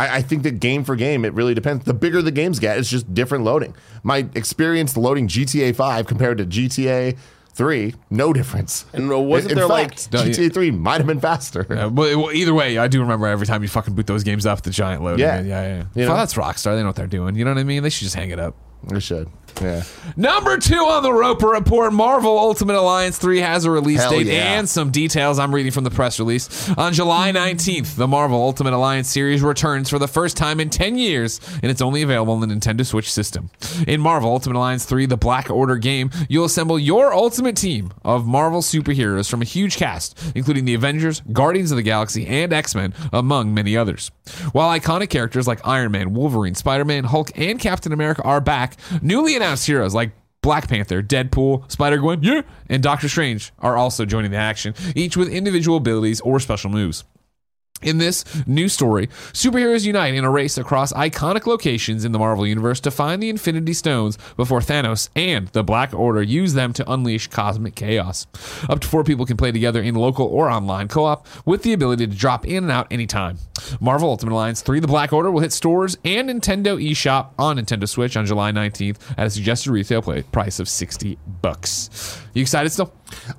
I, 0.00 0.16
I 0.16 0.22
think 0.22 0.42
that 0.44 0.60
game 0.60 0.84
for 0.84 0.96
game, 0.96 1.24
it 1.24 1.34
really 1.34 1.52
depends. 1.54 1.84
The 1.84 1.94
bigger 1.94 2.22
the 2.22 2.30
games 2.30 2.58
get, 2.58 2.78
it's 2.78 2.88
just 2.90 3.12
different 3.12 3.44
loading. 3.44 3.74
My 4.02 4.26
experience 4.34 4.96
loading 4.96 5.28
GTA 5.28 5.74
5 5.76 6.06
compared 6.06 6.38
to 6.38 6.46
GTA 6.46 7.18
3, 7.52 7.94
no 8.08 8.32
difference. 8.32 8.86
And 8.94 9.10
wasn't 9.28 9.52
in, 9.52 9.56
there, 9.56 9.64
in 9.66 9.70
like- 9.70 9.90
fact, 9.90 10.10
Don't 10.10 10.26
GTA 10.28 10.54
3 10.54 10.70
might 10.70 10.98
have 10.98 11.06
been 11.06 11.20
faster. 11.20 11.60
Uh, 11.70 11.88
well, 11.90 12.18
well, 12.22 12.32
either 12.32 12.54
way, 12.54 12.78
I 12.78 12.88
do 12.88 13.00
remember 13.00 13.26
every 13.26 13.46
time 13.46 13.62
you 13.62 13.68
fucking 13.68 13.94
boot 13.94 14.06
those 14.06 14.24
games 14.24 14.46
up, 14.46 14.62
the 14.62 14.70
giant 14.70 15.02
load. 15.02 15.18
Yeah. 15.20 15.40
yeah, 15.40 15.44
yeah. 15.44 15.62
yeah. 15.62 15.76
You 15.76 15.86
Well, 15.96 16.08
know? 16.08 16.16
that's 16.16 16.34
Rockstar. 16.34 16.74
They 16.76 16.80
know 16.80 16.86
what 16.86 16.96
they're 16.96 17.06
doing. 17.06 17.34
You 17.36 17.44
know 17.44 17.50
what 17.52 17.58
I 17.60 17.64
mean? 17.64 17.82
They 17.82 17.90
should 17.90 18.04
just 18.04 18.16
hang 18.16 18.30
it 18.30 18.38
up. 18.40 18.54
They 18.84 19.00
should. 19.00 19.28
Yeah. 19.60 19.82
Number 20.16 20.58
two 20.58 20.76
on 20.76 21.02
the 21.02 21.12
Roper 21.12 21.48
Report 21.48 21.92
Marvel 21.92 22.38
Ultimate 22.38 22.76
Alliance 22.76 23.18
3 23.18 23.40
has 23.40 23.64
a 23.64 23.70
release 23.70 24.00
Hell 24.00 24.10
date 24.10 24.26
yeah. 24.26 24.58
and 24.58 24.68
some 24.68 24.90
details 24.90 25.38
I'm 25.38 25.54
reading 25.54 25.72
from 25.72 25.84
the 25.84 25.90
press 25.90 26.18
release. 26.18 26.70
On 26.76 26.92
July 26.92 27.32
19th, 27.32 27.96
the 27.96 28.08
Marvel 28.08 28.40
Ultimate 28.40 28.72
Alliance 28.72 29.08
series 29.10 29.42
returns 29.42 29.88
for 29.88 29.98
the 29.98 30.08
first 30.08 30.36
time 30.36 30.60
in 30.60 30.70
10 30.70 30.96
years, 30.96 31.40
and 31.62 31.70
it's 31.70 31.82
only 31.82 32.02
available 32.02 32.34
on 32.34 32.40
the 32.40 32.46
Nintendo 32.46 32.84
Switch 32.84 33.10
system. 33.12 33.50
In 33.86 34.00
Marvel 34.00 34.30
Ultimate 34.30 34.56
Alliance 34.56 34.84
3, 34.84 35.06
the 35.06 35.16
Black 35.16 35.50
Order 35.50 35.76
game, 35.76 36.10
you'll 36.28 36.46
assemble 36.46 36.78
your 36.78 37.12
ultimate 37.12 37.56
team 37.56 37.92
of 38.04 38.26
Marvel 38.26 38.60
superheroes 38.62 39.30
from 39.30 39.42
a 39.42 39.44
huge 39.44 39.76
cast, 39.76 40.18
including 40.34 40.64
the 40.64 40.74
Avengers, 40.74 41.20
Guardians 41.32 41.70
of 41.70 41.76
the 41.76 41.82
Galaxy, 41.82 42.26
and 42.26 42.52
X 42.52 42.74
Men, 42.74 42.94
among 43.12 43.52
many 43.54 43.76
others. 43.76 44.10
While 44.52 44.78
iconic 44.78 45.10
characters 45.10 45.46
like 45.46 45.66
Iron 45.66 45.92
Man, 45.92 46.14
Wolverine, 46.14 46.54
Spider 46.54 46.84
Man, 46.84 47.04
Hulk, 47.04 47.30
and 47.36 47.58
Captain 47.58 47.92
America 47.92 48.22
are 48.22 48.40
back, 48.40 48.76
newly 49.02 49.36
announced 49.40 49.66
heroes 49.66 49.94
like 49.94 50.12
Black 50.42 50.68
Panther, 50.68 51.02
Deadpool, 51.02 51.70
Spider 51.70 51.98
Gwen, 51.98 52.22
yeah, 52.22 52.42
and 52.68 52.82
Doctor 52.82 53.08
Strange 53.08 53.52
are 53.58 53.76
also 53.76 54.04
joining 54.04 54.30
the 54.30 54.36
action, 54.36 54.74
each 54.94 55.16
with 55.16 55.28
individual 55.28 55.76
abilities 55.76 56.20
or 56.20 56.40
special 56.40 56.70
moves. 56.70 57.04
In 57.82 57.96
this 57.96 58.24
new 58.46 58.68
story, 58.68 59.06
superheroes 59.32 59.86
unite 59.86 60.12
in 60.12 60.22
a 60.22 60.30
race 60.30 60.58
across 60.58 60.92
iconic 60.92 61.46
locations 61.46 62.04
in 62.04 62.12
the 62.12 62.18
Marvel 62.18 62.46
Universe 62.46 62.78
to 62.80 62.90
find 62.90 63.22
the 63.22 63.30
Infinity 63.30 63.72
Stones 63.72 64.18
before 64.36 64.60
Thanos 64.60 65.08
and 65.16 65.48
the 65.48 65.64
Black 65.64 65.94
Order 65.94 66.22
use 66.22 66.52
them 66.52 66.74
to 66.74 66.92
unleash 66.92 67.28
cosmic 67.28 67.74
chaos. 67.74 68.26
Up 68.68 68.80
to 68.80 68.88
four 68.88 69.02
people 69.02 69.24
can 69.24 69.38
play 69.38 69.50
together 69.50 69.80
in 69.80 69.94
local 69.94 70.26
or 70.26 70.50
online 70.50 70.88
co 70.88 71.04
op 71.04 71.26
with 71.46 71.62
the 71.62 71.72
ability 71.72 72.06
to 72.06 72.14
drop 72.14 72.46
in 72.46 72.64
and 72.64 72.70
out 72.70 72.86
anytime. 72.90 73.38
Marvel 73.80 74.10
Ultimate 74.10 74.34
Alliance 74.34 74.60
3 74.60 74.80
The 74.80 74.86
Black 74.86 75.12
Order 75.14 75.30
will 75.30 75.40
hit 75.40 75.52
stores 75.52 75.96
and 76.04 76.28
Nintendo 76.28 76.78
eShop 76.82 77.30
on 77.38 77.56
Nintendo 77.56 77.88
Switch 77.88 78.14
on 78.14 78.26
July 78.26 78.52
19th 78.52 78.98
at 79.16 79.26
a 79.26 79.30
suggested 79.30 79.70
retail 79.70 80.02
price 80.02 80.60
of 80.60 80.68
60 80.68 81.18
bucks. 81.40 82.20
You 82.34 82.42
excited 82.42 82.70
still? 82.70 82.92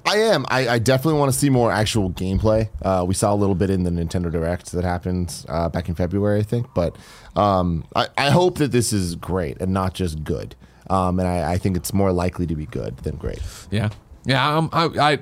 I 0.05 0.17
am. 0.17 0.45
I, 0.49 0.67
I 0.67 0.79
definitely 0.79 1.19
want 1.19 1.31
to 1.31 1.37
see 1.37 1.49
more 1.49 1.71
actual 1.71 2.11
gameplay. 2.11 2.69
Uh, 2.81 3.05
we 3.07 3.13
saw 3.13 3.33
a 3.33 3.35
little 3.35 3.55
bit 3.55 3.69
in 3.69 3.83
the 3.83 3.89
Nintendo 3.89 4.30
Direct 4.31 4.71
that 4.71 4.83
happened 4.83 5.45
uh, 5.49 5.69
back 5.69 5.89
in 5.89 5.95
February, 5.95 6.39
I 6.39 6.43
think. 6.43 6.67
But 6.73 6.95
um, 7.35 7.85
I, 7.95 8.07
I 8.17 8.29
hope 8.29 8.57
that 8.57 8.71
this 8.71 8.91
is 8.93 9.15
great 9.15 9.61
and 9.61 9.73
not 9.73 9.93
just 9.93 10.23
good. 10.23 10.55
Um, 10.89 11.19
and 11.19 11.27
I, 11.27 11.53
I 11.53 11.57
think 11.57 11.77
it's 11.77 11.93
more 11.93 12.11
likely 12.11 12.47
to 12.47 12.55
be 12.55 12.65
good 12.65 12.97
than 12.97 13.15
great. 13.15 13.39
Yeah, 13.69 13.89
yeah. 14.25 14.57
Um, 14.57 14.69
I, 14.73 14.85
I 15.13 15.19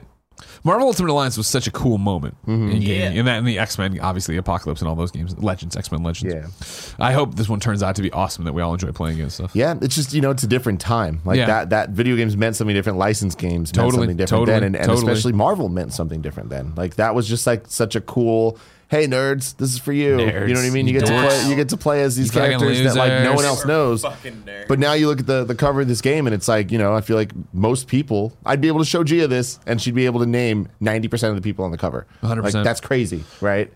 Marvel 0.64 0.88
Ultimate 0.88 1.12
Alliance 1.12 1.38
was 1.38 1.48
such 1.48 1.68
a 1.68 1.72
cool 1.72 1.98
moment 1.98 2.36
in 2.48 2.70
game, 2.70 2.82
Yeah. 2.82 3.10
and 3.20 3.28
that 3.28 3.38
and 3.40 3.48
the 3.48 3.60
X 3.60 3.78
Men, 3.78 4.00
obviously 4.00 4.38
Apocalypse 4.38 4.82
and 4.82 4.88
all 4.88 4.96
those 4.96 5.12
games, 5.12 5.38
Legends, 5.38 5.76
X 5.76 5.92
Men 5.92 6.02
Legends. 6.02 6.34
Yeah. 6.34 7.06
I 7.06 7.12
hope 7.12 7.36
this 7.36 7.50
one 7.50 7.60
turns 7.60 7.84
out 7.84 7.96
to 7.98 8.02
be 8.02 8.10
awesome 8.12 8.46
that 8.46 8.54
we 8.54 8.62
all 8.62 8.72
enjoy 8.74 8.92
playing 8.94 9.20
it 9.20 9.24
and 9.24 9.32
stuff. 9.34 9.52
Yeah, 9.54 9.76
it's 9.82 9.96
just 9.96 10.14
you 10.14 10.22
know 10.22 10.32
it's 10.32 10.44
a 10.44 10.48
different 10.48 10.80
time. 10.80 11.22
Like 11.26 11.38
Yeah. 11.38 11.46
that 11.48 11.70
that 11.72 11.90
video 11.90 12.16
games 12.16 12.36
meant 12.38 12.56
something 12.56 12.74
different. 12.74 12.98
Licensed 12.98 13.38
games 13.38 13.76
meant 13.76 13.92
something 13.92 14.16
different 14.18 14.30
totally, 14.30 14.56
then, 14.56 14.64
and, 14.64 14.76
and 14.78 14.86
totally. 14.86 15.12
especially 15.12 15.34
Marvel 15.34 15.68
meant 15.70 15.94
something 15.94 16.22
different 16.22 16.50
then. 16.50 16.74
Like 16.76 16.96
that 16.96 17.14
was 17.14 17.28
just 17.28 17.46
like 17.46 17.66
such 17.68 17.96
a 17.96 18.02
cool. 18.02 18.58
Hey 18.90 19.06
nerds, 19.06 19.56
this 19.58 19.72
is 19.72 19.78
for 19.78 19.94
you. 19.94 20.18
Nerds, 20.18 20.48
you 20.48 20.54
know 20.56 20.62
what 20.62 20.68
I 20.68 20.72
mean? 20.72 20.88
You 20.88 20.94
you 20.96 21.00
get 21.00 21.06
to 21.08 21.14
dorks. 21.14 21.28
play. 21.28 21.50
You 21.50 21.56
get 21.56 21.70
to 21.70 21.78
play 21.78 22.02
as 22.02 22.16
these 22.16 22.34
You 22.34 22.42
fucking 22.42 22.58
characters 22.58 22.96
that 22.96 23.00
like 23.00 23.12
no 23.24 23.30
one 23.34 23.38
losers. 23.38 23.46
else 23.46 23.66
knows. 23.66 24.02
fucking 24.02 24.44
nerds. 24.48 24.68
But 24.68 24.80
now 24.80 24.94
you 24.94 25.06
look 25.08 25.20
at 25.20 25.28
the 25.28 25.44
the 25.44 25.54
cover 25.54 25.82
of 25.82 25.88
this 25.88 26.02
game, 26.02 26.26
and 26.26 26.34
it's 26.34 26.48
like 26.48 26.72
you 26.72 26.80
know 26.80 26.96
I 26.96 27.02
feel 27.02 27.16
like 27.16 27.32
most 27.54 27.88
people 27.88 28.36
I'd 28.48 28.62
be 28.62 28.68
able 28.68 28.80
to 28.80 28.86
show 28.86 29.04
Gia 29.04 29.28
this, 29.28 29.60
and 29.68 29.80
she'd 29.80 29.94
be 29.94 30.08
able 30.08 30.20
to 30.22 30.26
name 30.26 30.70
ninety 30.80 31.08
percent 31.08 31.30
of 31.30 31.36
the 31.36 31.48
people 31.48 31.64
on 31.66 31.70
the 31.72 31.78
cover. 31.78 32.08
100%. 32.24 32.44
Like 32.44 32.64
that's 32.64 32.82
crazy, 32.82 33.24
right? 33.42 33.72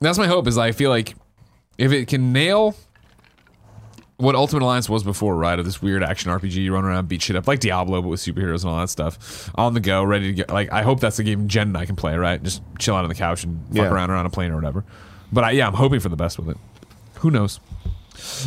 That's 0.00 0.16
my 0.16 0.26
hope. 0.26 0.46
Is 0.46 0.56
I 0.56 0.72
feel 0.72 0.88
like 0.88 1.14
if 1.76 1.92
it 1.92 2.08
can 2.08 2.32
nail 2.32 2.76
what 4.18 4.34
Ultimate 4.34 4.62
Alliance 4.62 4.88
was 4.88 5.02
before, 5.04 5.36
right? 5.36 5.58
Of 5.58 5.64
this 5.64 5.82
weird 5.82 6.02
action 6.02 6.30
RPG, 6.30 6.54
you 6.54 6.72
run 6.72 6.84
around, 6.84 7.08
beat 7.08 7.20
shit 7.22 7.36
up 7.36 7.46
like 7.46 7.60
Diablo, 7.60 8.00
but 8.02 8.08
with 8.08 8.20
superheroes 8.20 8.62
and 8.62 8.70
all 8.72 8.80
that 8.80 8.88
stuff 8.88 9.50
on 9.56 9.74
the 9.74 9.80
go, 9.80 10.02
ready 10.02 10.28
to 10.28 10.32
get. 10.32 10.50
Like 10.50 10.72
I 10.72 10.82
hope 10.82 11.00
that's 11.00 11.16
the 11.18 11.22
game 11.22 11.48
Jen 11.48 11.68
and 11.68 11.76
I 11.76 11.84
can 11.86 11.96
play, 11.96 12.16
right? 12.16 12.42
Just 12.42 12.62
chill 12.78 12.94
out 12.94 13.04
on 13.04 13.08
the 13.08 13.14
couch 13.14 13.44
and 13.44 13.60
fuck 13.68 13.76
Yeah. 13.76 13.88
around 13.90 14.10
around 14.10 14.26
a 14.26 14.30
plane 14.30 14.50
or 14.52 14.56
whatever. 14.56 14.84
But 15.32 15.44
I, 15.44 15.50
yeah, 15.52 15.66
I'm 15.66 15.74
hoping 15.74 16.00
for 16.00 16.08
the 16.08 16.16
best 16.16 16.38
with 16.38 16.48
it. 16.48 16.56
Who 17.16 17.30
knows? 17.30 17.60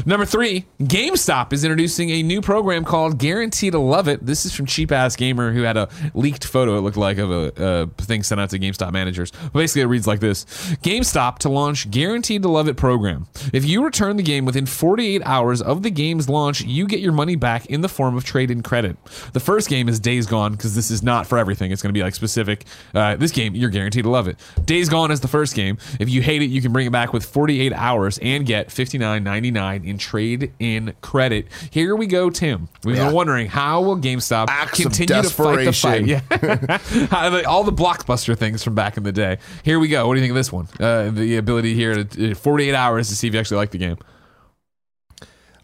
Number 0.05 0.25
three, 0.25 0.65
GameStop 0.79 1.53
is 1.53 1.63
introducing 1.63 2.09
a 2.09 2.23
new 2.23 2.41
program 2.41 2.83
called 2.83 3.17
Guarantee 3.17 3.71
to 3.71 3.79
Love 3.79 4.07
It. 4.07 4.25
This 4.25 4.45
is 4.45 4.53
from 4.53 4.65
Cheap 4.65 4.91
Ass 4.91 5.15
Gamer, 5.15 5.51
who 5.51 5.63
had 5.63 5.77
a 5.77 5.89
leaked 6.13 6.45
photo, 6.45 6.77
it 6.77 6.81
looked 6.81 6.97
like, 6.97 7.17
of 7.17 7.31
a, 7.31 7.87
thing 7.97 8.23
sent 8.23 8.41
out 8.41 8.49
to 8.49 8.59
GameStop 8.59 8.91
managers. 8.91 9.31
Basically, 9.53 9.81
it 9.81 9.85
reads 9.85 10.07
like 10.07 10.19
this 10.19 10.45
GameStop 10.81 11.39
to 11.39 11.49
launch 11.49 11.89
Guaranteed 11.91 12.41
to 12.43 12.47
Love 12.47 12.67
It 12.67 12.77
program. 12.77 13.27
If 13.53 13.65
you 13.65 13.83
return 13.83 14.17
the 14.17 14.23
game 14.23 14.45
within 14.45 14.65
48 14.65 15.21
hours 15.25 15.61
of 15.61 15.83
the 15.83 15.91
game's 15.91 16.29
launch, 16.29 16.61
you 16.61 16.87
get 16.87 16.99
your 16.99 17.13
money 17.13 17.35
back 17.35 17.65
in 17.67 17.81
the 17.81 17.89
form 17.89 18.15
of 18.15 18.23
trade 18.23 18.51
in 18.51 18.63
credit. 18.63 18.97
The 19.33 19.39
first 19.39 19.69
game 19.69 19.89
is 19.89 19.99
Days 19.99 20.25
Gone, 20.25 20.53
because 20.53 20.75
this 20.75 20.91
is 20.91 21.03
not 21.03 21.27
for 21.27 21.37
everything. 21.37 21.71
It's 21.71 21.81
going 21.81 21.93
to 21.93 21.97
be 21.97 22.03
like 22.03 22.15
specific. 22.15 22.65
Uh, 22.93 23.15
this 23.15 23.31
game, 23.31 23.55
you're 23.55 23.69
guaranteed 23.69 24.03
to 24.03 24.09
love 24.09 24.27
it. 24.27 24.37
Days 24.65 24.89
Gone 24.89 25.11
is 25.11 25.21
the 25.21 25.27
first 25.27 25.55
game. 25.55 25.77
If 25.99 26.09
you 26.09 26.21
hate 26.21 26.41
it, 26.41 26.49
you 26.49 26.61
can 26.61 26.71
bring 26.71 26.87
it 26.87 26.91
back 26.91 27.13
with 27.13 27.25
48 27.25 27.73
hours 27.73 28.17
and 28.19 28.45
get 28.45 28.69
$59.99 28.69 29.58
in 29.59 29.97
trade 29.97 30.51
in 30.59 30.93
credit. 31.01 31.47
Here 31.69 31.95
we 31.95 32.07
go, 32.07 32.29
Tim. 32.29 32.69
We've 32.83 32.95
Yeah. 32.95 33.05
been 33.05 33.13
wondering 33.15 33.47
how 33.47 33.81
will 33.81 33.97
GameStop 33.97 34.47
Acts 34.49 34.79
continue 34.81 35.21
to 35.21 35.29
fight 35.29 35.65
the 35.65 35.73
fight? 35.73 36.05
Yeah. 36.05 36.21
All 37.47 37.63
the 37.63 37.71
blockbuster 37.73 38.37
things 38.37 38.63
from 38.63 38.75
back 38.75 38.97
in 38.97 39.03
the 39.03 39.11
day. 39.11 39.37
Here 39.63 39.79
we 39.79 39.87
go. 39.87 40.07
What 40.07 40.15
do 40.15 40.19
you 40.19 40.23
think 40.23 40.31
of 40.31 40.35
this 40.35 40.51
one? 40.51 40.67
Uh, 40.79 41.09
the 41.11 41.37
ability 41.37 41.73
here 41.75 42.03
to 42.03 42.31
uh, 42.31 42.35
48 42.35 42.73
hours 42.73 43.09
to 43.09 43.15
see 43.15 43.27
if 43.27 43.33
you 43.33 43.39
actually 43.39 43.57
like 43.57 43.71
the 43.71 43.77
game. 43.77 43.97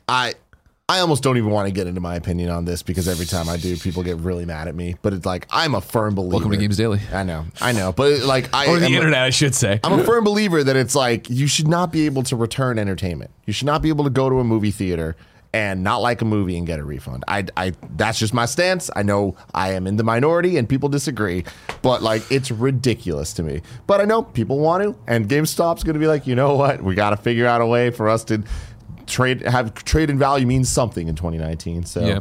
I 0.07 0.35
I 0.87 0.99
almost 0.99 1.23
don't 1.23 1.35
even 1.37 1.49
want 1.49 1.67
to 1.67 1.73
get 1.73 1.87
into 1.87 1.99
my 1.99 2.13
opinion 2.13 2.51
on 2.51 2.65
this 2.65 2.83
because 2.83 3.07
every 3.07 3.25
time 3.25 3.49
I 3.49 3.57
do, 3.57 3.75
people 3.75 4.03
get 4.03 4.17
really 4.17 4.45
mad 4.45 4.67
at 4.67 4.75
me. 4.75 4.95
But 5.01 5.13
it's 5.13 5.25
like 5.25 5.47
I'm 5.49 5.73
a 5.73 5.81
firm 5.81 6.13
believer. 6.13 6.33
Welcome 6.33 6.51
to 6.51 6.57
Games 6.57 6.77
Daily. 6.77 6.99
I 7.11 7.23
know, 7.23 7.47
I 7.59 7.71
know, 7.71 7.91
but 7.91 8.19
like 8.19 8.53
I 8.53 8.67
or 8.69 8.77
the 8.77 8.85
am, 8.85 8.93
internet, 8.93 9.23
I 9.23 9.31
should 9.31 9.55
say. 9.55 9.79
I'm 9.83 9.99
a 9.99 10.03
firm 10.03 10.23
believer 10.23 10.63
that 10.63 10.75
it's 10.75 10.93
like 10.93 11.27
you 11.27 11.47
should 11.47 11.67
not 11.67 11.91
be 11.91 12.05
able 12.05 12.21
to 12.21 12.35
return 12.35 12.77
entertainment. 12.77 13.31
You 13.47 13.53
should 13.53 13.65
not 13.65 13.81
be 13.81 13.89
able 13.89 14.03
to 14.03 14.11
go 14.11 14.29
to 14.29 14.35
a 14.35 14.43
movie 14.43 14.69
theater 14.69 15.15
and 15.55 15.83
not 15.83 16.03
like 16.03 16.21
a 16.21 16.25
movie 16.25 16.55
and 16.55 16.67
get 16.67 16.77
a 16.77 16.83
refund. 16.83 17.23
I, 17.27 17.45
I 17.57 17.73
that's 17.95 18.19
just 18.19 18.35
my 18.35 18.45
stance. 18.45 18.91
I 18.95 19.01
know 19.01 19.35
I 19.55 19.71
am 19.71 19.87
in 19.87 19.95
the 19.95 20.03
minority 20.03 20.57
and 20.57 20.69
people 20.69 20.89
disagree, 20.89 21.45
but 21.81 22.03
like 22.03 22.29
it's 22.29 22.51
ridiculous 22.51 23.33
to 23.33 23.43
me. 23.43 23.63
But 23.87 24.01
I 24.01 24.05
know 24.05 24.21
people 24.21 24.59
want 24.59 24.83
to, 24.83 24.95
and 25.07 25.27
GameStop's 25.27 25.83
going 25.83 25.95
to 25.95 25.99
be 25.99 26.07
like, 26.07 26.27
you 26.27 26.35
know 26.35 26.55
what? 26.55 26.83
We 26.83 26.93
got 26.93 27.09
to 27.09 27.17
figure 27.17 27.47
out 27.47 27.61
a 27.61 27.65
way 27.65 27.89
for 27.89 28.07
us 28.07 28.23
to 28.25 28.43
trade 29.07 29.41
have 29.41 29.73
trade 29.85 30.09
in 30.09 30.17
value 30.19 30.45
means 30.45 30.69
something 30.69 31.07
in 31.07 31.15
2019. 31.15 31.85
So 31.85 32.01
Yeah. 32.01 32.19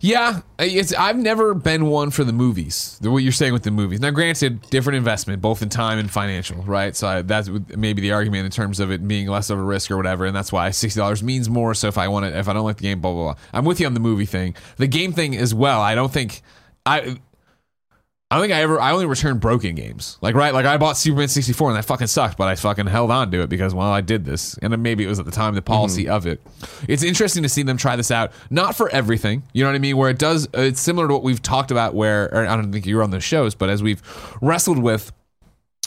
Yeah, 0.00 0.42
it's 0.58 0.92
I've 0.94 1.16
never 1.16 1.54
been 1.54 1.86
one 1.86 2.10
for 2.10 2.22
the 2.22 2.32
movies. 2.32 2.98
What 3.02 3.18
you're 3.18 3.32
saying 3.32 3.54
with 3.54 3.62
the 3.62 3.70
movies. 3.70 3.98
Now, 3.98 4.10
granted, 4.10 4.60
different 4.70 4.98
investment, 4.98 5.40
both 5.40 5.62
in 5.62 5.68
time 5.68 5.98
and 5.98 6.10
financial, 6.10 6.62
right? 6.62 6.94
So 6.94 7.08
I, 7.08 7.22
that's 7.22 7.48
maybe 7.74 8.02
the 8.02 8.12
argument 8.12 8.44
in 8.44 8.50
terms 8.50 8.78
of 8.78 8.90
it 8.90 9.06
being 9.08 9.26
less 9.26 9.50
of 9.50 9.58
a 9.58 9.62
risk 9.62 9.90
or 9.90 9.96
whatever, 9.96 10.26
and 10.26 10.36
that's 10.36 10.52
why 10.52 10.70
sixty 10.70 11.00
dollars 11.00 11.22
means 11.22 11.48
more. 11.48 11.74
So 11.74 11.88
if 11.88 11.98
I 11.98 12.08
want 12.08 12.26
it, 12.26 12.36
if 12.36 12.48
I 12.48 12.52
don't 12.52 12.64
like 12.64 12.76
the 12.76 12.82
game, 12.82 13.00
blah 13.00 13.12
blah 13.12 13.32
blah. 13.32 13.42
I'm 13.52 13.64
with 13.64 13.80
you 13.80 13.86
on 13.86 13.94
the 13.94 14.00
movie 14.00 14.26
thing, 14.26 14.54
the 14.76 14.86
game 14.86 15.12
thing 15.12 15.36
as 15.36 15.54
well. 15.54 15.80
I 15.80 15.94
don't 15.94 16.12
think 16.12 16.42
I. 16.84 17.18
I 18.28 18.36
don't 18.36 18.42
think 18.42 18.54
I 18.54 18.62
ever. 18.62 18.80
I 18.80 18.90
only 18.90 19.06
returned 19.06 19.40
broken 19.40 19.76
games. 19.76 20.18
Like 20.20 20.34
right, 20.34 20.52
like 20.52 20.66
I 20.66 20.78
bought 20.78 20.96
Superman 20.96 21.28
sixty 21.28 21.52
four 21.52 21.70
and 21.70 21.78
that 21.78 21.84
fucking 21.84 22.08
sucked, 22.08 22.36
but 22.36 22.48
I 22.48 22.56
fucking 22.56 22.86
held 22.86 23.12
on 23.12 23.30
to 23.30 23.42
it 23.42 23.48
because 23.48 23.72
well, 23.72 23.86
I 23.86 24.00
did 24.00 24.24
this, 24.24 24.58
and 24.58 24.72
then 24.72 24.82
maybe 24.82 25.04
it 25.04 25.06
was 25.06 25.20
at 25.20 25.26
the 25.26 25.30
time 25.30 25.54
the 25.54 25.62
policy 25.62 26.04
mm-hmm. 26.04 26.12
of 26.12 26.26
it. 26.26 26.40
It's 26.88 27.04
interesting 27.04 27.44
to 27.44 27.48
see 27.48 27.62
them 27.62 27.76
try 27.76 27.94
this 27.94 28.10
out, 28.10 28.32
not 28.50 28.74
for 28.74 28.88
everything. 28.88 29.44
You 29.52 29.62
know 29.62 29.70
what 29.70 29.76
I 29.76 29.78
mean? 29.78 29.96
Where 29.96 30.10
it 30.10 30.18
does, 30.18 30.48
it's 30.54 30.80
similar 30.80 31.06
to 31.06 31.14
what 31.14 31.22
we've 31.22 31.40
talked 31.40 31.70
about. 31.70 31.94
Where 31.94 32.24
or 32.34 32.48
I 32.48 32.56
don't 32.56 32.72
think 32.72 32.84
you 32.84 32.96
were 32.96 33.04
on 33.04 33.10
the 33.10 33.20
shows, 33.20 33.54
but 33.54 33.70
as 33.70 33.80
we've 33.80 34.02
wrestled 34.42 34.78
with 34.78 35.12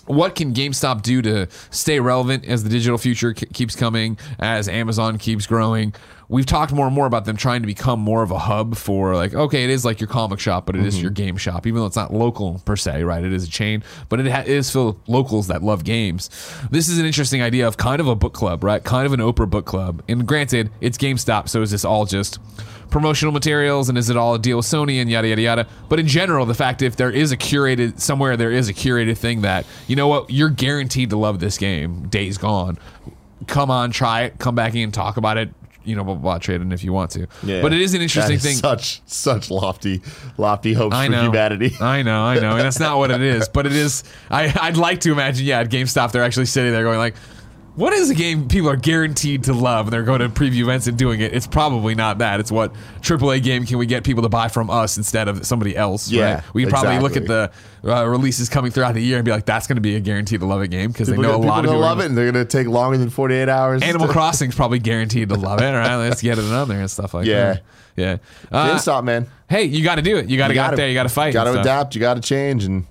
what 0.05 0.33
can 0.33 0.53
GameStop 0.53 1.01
do 1.01 1.21
to 1.21 1.47
stay 1.69 1.99
relevant 1.99 2.45
as 2.45 2.63
the 2.63 2.69
digital 2.69 2.97
future 2.97 3.33
keeps 3.33 3.75
coming, 3.75 4.17
as 4.39 4.69
Amazon 4.69 5.17
keeps 5.17 5.45
growing? 5.45 5.93
We've 6.30 6.45
talked 6.45 6.71
more 6.71 6.86
and 6.86 6.95
more 6.95 7.07
about 7.07 7.25
them 7.25 7.38
trying 7.38 7.61
to 7.61 7.67
become 7.67 7.99
more 7.99 8.21
of 8.21 8.30
a 8.30 8.38
hub 8.38 8.75
for 8.75 9.15
like, 9.15 9.34
okay, 9.34 9.63
it 9.63 9.71
is 9.71 9.84
like 9.84 9.99
your 9.99 10.07
comic 10.07 10.39
shop, 10.39 10.67
but 10.67 10.75
it 10.75 10.86
is 10.86 10.95
mm-hmm. 10.95 11.01
your 11.01 11.11
game 11.11 11.38
shop, 11.38 11.65
even 11.65 11.80
though 11.80 11.88
it's 11.88 11.95
not 11.95 12.13
local 12.13 12.61
per 12.65 12.75
se, 12.75 13.03
right? 13.03 13.23
It 13.23 13.34
is 13.34 13.47
a 13.47 13.49
chain, 13.49 13.84
but 14.09 14.19
it, 14.19 14.32
ha- 14.32 14.41
it 14.41 14.47
is 14.47 14.69
for 14.69 14.95
locals 15.07 15.47
that 15.47 15.63
love 15.63 15.84
games. 15.84 16.30
This 16.69 16.88
is 16.88 16.99
an 16.99 17.05
interesting 17.05 17.41
idea 17.41 17.67
of 17.67 17.77
kind 17.77 17.99
of 17.99 18.07
a 18.07 18.15
book 18.15 18.34
club, 18.34 18.63
right? 18.63 18.84
Kind 18.84 19.07
of 19.07 19.13
an 19.13 19.19
Oprah 19.19 19.49
book 19.49 19.65
club. 19.65 20.03
And 20.07 20.27
granted, 20.27 20.69
it's 20.82 20.99
GameStop, 20.99 21.49
so 21.49 21.63
is 21.63 21.71
this 21.71 21.84
all 21.84 22.05
just 22.05 22.38
promotional 22.89 23.32
materials 23.32 23.89
and 23.89 23.97
is 23.97 24.09
it 24.09 24.17
all 24.17 24.36
a 24.36 24.39
deal 24.39 24.57
with 24.57 24.65
Sony 24.65 25.01
and 25.01 25.09
yada 25.09 25.27
yada 25.27 25.41
yada. 25.41 25.67
But 25.88 25.99
in 25.99 26.07
general, 26.07 26.45
the 26.45 26.53
fact 26.53 26.82
if 26.82 26.95
there 26.95 27.11
is 27.11 27.32
a 27.32 27.38
curated 27.38 27.99
somewhere 27.99 28.38
there 28.38 28.51
is 28.51 28.69
a 28.69 28.73
curated 28.73 29.17
thing 29.17 29.41
that 29.41 29.65
you 29.88 29.95
know 29.95 30.07
what 30.07 30.30
you're 30.30 30.49
guaranteed 30.49 31.09
to 31.11 31.17
love 31.17 31.39
this 31.39 31.57
game. 31.57 32.07
Days 32.07 32.38
gone. 32.38 32.77
Come 33.47 33.71
on, 33.71 33.91
try 33.91 34.23
it. 34.23 34.39
Come 34.39 34.55
back 34.55 34.75
in 34.75 34.84
and 34.84 34.93
talk 34.93 35.17
about 35.17 35.38
it. 35.38 35.49
You 35.89 35.95
know, 35.95 36.03
blah 36.03 36.13
blah, 36.13 36.21
blah 36.21 36.37
trade 36.37 36.61
in 36.61 36.71
if 36.71 36.83
you 36.83 36.93
want 36.93 37.11
to. 37.11 37.27
Yeah. 37.43 37.61
But 37.61 37.73
it 37.73 37.81
is 37.81 37.93
an 37.93 38.01
interesting 38.01 38.35
is 38.37 38.43
thing. 38.43 38.55
Such 38.55 39.01
such 39.05 39.49
lofty 39.49 40.01
lofty 40.37 40.73
hopes 40.73 40.95
I 40.95 41.07
for 41.07 41.11
know. 41.11 41.21
humanity. 41.23 41.75
I 41.81 42.01
know, 42.03 42.21
I 42.23 42.39
know. 42.39 42.51
And 42.51 42.61
that's 42.61 42.79
not 42.79 42.97
what 42.97 43.11
it 43.11 43.21
is. 43.21 43.49
But 43.49 43.65
it 43.65 43.73
is 43.73 44.03
I, 44.29 44.53
I'd 44.61 44.77
like 44.77 45.01
to 45.01 45.11
imagine, 45.11 45.45
yeah, 45.45 45.59
at 45.59 45.69
GameStop 45.69 46.11
they're 46.11 46.23
actually 46.23 46.45
sitting 46.45 46.71
there 46.71 46.83
going 46.83 46.97
like 46.99 47.15
what 47.80 47.93
is 47.93 48.09
a 48.09 48.13
game 48.13 48.49
people 48.49 48.69
are 48.69 48.75
guaranteed 48.75 49.45
to 49.45 49.53
love 49.53 49.86
and 49.88 49.93
they're 49.93 50.03
going 50.03 50.19
to 50.19 50.27
preview 50.27 50.63
events 50.63 50.88
and 50.88 50.97
doing 50.97 51.21
it? 51.21 51.34
It's 51.34 51.47
probably 51.47 51.95
not 51.95 52.17
that. 52.17 52.41
It's 52.41 52.51
what 52.51 52.73
AAA 52.99 53.41
game 53.41 53.65
can 53.65 53.77
we 53.77 53.86
get 53.86 54.03
people 54.03 54.21
to 54.23 54.30
buy 54.30 54.49
from 54.49 54.69
us 54.69 54.97
instead 54.97 55.30
of 55.30 55.45
somebody 55.45 55.77
else? 55.77 56.11
Yeah, 56.11 56.36
right? 56.36 56.43
we 56.53 56.63
can 56.63 56.71
probably 56.71 56.99
look 56.99 57.15
at 57.15 57.25
the 57.25 57.49
uh, 57.86 58.05
releases 58.05 58.49
coming 58.49 58.71
throughout 58.71 58.95
the 58.95 59.01
year 59.01 59.15
and 59.15 59.23
be 59.23 59.32
like, 59.32 59.45
that's 59.45 59.65
going 59.65 59.77
to 59.77 59.82
be 59.82 59.95
a 59.95 60.01
guaranteed 60.01 60.41
to 60.41 60.45
love 60.45 60.61
it 60.61 60.67
game 60.67 60.91
because 60.91 61.07
they 61.07 61.15
know 61.15 61.36
a 61.36 61.38
lot 61.38 61.59
of 61.59 61.71
people 61.71 61.80
love 61.80 62.01
it, 62.01 62.07
and 62.07 62.17
they're 62.17 62.30
gonna 62.30 62.43
take 62.43 62.67
longer 62.67 62.97
than 62.97 63.09
forty 63.09 63.36
eight 63.36 63.47
hours. 63.47 63.82
Animal 63.82 64.07
Crossing's 64.11 64.55
probably 64.55 64.80
guaranteed 64.80 65.30
to 65.30 65.36
love 65.36 65.61
it. 65.61 65.71
Right? 65.71 65.95
Let's 65.95 66.21
get 66.21 66.38
it 66.38 66.43
on 66.51 66.67
there 66.67 66.82
and 66.82 66.91
stuff 66.91 67.13
like 67.13 67.25
Yeah. 67.25 67.53
that. 67.53 67.63
Yeah. 67.95 68.17
Uh, 68.51 68.75
GameStop, 68.75 69.05
man. 69.05 69.27
hey, 69.49 69.63
you 69.63 69.84
got 69.84 69.95
to 69.95 70.01
do 70.01 70.17
it. 70.17 70.30
You 70.30 70.38
got 70.38 70.49
to 70.49 70.53
get 70.53 70.71
out 70.71 70.75
there. 70.75 70.88
You 70.88 70.93
got 70.93 71.03
to 71.03 71.09
fight. 71.09 71.27
You 71.27 71.34
Got 71.34 71.45
to 71.45 71.59
adapt. 71.59 71.95
You 71.95 72.01
got 72.01 72.15
to 72.15 72.21
change, 72.21 72.65
and 72.65 72.86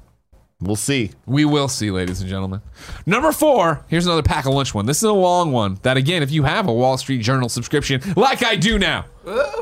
we'll 0.60 0.76
see. 0.76 1.10
We 1.26 1.44
will 1.44 1.68
see, 1.68 1.90
ladies 1.90 2.20
and 2.20 2.28
gentlemen. 2.28 2.60
Number 3.06 3.32
four, 3.32 3.84
here's 3.88 4.06
another 4.06 4.22
pack 4.22 4.46
of 4.46 4.54
lunch 4.54 4.74
one. 4.74 4.86
This 4.86 4.98
is 4.98 5.04
a 5.04 5.12
long 5.12 5.52
one 5.52 5.78
that, 5.82 5.96
again, 5.96 6.22
if 6.22 6.30
you 6.30 6.42
have 6.44 6.68
a 6.68 6.72
Wall 6.72 6.96
Street 6.98 7.22
Journal 7.22 7.48
subscription, 7.48 8.00
like 8.16 8.42
I 8.44 8.56
do 8.56 8.78
now, 8.78 9.04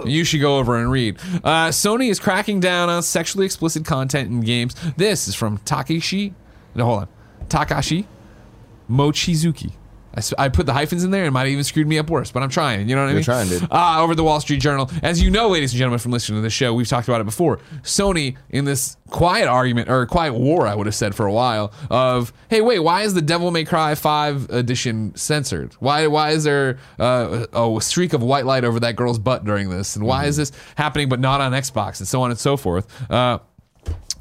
you 0.04 0.24
should 0.24 0.40
go 0.40 0.58
over 0.58 0.78
and 0.78 0.90
read. 0.90 1.18
Uh, 1.44 1.68
Sony 1.68 2.10
is 2.10 2.18
cracking 2.18 2.60
down 2.60 2.88
on 2.88 3.02
sexually 3.02 3.46
explicit 3.46 3.84
content 3.84 4.30
in 4.30 4.40
games. 4.40 4.74
This 4.96 5.28
is 5.28 5.34
from 5.34 5.58
Takeshi. 5.58 6.34
No, 6.74 6.84
hold 6.84 7.00
on. 7.00 7.08
Takashi 7.48 8.06
Mochizuki. 8.90 9.72
I, 10.16 10.44
I 10.44 10.48
put 10.48 10.66
the 10.66 10.72
hyphens 10.72 11.04
in 11.04 11.10
there 11.10 11.22
and 11.22 11.28
it 11.28 11.30
might 11.32 11.42
have 11.42 11.50
even 11.50 11.64
screwed 11.64 11.86
me 11.86 11.98
up 11.98 12.08
worse, 12.08 12.30
but 12.30 12.42
I'm 12.42 12.48
trying. 12.48 12.88
You 12.88 12.96
know 12.96 13.02
what 13.02 13.08
I 13.08 13.10
You're 13.10 13.16
mean? 13.16 13.24
trying, 13.24 13.48
dude. 13.48 13.68
uh, 13.70 14.02
over 14.02 14.14
the 14.14 14.24
Wall 14.24 14.40
Street 14.40 14.60
Journal. 14.60 14.90
As 15.02 15.22
you 15.22 15.30
know, 15.30 15.48
ladies 15.48 15.72
and 15.72 15.78
gentlemen, 15.78 15.98
from 15.98 16.12
listening 16.12 16.38
to 16.38 16.42
the 16.42 16.50
show, 16.50 16.72
we've 16.74 16.88
talked 16.88 17.08
about 17.08 17.20
it 17.20 17.24
before. 17.24 17.58
Sony, 17.82 18.36
in 18.50 18.64
this 18.64 18.96
quiet 19.10 19.46
argument 19.48 19.88
or 19.90 20.06
quiet 20.06 20.34
war, 20.34 20.66
I 20.66 20.74
would 20.74 20.86
have 20.86 20.94
said 20.94 21.14
for 21.14 21.26
a 21.26 21.32
while, 21.32 21.72
of 21.90 22.32
hey, 22.48 22.60
wait, 22.60 22.78
why 22.80 23.02
is 23.02 23.14
the 23.14 23.22
Devil 23.22 23.50
May 23.50 23.64
Cry 23.64 23.94
Five 23.94 24.48
edition 24.50 25.14
censored? 25.16 25.74
Why 25.80 26.06
why 26.06 26.30
is 26.30 26.44
there 26.44 26.78
uh, 26.98 27.46
a 27.52 27.80
streak 27.80 28.12
of 28.12 28.22
white 28.22 28.46
light 28.46 28.64
over 28.64 28.80
that 28.80 28.96
girl's 28.96 29.18
butt 29.18 29.44
during 29.44 29.68
this? 29.70 29.96
And 29.96 30.06
why 30.06 30.24
is 30.26 30.36
this 30.36 30.52
happening 30.76 31.08
but 31.08 31.20
not 31.20 31.40
on 31.40 31.52
Xbox 31.52 31.98
and 32.00 32.08
so 32.08 32.22
on 32.22 32.30
and 32.30 32.38
so 32.40 32.56
forth? 32.56 32.88
Uh, 33.10 33.38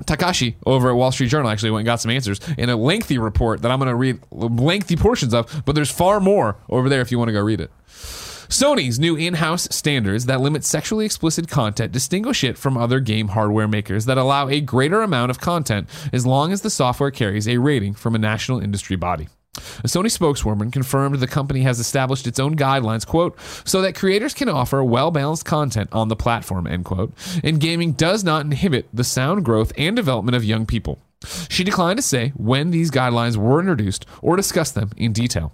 Takashi 0.03 0.55
over 0.65 0.89
at 0.89 0.95
Wall 0.95 1.11
Street 1.11 1.27
Journal 1.29 1.49
actually 1.49 1.71
went 1.71 1.81
and 1.81 1.85
got 1.85 2.01
some 2.01 2.11
answers 2.11 2.39
in 2.57 2.69
a 2.69 2.75
lengthy 2.75 3.17
report 3.17 3.61
that 3.61 3.71
I'm 3.71 3.79
going 3.79 3.89
to 3.89 3.95
read 3.95 4.19
lengthy 4.31 4.95
portions 4.95 5.33
of, 5.33 5.63
but 5.65 5.75
there's 5.75 5.91
far 5.91 6.19
more 6.19 6.57
over 6.69 6.89
there 6.89 7.01
if 7.01 7.11
you 7.11 7.17
want 7.17 7.29
to 7.29 7.33
go 7.33 7.41
read 7.41 7.61
it. 7.61 7.71
Sony's 8.47 8.99
new 8.99 9.15
in 9.15 9.35
house 9.35 9.67
standards 9.71 10.27
that 10.27 10.39
limit 10.39 10.63
sexually 10.63 11.05
explicit 11.05 11.47
content 11.47 11.91
distinguish 11.91 12.43
it 12.43 12.57
from 12.59 12.77
other 12.77 12.99
game 12.99 13.29
hardware 13.29 13.67
makers 13.67 14.05
that 14.05 14.19
allow 14.19 14.47
a 14.47 14.61
greater 14.61 15.01
amount 15.01 15.31
of 15.31 15.39
content 15.39 15.89
as 16.13 16.27
long 16.27 16.51
as 16.51 16.61
the 16.61 16.69
software 16.69 17.09
carries 17.09 17.47
a 17.47 17.57
rating 17.57 17.95
from 17.95 18.13
a 18.13 18.19
national 18.19 18.59
industry 18.59 18.95
body. 18.95 19.27
A 19.57 19.87
Sony 19.87 20.11
spokeswoman 20.11 20.71
confirmed 20.71 21.19
the 21.19 21.27
company 21.27 21.61
has 21.61 21.79
established 21.79 22.27
its 22.27 22.39
own 22.39 22.55
guidelines, 22.55 23.05
quote, 23.05 23.37
so 23.63 23.81
that 23.81 23.95
creators 23.95 24.33
can 24.33 24.49
offer 24.49 24.83
well 24.83 25.11
balanced 25.11 25.45
content 25.45 25.89
on 25.91 26.09
the 26.09 26.15
platform, 26.15 26.67
end 26.67 26.85
quote, 26.85 27.13
and 27.43 27.59
gaming 27.59 27.93
does 27.93 28.23
not 28.23 28.45
inhibit 28.45 28.87
the 28.93 29.03
sound 29.03 29.45
growth 29.45 29.71
and 29.77 29.95
development 29.95 30.35
of 30.35 30.43
young 30.43 30.65
people. 30.65 30.99
She 31.49 31.63
declined 31.63 31.97
to 31.97 32.03
say 32.03 32.33
when 32.35 32.71
these 32.71 32.91
guidelines 32.91 33.37
were 33.37 33.59
introduced 33.59 34.05
or 34.21 34.35
discuss 34.35 34.71
them 34.71 34.91
in 34.97 35.13
detail. 35.13 35.53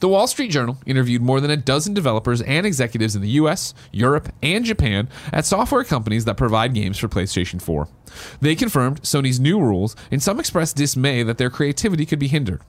The 0.00 0.08
Wall 0.08 0.26
Street 0.26 0.50
Journal 0.50 0.76
interviewed 0.84 1.22
more 1.22 1.40
than 1.40 1.50
a 1.50 1.56
dozen 1.56 1.94
developers 1.94 2.42
and 2.42 2.66
executives 2.66 3.16
in 3.16 3.22
the 3.22 3.30
US, 3.30 3.72
Europe, 3.92 4.28
and 4.42 4.64
Japan 4.64 5.08
at 5.32 5.46
software 5.46 5.84
companies 5.84 6.26
that 6.26 6.36
provide 6.36 6.74
games 6.74 6.98
for 6.98 7.08
PlayStation 7.08 7.62
4. 7.62 7.88
They 8.40 8.54
confirmed 8.54 9.02
Sony's 9.02 9.40
new 9.40 9.60
rules, 9.60 9.96
and 10.10 10.22
some 10.22 10.40
expressed 10.40 10.76
dismay 10.76 11.22
that 11.22 11.38
their 11.38 11.50
creativity 11.50 12.06
could 12.06 12.18
be 12.18 12.28
hindered. 12.28 12.62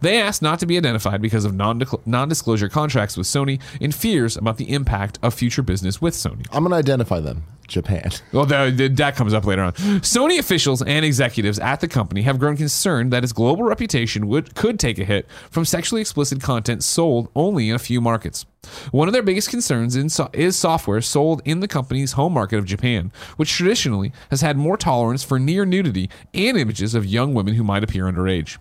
They 0.00 0.20
asked 0.20 0.42
not 0.42 0.58
to 0.60 0.66
be 0.66 0.76
identified 0.76 1.22
because 1.22 1.44
of 1.44 1.54
non 1.54 2.28
disclosure 2.28 2.68
contracts 2.68 3.16
with 3.16 3.26
Sony 3.26 3.60
and 3.80 3.94
fears 3.94 4.36
about 4.36 4.56
the 4.56 4.72
impact 4.72 5.18
of 5.22 5.34
future 5.34 5.62
business 5.62 6.00
with 6.00 6.14
Sony. 6.14 6.46
I'm 6.52 6.64
going 6.64 6.70
to 6.70 6.76
identify 6.76 7.20
them. 7.20 7.44
Japan. 7.70 8.10
Well, 8.32 8.46
that, 8.46 8.96
that 8.96 9.16
comes 9.16 9.32
up 9.32 9.46
later 9.46 9.62
on. 9.62 9.72
Sony 10.02 10.38
officials 10.38 10.82
and 10.82 11.04
executives 11.04 11.58
at 11.58 11.80
the 11.80 11.88
company 11.88 12.22
have 12.22 12.38
grown 12.38 12.56
concerned 12.56 13.12
that 13.12 13.24
its 13.24 13.32
global 13.32 13.62
reputation 13.62 14.26
would 14.26 14.54
could 14.54 14.78
take 14.78 14.98
a 14.98 15.04
hit 15.04 15.28
from 15.50 15.64
sexually 15.64 16.00
explicit 16.00 16.42
content 16.42 16.82
sold 16.82 17.28
only 17.34 17.70
in 17.70 17.76
a 17.76 17.78
few 17.78 18.00
markets. 18.00 18.44
One 18.90 19.08
of 19.08 19.14
their 19.14 19.22
biggest 19.22 19.48
concerns 19.48 19.96
is 19.96 20.56
software 20.56 21.00
sold 21.00 21.40
in 21.44 21.60
the 21.60 21.68
company's 21.68 22.12
home 22.12 22.34
market 22.34 22.58
of 22.58 22.66
Japan, 22.66 23.10
which 23.36 23.52
traditionally 23.52 24.12
has 24.30 24.42
had 24.42 24.56
more 24.56 24.76
tolerance 24.80 25.22
for 25.22 25.38
near 25.38 25.64
nudity 25.64 26.10
and 26.34 26.56
images 26.56 26.94
of 26.94 27.06
young 27.06 27.34
women 27.34 27.54
who 27.54 27.64
might 27.64 27.84
appear 27.84 28.04
underage. 28.04 28.58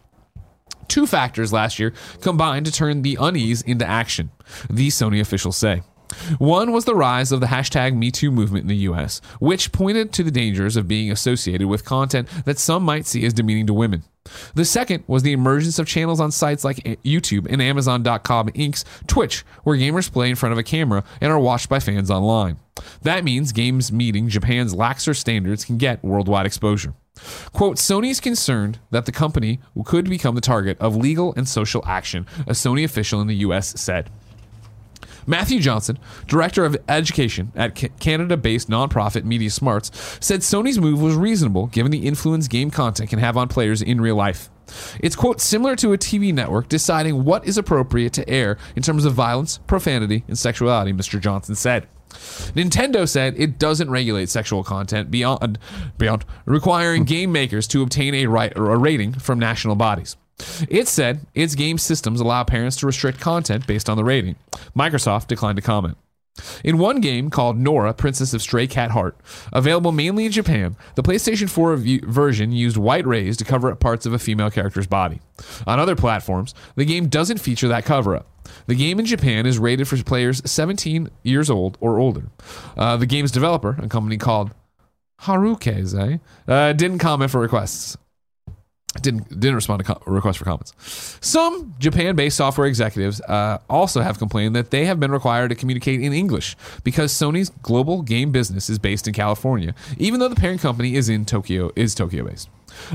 Two 0.88 1.06
factors 1.06 1.54
last 1.54 1.80
year 1.80 1.94
combined 2.22 2.66
to 2.66 2.72
turn 2.72 3.02
the 3.02 3.18
unease 3.20 3.62
into 3.62 3.86
action, 3.86 4.32
the 4.70 4.90
Sony 4.90 5.22
officials 5.22 5.58
say. 5.58 5.84
One 6.40 6.72
was 6.72 6.86
the 6.86 6.96
rise 6.96 7.32
of 7.32 7.40
the 7.40 7.48
hashtag 7.48 7.94
MeToo 7.94 8.32
movement 8.32 8.64
in 8.64 8.68
the 8.68 8.76
US, 8.78 9.22
which 9.40 9.72
pointed 9.72 10.12
to 10.14 10.24
the 10.24 10.32
dangers 10.32 10.76
of 10.76 10.88
being 10.88 11.12
associated 11.12 11.68
with 11.68 11.86
content 11.86 12.28
that 12.46 12.58
some 12.58 12.84
might 12.84 13.06
see 13.06 13.26
as 13.26 13.34
demeaning 13.34 13.68
to 13.68 13.74
women. 13.74 14.04
The 14.54 14.66
second 14.66 15.04
was 15.08 15.24
the 15.24 15.34
emergence 15.34 15.80
of 15.80 15.88
channels 15.88 16.20
on 16.20 16.32
sites 16.32 16.64
like 16.64 16.78
YouTube 17.04 17.48
and 17.50 17.62
Amazon.com 17.62 18.50
Inc.'s 18.50 18.86
Twitch, 19.08 19.46
where 19.64 19.78
gamers 19.78 20.12
play 20.12 20.30
in 20.30 20.36
front 20.36 20.54
of 20.54 20.60
a 20.60 20.64
camera 20.64 21.04
and 21.22 21.32
are 21.32 21.40
watched 21.40 21.70
by 21.70 21.80
fans 21.80 22.12
online. 22.12 22.58
That 23.02 23.24
means 23.24 23.52
games 23.52 23.92
meeting 23.92 24.30
Japan's 24.30 24.74
laxer 24.74 25.16
standards 25.16 25.66
can 25.66 25.78
get 25.78 26.04
worldwide 26.04 26.46
exposure. 26.46 26.94
Quote, 27.52 27.78
Sony 27.78 28.10
is 28.10 28.20
concerned 28.20 28.80
that 28.92 29.06
the 29.06 29.12
company 29.12 29.60
could 29.86 30.10
become 30.10 30.36
the 30.36 30.42
target 30.42 30.78
of 30.80 30.96
legal 30.96 31.34
and 31.36 31.48
social 31.48 31.84
action, 31.86 32.26
a 32.48 32.52
Sony 32.52 32.84
official 32.84 33.20
in 33.20 33.28
the 33.28 33.36
US 33.36 33.80
said. 33.80 34.10
Matthew 35.30 35.60
Johnson, 35.60 36.00
director 36.26 36.66
of 36.66 36.76
education 36.90 37.52
at 37.56 37.76
Canada 38.00 38.36
based 38.36 38.68
nonprofit 38.68 39.26
Media 39.26 39.52
Smarts, 39.52 39.92
said 40.20 40.40
Sony's 40.40 40.80
move 40.80 41.00
was 41.00 41.16
reasonable 41.16 41.68
given 41.68 41.92
the 41.92 42.08
influence 42.08 42.48
game 42.48 42.72
content 42.72 43.12
can 43.12 43.20
have 43.20 43.38
on 43.38 43.48
players 43.48 43.84
in 43.84 44.02
real 44.02 44.16
life. 44.16 44.50
It's, 45.00 45.16
quote, 45.16 45.40
similar 45.40 45.76
to 45.78 45.94
a 45.94 46.00
TV 46.00 46.34
network 46.34 46.68
deciding 46.68 47.26
what 47.26 47.48
is 47.48 47.60
appropriate 47.60 48.12
to 48.14 48.28
air 48.28 48.58
in 48.76 48.82
terms 48.82 49.06
of 49.06 49.14
violence, 49.14 49.60
profanity, 49.68 50.24
and 50.28 50.38
sexuality, 50.38 50.94
Mr. 50.94 51.22
Johnson 51.22 51.54
said. 51.54 51.88
Nintendo 52.56 53.08
said 53.08 53.36
it 53.38 53.60
doesn't 53.60 53.92
regulate 53.92 54.30
sexual 54.30 54.64
content 54.64 55.12
beyond 55.12 55.60
beyond 56.00 56.26
requiring 56.46 57.04
game 57.04 57.32
makers 57.32 57.68
to 57.68 57.84
obtain 57.84 58.16
a, 58.16 58.26
right, 58.26 58.52
a 58.56 58.62
rating 58.62 59.14
from 59.14 59.38
national 59.38 59.76
bodies. 59.76 60.18
It 60.70 60.88
said 60.88 61.22
its 61.34 61.56
game 61.56 61.78
systems 61.78 62.22
allow 62.22 62.44
parents 62.44 62.78
to 62.78 62.86
restrict 62.86 63.20
content 63.20 63.68
based 63.68 63.90
on 63.90 63.98
the 63.98 64.04
rating. 64.04 64.36
Microsoft 64.76 65.28
declined 65.28 65.58
to 65.58 65.62
comment. 65.62 65.98
In 66.64 66.78
one 66.78 67.02
game 67.02 67.30
called 67.30 67.58
Nora, 67.58 67.94
Princess 67.94 68.34
of 68.34 68.42
Stray 68.42 68.68
Cat 68.68 68.92
Heart, 68.92 69.18
available 69.52 69.92
mainly 69.92 70.26
in 70.26 70.32
Japan, 70.32 70.78
the 70.96 71.04
PlayStation 71.04 71.50
4 71.50 71.78
version 72.08 72.52
used 72.52 72.78
white 72.78 73.06
rays 73.06 73.36
to 73.38 73.46
cover 73.46 73.72
up 73.72 73.80
parts 73.80 74.06
of 74.06 74.14
a 74.14 74.20
female 74.20 74.50
character's 74.50 74.88
body. 74.88 75.20
On 75.68 75.80
other 75.80 75.96
platforms, 75.96 76.54
the 76.76 76.86
game 76.86 77.08
doesn't 77.08 77.40
feature 77.40 77.68
that 77.68 77.86
cover 77.86 78.16
up. 78.16 78.28
The 78.68 78.76
game 78.76 79.00
in 79.00 79.06
Japan 79.06 79.46
is 79.46 79.60
rated 79.60 79.88
for 79.88 80.02
players 80.04 80.42
17 80.50 81.10
years 81.24 81.50
old 81.50 81.78
or 81.82 82.00
older. 82.00 82.30
Uh, 82.78 82.98
the 82.98 83.06
game's 83.06 83.32
developer, 83.32 83.78
a 83.82 83.88
company 83.88 84.18
called 84.18 84.52
Harukaze, 85.22 86.20
uh, 86.48 86.74
didn't 86.74 87.00
comment 87.00 87.32
for 87.32 87.42
requests 87.42 87.98
didn't 89.02 89.30
didn't 89.30 89.56
respond 89.56 89.86
to 89.86 89.94
co- 89.94 90.02
requests 90.12 90.38
for 90.38 90.46
comments. 90.46 90.74
Some 91.22 91.76
Japan-based 91.80 92.36
software 92.36 92.68
executives 92.68 93.22
uh, 93.22 93.60
also 93.70 94.02
have 94.02 94.18
complained 94.18 94.56
that 94.56 94.72
they 94.72 94.86
have 94.86 95.00
been 95.00 95.12
required 95.12 95.50
to 95.50 95.56
communicate 95.56 96.02
in 96.02 96.12
English 96.12 96.56
because 96.84 97.14
Sony's 97.14 97.50
global 97.62 98.02
game 98.02 98.32
business 98.32 98.70
is 98.70 98.80
based 98.80 99.08
in 99.08 99.14
California, 99.14 99.76
even 99.98 100.20
though 100.20 100.28
the 100.28 100.36
parent 100.36 100.62
company 100.62 100.96
is 100.96 101.08
in 101.08 101.26
Tokyo 101.26 101.72
is 101.76 101.94
Tokyo-based. 101.94 102.50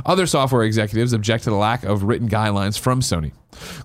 Other 0.04 0.26
software 0.26 0.62
executives 0.62 1.12
object 1.12 1.44
to 1.44 1.50
the 1.50 1.56
lack 1.56 1.84
of 1.84 2.02
written 2.04 2.28
guidelines 2.28 2.78
from 2.78 3.00
Sony. 3.00 3.32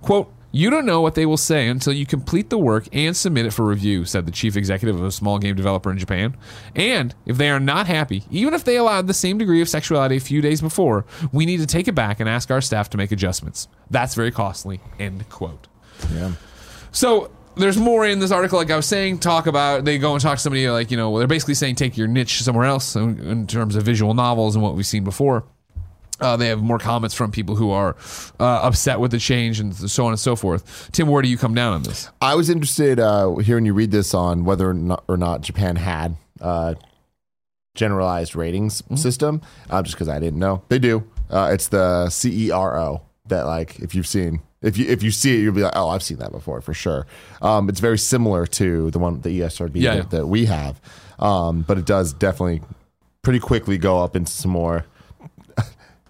Quote, 0.01 0.33
you 0.51 0.69
don't 0.69 0.85
know 0.85 1.01
what 1.01 1.15
they 1.15 1.25
will 1.25 1.37
say 1.37 1.67
until 1.67 1.93
you 1.93 2.05
complete 2.05 2.49
the 2.49 2.57
work 2.57 2.87
and 2.91 3.15
submit 3.15 3.45
it 3.45 3.51
for 3.51 3.65
review, 3.65 4.05
said 4.05 4.25
the 4.25 4.31
chief 4.31 4.55
executive 4.55 4.95
of 4.95 5.05
a 5.05 5.11
small 5.11 5.37
game 5.37 5.55
developer 5.55 5.91
in 5.91 5.97
Japan. 5.97 6.35
And 6.75 7.13
if 7.25 7.37
they 7.37 7.49
are 7.49 7.59
not 7.59 7.87
happy, 7.87 8.23
even 8.31 8.53
if 8.53 8.63
they 8.63 8.77
allowed 8.77 9.07
the 9.07 9.13
same 9.13 9.37
degree 9.37 9.61
of 9.61 9.69
sexuality 9.69 10.17
a 10.17 10.19
few 10.19 10.41
days 10.41 10.61
before, 10.61 11.05
we 11.31 11.45
need 11.45 11.59
to 11.59 11.67
take 11.67 11.87
it 11.87 11.93
back 11.93 12.19
and 12.19 12.27
ask 12.27 12.49
our 12.49 12.61
staff 12.61 12.89
to 12.91 12.97
make 12.97 13.11
adjustments. 13.11 13.67
That's 13.91 14.15
very 14.15 14.31
costly. 14.31 14.81
End 14.99 15.27
quote. 15.29 15.67
Yeah. 16.13 16.31
So 16.91 17.31
there's 17.55 17.77
more 17.77 18.05
in 18.05 18.19
this 18.19 18.31
article, 18.31 18.57
like 18.57 18.71
I 18.71 18.75
was 18.75 18.87
saying, 18.87 19.19
talk 19.19 19.45
about 19.45 19.85
they 19.85 19.97
go 19.97 20.13
and 20.13 20.21
talk 20.21 20.37
to 20.37 20.41
somebody 20.41 20.67
like, 20.69 20.89
you 20.91 20.97
know, 20.97 21.17
they're 21.17 21.27
basically 21.27 21.53
saying 21.53 21.75
take 21.75 21.97
your 21.97 22.07
niche 22.07 22.41
somewhere 22.41 22.65
else 22.65 22.95
in, 22.95 23.19
in 23.19 23.47
terms 23.47 23.75
of 23.75 23.83
visual 23.83 24.13
novels 24.13 24.55
and 24.55 24.63
what 24.63 24.75
we've 24.75 24.85
seen 24.85 25.03
before. 25.03 25.45
Uh, 26.21 26.37
they 26.37 26.47
have 26.47 26.61
more 26.61 26.79
comments 26.79 27.15
from 27.15 27.31
people 27.31 27.55
who 27.55 27.71
are 27.71 27.95
uh, 28.39 28.43
upset 28.43 28.99
with 28.99 29.11
the 29.11 29.19
change 29.19 29.59
and 29.59 29.75
so 29.75 30.05
on 30.05 30.11
and 30.11 30.19
so 30.19 30.35
forth. 30.35 30.89
Tim, 30.91 31.07
where 31.07 31.21
do 31.21 31.29
you 31.29 31.37
come 31.37 31.53
down 31.53 31.73
on 31.73 31.83
this? 31.83 32.09
I 32.21 32.35
was 32.35 32.49
interested 32.49 32.99
uh, 32.99 33.35
hearing 33.37 33.65
you 33.65 33.73
read 33.73 33.91
this 33.91 34.13
on 34.13 34.45
whether 34.45 34.69
or 34.69 34.73
not, 34.73 35.03
or 35.07 35.17
not 35.17 35.41
Japan 35.41 35.75
had 35.75 36.15
uh, 36.41 36.75
generalized 37.75 38.35
ratings 38.35 38.81
mm-hmm. 38.81 38.95
system, 38.95 39.41
uh, 39.69 39.81
just 39.81 39.95
because 39.95 40.09
I 40.09 40.19
didn't 40.19 40.39
know. 40.39 40.63
They 40.69 40.79
do. 40.79 41.03
Uh, 41.29 41.51
it's 41.53 41.67
the 41.67 42.07
CERO 42.09 43.01
that, 43.27 43.45
like, 43.45 43.79
if 43.79 43.95
you've 43.95 44.07
seen. 44.07 44.41
If 44.61 44.77
you 44.77 44.87
if 44.87 45.03
you 45.03 45.11
see 45.11 45.37
it, 45.37 45.39
you'll 45.39 45.53
be 45.53 45.61
like, 45.61 45.71
oh, 45.77 45.87
I've 45.87 46.03
seen 46.03 46.17
that 46.17 46.33
before 46.33 46.59
for 46.59 46.73
sure. 46.73 47.07
Um, 47.41 47.69
it's 47.69 47.79
very 47.79 47.97
similar 47.97 48.45
to 48.45 48.91
the 48.91 48.99
one 48.99 49.21
the 49.21 49.39
ESRB 49.39 49.71
yeah, 49.75 49.95
that, 49.95 49.97
yeah. 49.97 50.19
that, 50.19 50.27
we 50.27 50.47
have, 50.47 50.81
um, 51.17 51.61
but 51.61 51.77
it 51.77 51.85
does 51.85 52.11
definitely 52.11 52.61
pretty 53.21 53.39
quickly 53.39 53.77
go 53.77 54.03
up 54.03 54.17
into 54.17 54.31
some 54.33 54.51
more 54.51 54.85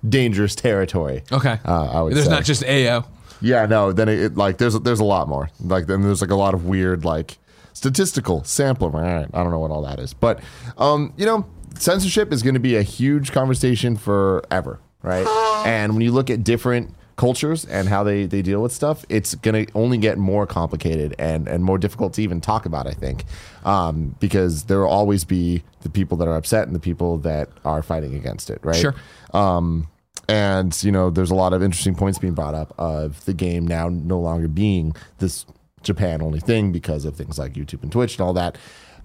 dangerous 0.07 0.55
territory. 0.55 1.23
Okay. 1.31 1.59
Uh, 1.65 1.85
I 1.85 2.01
would 2.01 2.13
There's 2.13 2.25
say. 2.25 2.31
not 2.31 2.43
just 2.45 2.63
AO. 2.63 3.05
Yeah, 3.41 3.65
no. 3.65 3.91
Then 3.91 4.09
it, 4.09 4.19
it, 4.19 4.35
like 4.35 4.57
there's 4.57 4.79
there's 4.81 4.99
a 4.99 5.05
lot 5.05 5.27
more. 5.27 5.49
Like 5.59 5.87
then 5.87 6.01
there's 6.01 6.21
like 6.21 6.31
a 6.31 6.35
lot 6.35 6.53
of 6.53 6.65
weird 6.65 7.05
like 7.05 7.37
statistical 7.73 8.43
sampling. 8.43 8.95
All 8.95 9.01
right, 9.01 9.27
I 9.33 9.43
don't 9.43 9.51
know 9.51 9.59
what 9.59 9.71
all 9.71 9.81
that 9.83 9.99
is, 9.99 10.13
but 10.13 10.41
um, 10.77 11.13
you 11.17 11.25
know, 11.25 11.45
censorship 11.77 12.33
is 12.33 12.43
going 12.43 12.55
to 12.55 12.59
be 12.59 12.75
a 12.75 12.81
huge 12.81 13.31
conversation 13.31 13.95
forever, 13.95 14.79
right? 15.01 15.25
and 15.65 15.93
when 15.93 16.01
you 16.01 16.11
look 16.11 16.29
at 16.29 16.43
different 16.43 16.93
cultures 17.19 17.65
and 17.65 17.89
how 17.89 18.01
they, 18.01 18.25
they 18.25 18.41
deal 18.41 18.61
with 18.61 18.71
stuff, 18.71 19.03
it's 19.09 19.35
going 19.35 19.65
to 19.65 19.71
only 19.73 19.97
get 19.97 20.17
more 20.17 20.47
complicated 20.47 21.13
and, 21.19 21.49
and 21.49 21.65
more 21.65 21.77
difficult 21.77 22.13
to 22.13 22.21
even 22.21 22.39
talk 22.39 22.65
about, 22.65 22.87
I 22.87 22.93
think, 22.93 23.25
um, 23.65 24.15
because 24.21 24.63
there 24.63 24.79
will 24.79 24.87
always 24.87 25.25
be 25.25 25.61
the 25.81 25.89
people 25.89 26.15
that 26.17 26.29
are 26.29 26.37
upset 26.37 26.65
and 26.65 26.73
the 26.73 26.79
people 26.79 27.17
that 27.17 27.49
are 27.65 27.83
fighting 27.83 28.15
against 28.15 28.49
it, 28.49 28.59
right? 28.63 28.77
Sure. 28.77 28.95
Um, 29.33 29.89
and, 30.29 30.81
you 30.81 30.93
know, 30.93 31.09
there's 31.09 31.29
a 31.29 31.35
lot 31.35 31.51
of 31.51 31.61
interesting 31.61 31.93
points 31.93 32.19
being 32.19 32.35
brought 32.35 32.55
up 32.55 32.73
of 32.79 33.25
the 33.25 33.33
game 33.33 33.67
now 33.67 33.89
no 33.89 34.17
longer 34.17 34.47
being 34.47 34.95
this 35.17 35.45
Japan 35.83 36.21
only 36.21 36.39
thing 36.39 36.71
because 36.71 37.03
of 37.03 37.17
things 37.17 37.37
like 37.37 37.51
YouTube 37.53 37.83
and 37.83 37.91
Twitch 37.91 38.15
and 38.15 38.21
all 38.21 38.33
that 38.33 38.57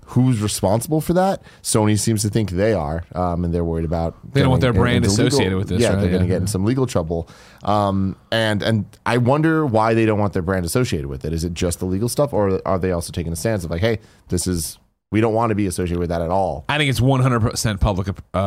who's 0.07 0.41
responsible 0.41 1.01
for 1.01 1.13
that? 1.15 1.43
Sony 1.63 1.99
seems 1.99 2.23
to 2.23 2.29
think 2.29 2.51
they 2.51 2.73
are, 2.73 3.05
um, 3.15 3.45
and 3.45 3.55
they're 3.55 3.65
worried 3.65 3.85
about 3.85 4.17
they 4.33 4.41
don't 4.41 4.51
want 4.51 4.63
their 4.63 4.73
brand 4.73 5.05
associated 5.05 5.45
legal, 5.45 5.59
with 5.59 5.69
this. 5.69 5.83
Yeah, 5.83 5.91
right? 5.91 6.01
they're 6.01 6.11
going 6.11 6.23
to 6.23 6.29
get 6.29 6.41
in 6.41 6.47
some 6.47 6.65
legal 6.65 6.87
trouble. 6.87 7.29
Um, 7.63 8.17
and 8.31 8.63
and 8.63 8.99
I 9.07 9.19
wonder 9.19 9.67
why 9.67 9.95
they 9.95 10.07
don't 10.07 10.19
want 10.19 10.33
their 10.33 10.43
brand 10.43 10.65
associated 10.65 11.09
with 11.09 11.25
it. 11.25 11.33
Is 11.33 11.45
it 11.45 11.55
just 11.55 11.79
the 11.79 11.87
legal 11.87 12.09
stuff, 12.09 12.33
or 12.33 12.61
are 12.67 12.79
they 12.79 12.93
also 12.93 13.13
taking 13.13 13.33
a 13.33 13.37
stance 13.37 13.65
of 13.65 13.71
like, 13.71 13.81
hey, 13.81 13.99
this 14.29 14.47
is 14.47 14.79
we 15.15 15.21
don't 15.21 15.35
want 15.35 15.51
to 15.51 15.55
be 15.55 15.69
associated 15.69 16.01
with 16.01 16.09
that 16.09 16.23
at 16.23 16.31
all. 16.31 16.65
I 16.69 16.77
think 16.77 16.91
it's 16.91 16.99
100% 16.99 17.79
public 17.79 18.09
uh, 18.09 18.37
uh, 18.37 18.41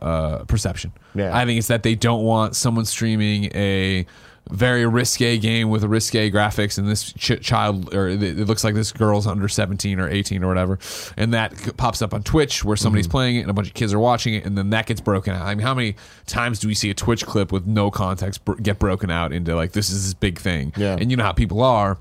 uh, 0.00 0.44
perception. 0.44 0.92
Yeah. 1.14 1.36
I 1.36 1.44
think 1.44 1.58
it's 1.58 1.68
that 1.68 1.82
they 1.82 1.94
don't 1.94 2.24
want 2.24 2.56
someone 2.56 2.86
streaming 2.86 3.50
a 3.54 4.06
very 4.50 4.86
risque 4.86 5.38
game 5.38 5.70
with 5.70 5.82
risque 5.82 6.30
graphics 6.30 6.78
and 6.78 6.88
this 6.88 7.12
ch- 7.14 7.40
child 7.40 7.92
or 7.92 8.08
it 8.08 8.36
looks 8.36 8.62
like 8.62 8.74
this 8.74 8.92
girl's 8.92 9.26
under 9.26 9.48
17 9.48 9.98
or 9.98 10.08
18 10.08 10.44
or 10.44 10.46
whatever 10.46 10.78
and 11.16 11.34
that 11.34 11.76
pops 11.76 12.00
up 12.00 12.14
on 12.14 12.22
twitch 12.22 12.64
where 12.64 12.76
somebody's 12.76 13.06
mm-hmm. 13.06 13.12
playing 13.12 13.36
it 13.36 13.40
and 13.40 13.50
a 13.50 13.52
bunch 13.52 13.66
of 13.66 13.74
kids 13.74 13.92
are 13.92 13.98
watching 13.98 14.34
it 14.34 14.44
and 14.44 14.56
then 14.56 14.70
that 14.70 14.86
gets 14.86 15.00
broken 15.00 15.34
out 15.34 15.42
i 15.42 15.54
mean 15.54 15.64
how 15.64 15.74
many 15.74 15.96
times 16.26 16.60
do 16.60 16.68
we 16.68 16.74
see 16.74 16.90
a 16.90 16.94
twitch 16.94 17.26
clip 17.26 17.50
with 17.50 17.66
no 17.66 17.90
context 17.90 18.44
br- 18.44 18.54
get 18.54 18.78
broken 18.78 19.10
out 19.10 19.32
into 19.32 19.54
like 19.56 19.72
this 19.72 19.90
is 19.90 20.04
this 20.04 20.14
big 20.14 20.38
thing 20.38 20.72
yeah. 20.76 20.96
and 20.98 21.10
you 21.10 21.16
know 21.16 21.24
how 21.24 21.32
people 21.32 21.60
are 21.60 21.98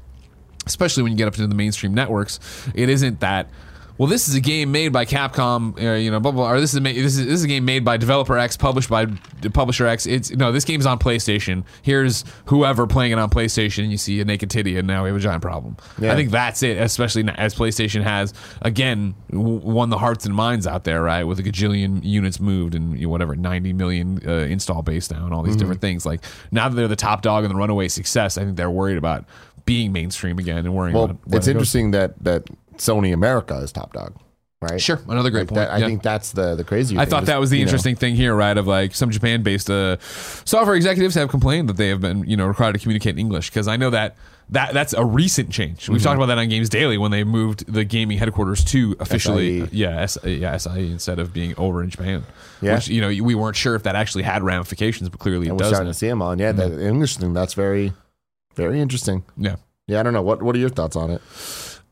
especially 0.67 1.01
when 1.01 1.11
you 1.11 1.17
get 1.17 1.27
up 1.27 1.33
into 1.33 1.47
the 1.47 1.55
mainstream 1.55 1.95
networks 1.95 2.39
it 2.75 2.89
isn't 2.89 3.21
that 3.21 3.49
well, 3.97 4.07
this 4.09 4.27
is 4.27 4.35
a 4.35 4.41
game 4.41 4.71
made 4.71 4.89
by 4.91 5.05
Capcom, 5.05 5.81
uh, 5.81 5.93
you 5.95 6.11
know, 6.11 6.19
blah, 6.19 6.31
blah, 6.31 6.51
or 6.51 6.59
this 6.59 6.73
is, 6.73 6.81
ma- 6.81 6.91
this 6.91 7.17
is 7.17 7.25
this 7.25 7.35
is 7.35 7.43
a 7.43 7.47
game 7.47 7.63
made 7.65 7.85
by 7.85 7.97
developer 7.97 8.37
X, 8.37 8.57
published 8.57 8.89
by 8.89 9.05
publisher 9.53 9.87
X. 9.87 10.05
It's 10.05 10.31
no, 10.31 10.51
this 10.51 10.65
game's 10.65 10.85
on 10.85 10.99
PlayStation. 10.99 11.63
Here's 11.81 12.25
whoever 12.45 12.87
playing 12.87 13.13
it 13.13 13.19
on 13.19 13.29
PlayStation, 13.29 13.83
and 13.83 13.91
you 13.91 13.97
see 13.97 14.19
a 14.21 14.25
naked 14.25 14.49
titty, 14.49 14.77
and 14.77 14.87
now 14.87 15.03
we 15.03 15.09
have 15.09 15.15
a 15.15 15.19
giant 15.21 15.41
problem. 15.41 15.77
Yeah. 15.99 16.11
I 16.11 16.15
think 16.15 16.31
that's 16.31 16.61
it, 16.63 16.77
especially 16.77 17.23
as 17.35 17.55
PlayStation 17.55 18.03
has 18.03 18.33
again 18.61 19.15
w- 19.31 19.59
won 19.59 19.89
the 19.89 19.97
hearts 19.97 20.25
and 20.25 20.35
minds 20.35 20.67
out 20.67 20.83
there, 20.83 21.01
right, 21.01 21.23
with 21.23 21.39
a 21.39 21.43
gajillion 21.43 22.03
units 22.03 22.39
moved 22.39 22.75
and 22.75 22.97
you 22.99 23.03
know, 23.07 23.09
whatever 23.09 23.35
90 23.35 23.73
million 23.73 24.19
uh, 24.27 24.31
install 24.45 24.81
base 24.81 25.09
now, 25.11 25.23
and 25.25 25.33
all 25.33 25.41
these 25.43 25.53
Mm-hmm. 25.55 25.59
different 25.59 25.81
things. 25.81 26.05
Like 26.05 26.23
now 26.51 26.67
that 26.67 26.75
they're 26.75 26.87
the 26.89 26.95
top 26.97 27.21
dog 27.21 27.45
and 27.45 27.53
the 27.53 27.57
runaway 27.57 27.87
success, 27.87 28.37
I 28.37 28.43
think 28.43 28.57
they're 28.57 28.69
worried 28.69 28.97
about 28.97 29.25
being 29.65 29.91
mainstream 29.93 30.37
again 30.37 30.57
and 30.59 30.73
worrying 30.75 30.93
Well, 30.95 31.05
about. 31.05 31.27
where 31.27 31.37
it's 31.37 31.47
goes. 31.47 31.51
interesting 31.51 31.91
that 31.91 32.21
that 32.23 32.43
Sony 32.77 33.13
America 33.13 33.55
is 33.57 33.71
top 33.71 33.93
dog, 33.93 34.15
right? 34.61 34.81
Sure, 34.81 34.99
another 35.07 35.29
great 35.29 35.41
Like 35.41 35.47
point. 35.49 35.55
that- 35.69 35.71
I 35.73 35.77
Yeah. 35.79 35.87
think 35.87 36.03
that's 36.03 36.31
the 36.31 36.55
the 36.55 36.63
crazy. 36.63 36.97
I 36.97 37.01
thing 37.01 37.09
thought 37.11 37.23
is, 37.23 37.27
that 37.27 37.39
was 37.39 37.49
the 37.49 37.57
you 37.57 37.65
know, 37.65 37.69
interesting 37.69 37.95
thing 37.95 38.15
here, 38.15 38.33
right? 38.35 38.57
Of 38.57 38.67
like 38.67 38.93
some 38.95 39.09
Japan-based 39.11 39.69
uh, 39.69 39.97
software 40.45 40.75
executives 40.75 41.15
have 41.15 41.29
complained 41.29 41.69
that 41.69 41.77
they 41.77 41.89
have 41.89 42.01
been, 42.01 42.23
you 42.27 42.37
know, 42.37 42.45
required 42.45 42.73
to 42.73 42.79
communicate 42.79 43.15
in 43.15 43.19
English 43.19 43.49
because 43.49 43.67
I 43.67 43.77
know 43.77 43.89
that 43.89 44.15
that 44.49 44.73
that's 44.75 44.93
a 44.93 45.03
recent 45.03 45.49
change. 45.49 45.89
We've 45.89 45.97
Mm-hmm. 45.97 46.03
talked 46.05 46.17
about 46.17 46.27
that 46.27 46.37
on 46.37 46.49
Games 46.49 46.69
Daily 46.69 46.99
when 46.99 47.09
they 47.09 47.23
moved 47.23 47.65
the 47.71 47.83
gaming 47.83 48.19
headquarters 48.19 48.63
to 48.65 48.95
officially, 48.99 49.61
SIE. 49.61 49.69
yeah, 49.71 50.01
S, 50.01 50.17
yeah, 50.23 50.55
SIE 50.57 50.91
instead 50.91 51.17
of 51.17 51.33
being 51.33 51.55
over 51.57 51.81
in 51.81 51.89
Japan. 51.89 52.23
Yeah. 52.61 52.75
Which 52.75 52.87
you 52.87 53.01
know 53.01 53.07
we 53.07 53.33
weren't 53.33 53.55
sure 53.55 53.73
if 53.73 53.81
that 53.83 53.95
actually 53.95 54.21
had 54.23 54.43
ramifications, 54.43 55.09
but 55.09 55.19
clearly 55.19 55.47
it 55.47 55.49
And 55.49 55.59
we're 55.59 55.63
does. 55.63 55.69
starting 55.73 55.91
to 55.91 55.97
see 55.97 56.07
them 56.07 56.21
on. 56.21 56.37
Yeah, 56.37 56.51
that 56.51 56.71
English 56.79 57.17
thing. 57.17 57.33
That's 57.33 57.55
very, 57.55 57.93
very 58.55 58.79
interesting. 58.79 59.23
Yeah. 59.35 59.55
Yeah, 59.87 59.99
I 59.99 60.03
don't 60.03 60.13
know. 60.13 60.21
What 60.21 60.43
What 60.43 60.55
are 60.55 60.59
your 60.59 60.69
thoughts 60.69 60.95
on 60.95 61.09
it? 61.09 61.21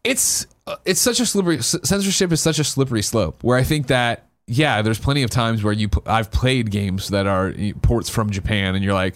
it's 0.03 0.45
uh, 0.45 0.47
it's 0.85 1.01
such 1.01 1.19
a 1.19 1.25
slippery 1.25 1.61
censorship 1.61 2.31
is 2.31 2.41
such 2.41 2.59
a 2.59 2.63
slippery 2.63 3.01
slope 3.01 3.43
where 3.43 3.57
I 3.57 3.63
think 3.63 3.87
that 3.87 4.27
yeah, 4.47 4.81
there's 4.81 4.99
plenty 4.99 5.23
of 5.23 5.29
times 5.29 5.63
where 5.63 5.73
you 5.73 5.89
I've 6.05 6.31
played 6.31 6.71
games 6.71 7.09
that 7.09 7.27
are 7.27 7.49
uh, 7.49 7.71
ports 7.81 8.09
from 8.09 8.29
Japan 8.29 8.75
and 8.75 8.83
you're 8.83 8.93
like, 8.93 9.15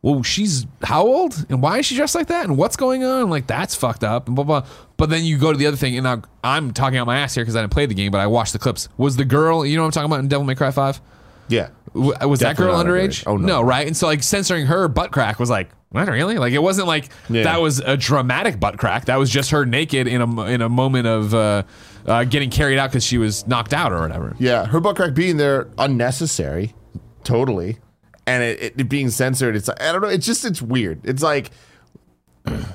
well, 0.00 0.22
she's 0.22 0.66
how 0.82 1.06
old 1.06 1.46
and 1.48 1.62
why 1.62 1.78
is 1.78 1.86
she 1.86 1.96
dressed 1.96 2.14
like 2.14 2.28
that 2.28 2.46
and 2.46 2.56
what's 2.56 2.76
going 2.76 3.04
on? 3.04 3.30
Like 3.30 3.46
that's 3.46 3.74
fucked 3.74 4.04
up 4.04 4.26
and 4.26 4.36
blah 4.36 4.44
blah. 4.44 4.66
But 4.96 5.10
then 5.10 5.24
you 5.24 5.38
go 5.38 5.52
to 5.52 5.58
the 5.58 5.66
other 5.66 5.76
thing 5.76 5.96
and 5.96 6.04
now 6.04 6.22
I'm 6.42 6.72
talking 6.72 6.98
out 6.98 7.06
my 7.06 7.18
ass 7.18 7.34
here 7.34 7.44
because 7.44 7.56
I 7.56 7.60
didn't 7.60 7.72
play 7.72 7.86
the 7.86 7.94
game, 7.94 8.10
but 8.10 8.20
I 8.20 8.26
watched 8.26 8.52
the 8.52 8.58
clips. 8.58 8.88
Was 8.96 9.16
the 9.16 9.24
girl 9.24 9.66
you 9.66 9.76
know 9.76 9.82
what 9.82 9.88
I'm 9.88 9.92
talking 9.92 10.10
about 10.10 10.20
in 10.20 10.28
Devil 10.28 10.44
May 10.44 10.54
Cry 10.54 10.70
Five? 10.70 11.00
Yeah, 11.48 11.68
W- 11.94 12.14
Was 12.28 12.40
that 12.40 12.56
girl 12.56 12.74
underage? 12.74 13.24
Oh, 13.26 13.36
no. 13.36 13.46
no, 13.46 13.62
right? 13.62 13.86
And 13.86 13.96
so 13.96 14.06
like 14.06 14.22
censoring 14.22 14.66
her 14.66 14.88
butt 14.88 15.10
crack 15.12 15.38
was 15.38 15.50
like, 15.50 15.70
what 15.90 16.06
really? 16.08 16.36
Like 16.38 16.52
it 16.52 16.62
wasn't 16.62 16.86
like 16.86 17.08
Yeah. 17.30 17.44
that 17.44 17.60
was 17.62 17.80
a 17.80 17.96
dramatic 17.96 18.60
butt 18.60 18.76
crack. 18.78 19.06
That 19.06 19.16
was 19.16 19.30
just 19.30 19.50
her 19.50 19.64
naked 19.64 20.06
in 20.06 20.20
a 20.20 20.42
in 20.46 20.60
a 20.60 20.68
moment 20.68 21.06
of 21.06 21.34
uh, 21.34 21.62
uh, 22.06 22.24
getting 22.24 22.50
carried 22.50 22.78
out 22.78 22.90
because 22.90 23.04
she 23.04 23.16
was 23.18 23.46
knocked 23.46 23.72
out 23.72 23.92
or 23.92 24.00
whatever. 24.00 24.36
yeah. 24.38 24.66
Her 24.66 24.80
butt 24.80 24.96
crack 24.96 25.14
being 25.14 25.38
there 25.38 25.68
unnecessary, 25.78 26.74
totally, 27.24 27.78
and 28.26 28.42
it, 28.42 28.62
it, 28.62 28.74
it 28.80 28.88
being 28.90 29.08
censored. 29.08 29.56
It's 29.56 29.68
I 29.70 29.92
don't 29.92 30.02
know. 30.02 30.08
It's 30.08 30.26
just 30.26 30.44
it's 30.44 30.60
weird. 30.60 31.00
It's 31.04 31.22
like 31.22 31.50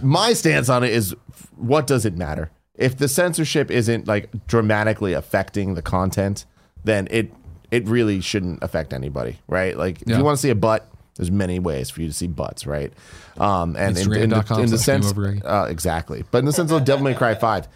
my 0.01 0.33
stance 0.33 0.69
on 0.69 0.83
it 0.83 0.91
is 0.91 1.15
what 1.55 1.87
does 1.87 2.05
it 2.05 2.15
matter 2.15 2.51
if 2.75 2.97
the 2.97 3.07
censorship 3.07 3.71
isn't 3.71 4.07
like 4.07 4.29
dramatically 4.47 5.13
affecting 5.13 5.73
the 5.73 5.81
content 5.81 6.45
then 6.83 7.07
it 7.09 7.31
it 7.73 7.87
really 7.87 8.21
shouldn't 8.21 8.61
affect 8.63 8.93
anybody 8.93 9.33
right? 9.47 9.75
Like 9.77 10.01
if 10.01 10.07
Yeah. 10.09 10.17
you 10.17 10.23
want 10.23 10.37
to 10.37 10.41
see 10.41 10.49
a 10.51 10.55
butt 10.67 10.81
there's 11.15 11.31
many 11.31 11.59
ways 11.59 11.89
for 11.91 12.01
you 12.01 12.07
to 12.07 12.13
see 12.13 12.27
butts 12.27 12.65
right? 12.65 12.91
Um 13.37 13.75
and 13.75 13.97
in, 13.97 14.13
in, 14.13 14.29
the, 14.29 14.57
in 14.63 14.69
the 14.69 14.77
sense 14.77 15.11
uh, 15.45 15.67
exactly. 15.69 16.23
But 16.31 16.39
in 16.39 16.45
the 16.45 16.53
sense 16.53 16.71
of 16.71 16.83
devil 16.85 17.03
may 17.03 17.13
cry 17.15 17.35
5 17.35 17.67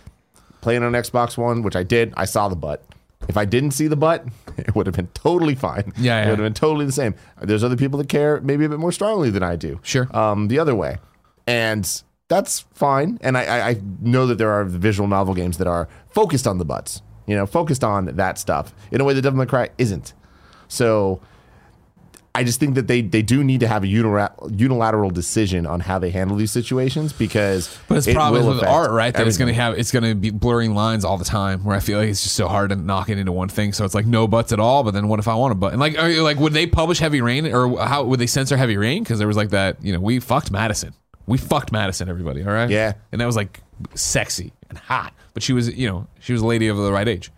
playing 0.62 0.84
on 0.84 0.92
xbox 0.94 1.38
one 1.38 1.62
which 1.62 1.76
i 1.76 1.84
did 1.84 2.14
i 2.18 2.26
saw 2.26 2.48
the 2.50 2.56
butt. 2.56 2.84
If 3.28 3.38
i 3.38 3.46
didn't 3.46 3.72
see 3.72 3.88
the 3.88 3.96
butt 4.06 4.26
it 4.58 4.74
would 4.76 4.86
have 4.88 4.96
been 4.96 5.10
totally 5.14 5.56
fine. 5.56 5.92
Yeah, 5.98 6.18
it 6.26 6.30
would 6.30 6.40
have 6.40 6.46
been 6.50 6.54
totally 6.68 6.86
the 6.86 6.98
same. 7.04 7.14
There's 7.42 7.64
other 7.64 7.76
people 7.84 7.98
that 8.00 8.10
care 8.10 8.40
maybe 8.42 8.66
a 8.66 8.70
bit 8.70 8.80
more 8.80 8.92
strongly 8.92 9.30
than 9.30 9.44
i 9.44 9.56
do 9.56 9.80
Sure. 9.84 10.08
um, 10.16 10.48
the 10.48 10.58
other 10.60 10.74
way, 10.84 10.98
and 11.46 11.84
that's 12.30 12.66
fine. 12.74 13.18
And 13.22 13.38
I, 13.38 13.44
I, 13.46 13.60
I 13.70 13.82
know 14.02 14.26
that 14.28 14.38
there 14.38 14.52
are 14.52 14.64
visual 14.66 15.08
novel 15.08 15.34
games 15.34 15.58
that 15.60 15.68
are 15.68 15.88
focused 16.10 16.46
on 16.48 16.58
the 16.58 16.66
butts, 16.66 17.02
you 17.28 17.36
know, 17.36 17.46
focused 17.46 17.84
on 17.84 18.06
that 18.06 18.40
stuff 18.40 18.74
in 18.92 19.00
a 19.02 19.04
way 19.04 19.14
that 19.14 19.22
Devil 19.22 19.38
May 19.38 19.46
Cry 19.46 19.70
isn't. 19.78 20.14
So 20.68 21.22
I 22.38 22.44
just 22.44 22.60
think 22.60 22.76
that 22.76 22.86
they 22.86 23.02
they 23.02 23.24
do 23.24 23.44
need 23.44 23.62
to 23.62 23.68
have 23.68 23.84
a 23.84 23.88
unira- 23.88 24.32
unilateral 24.60 25.10
decision 25.10 25.66
on 25.66 25.80
how 25.80 25.98
they 25.98 26.12
handle 26.12 26.38
these 26.38 26.52
situations 26.52 27.12
because 27.12 27.76
But 27.88 27.98
it's 27.98 28.06
it 28.08 28.14
probably 28.16 28.44
with 28.48 28.64
art, 28.64 28.92
right? 28.92 29.12
That 29.12 29.28
it's 29.28 29.40
going 29.40 29.48
to 29.48 29.60
have 29.60 29.78
it's 29.78 29.90
to 29.90 30.14
be 30.14 30.30
blurring 30.30 30.76
lines 30.76 31.04
all 31.04 31.18
the 31.18 31.26
time. 31.26 31.64
Where 31.64 31.76
I 31.76 31.80
feel 31.80 31.98
like 31.98 32.10
it's 32.10 32.22
just 32.22 32.36
so 32.36 32.48
hard 32.48 32.70
to 32.70 32.76
knock 32.76 33.10
it 33.10 33.18
into 33.18 33.32
one 33.32 33.50
thing. 33.50 33.74
So 33.74 33.86
it's 33.86 33.96
like 33.96 34.06
no 34.06 34.28
butts 34.28 34.52
at 34.52 34.60
all. 34.60 34.84
But 34.84 34.94
then 34.94 35.08
what 35.08 35.20
if 35.20 35.28
I 35.28 35.34
want 35.34 35.52
a 35.52 35.56
butt? 35.56 35.74
And 35.74 35.80
like, 35.80 35.98
are 35.98 36.10
like 36.22 36.38
would 36.38 36.54
they 36.54 36.68
publish 36.68 37.00
Heavy 37.00 37.22
Rain 37.22 37.48
or 37.48 37.80
how 37.80 38.04
would 38.04 38.20
they 38.20 38.28
censor 38.28 38.56
Heavy 38.56 38.78
Rain? 38.78 39.02
Because 39.02 39.18
there 39.18 39.28
was 39.28 39.38
like 39.38 39.50
that, 39.50 39.84
you 39.84 39.92
know, 39.92 40.00
we 40.00 40.20
fucked 40.20 40.52
Madison. 40.52 40.94
We 41.26 41.40
fucked 41.40 41.72
Madison, 41.72 42.08
everybody. 42.08 42.44
All 42.44 42.54
right. 42.54 42.70
Yeah. 42.70 42.94
And 43.12 43.20
that 43.20 43.26
was 43.26 43.36
like 43.36 43.62
sexy 43.96 44.54
and 44.70 44.78
hot. 44.78 45.12
But 45.38 45.44
she 45.44 45.54
was, 45.54 45.72
you 45.78 45.88
know, 45.88 46.08
she 46.20 46.34
was 46.34 46.42
a 46.42 46.48
lady 46.48 46.68
of 46.68 46.78
the 46.78 46.92
right 46.92 47.08
age. 47.08 47.32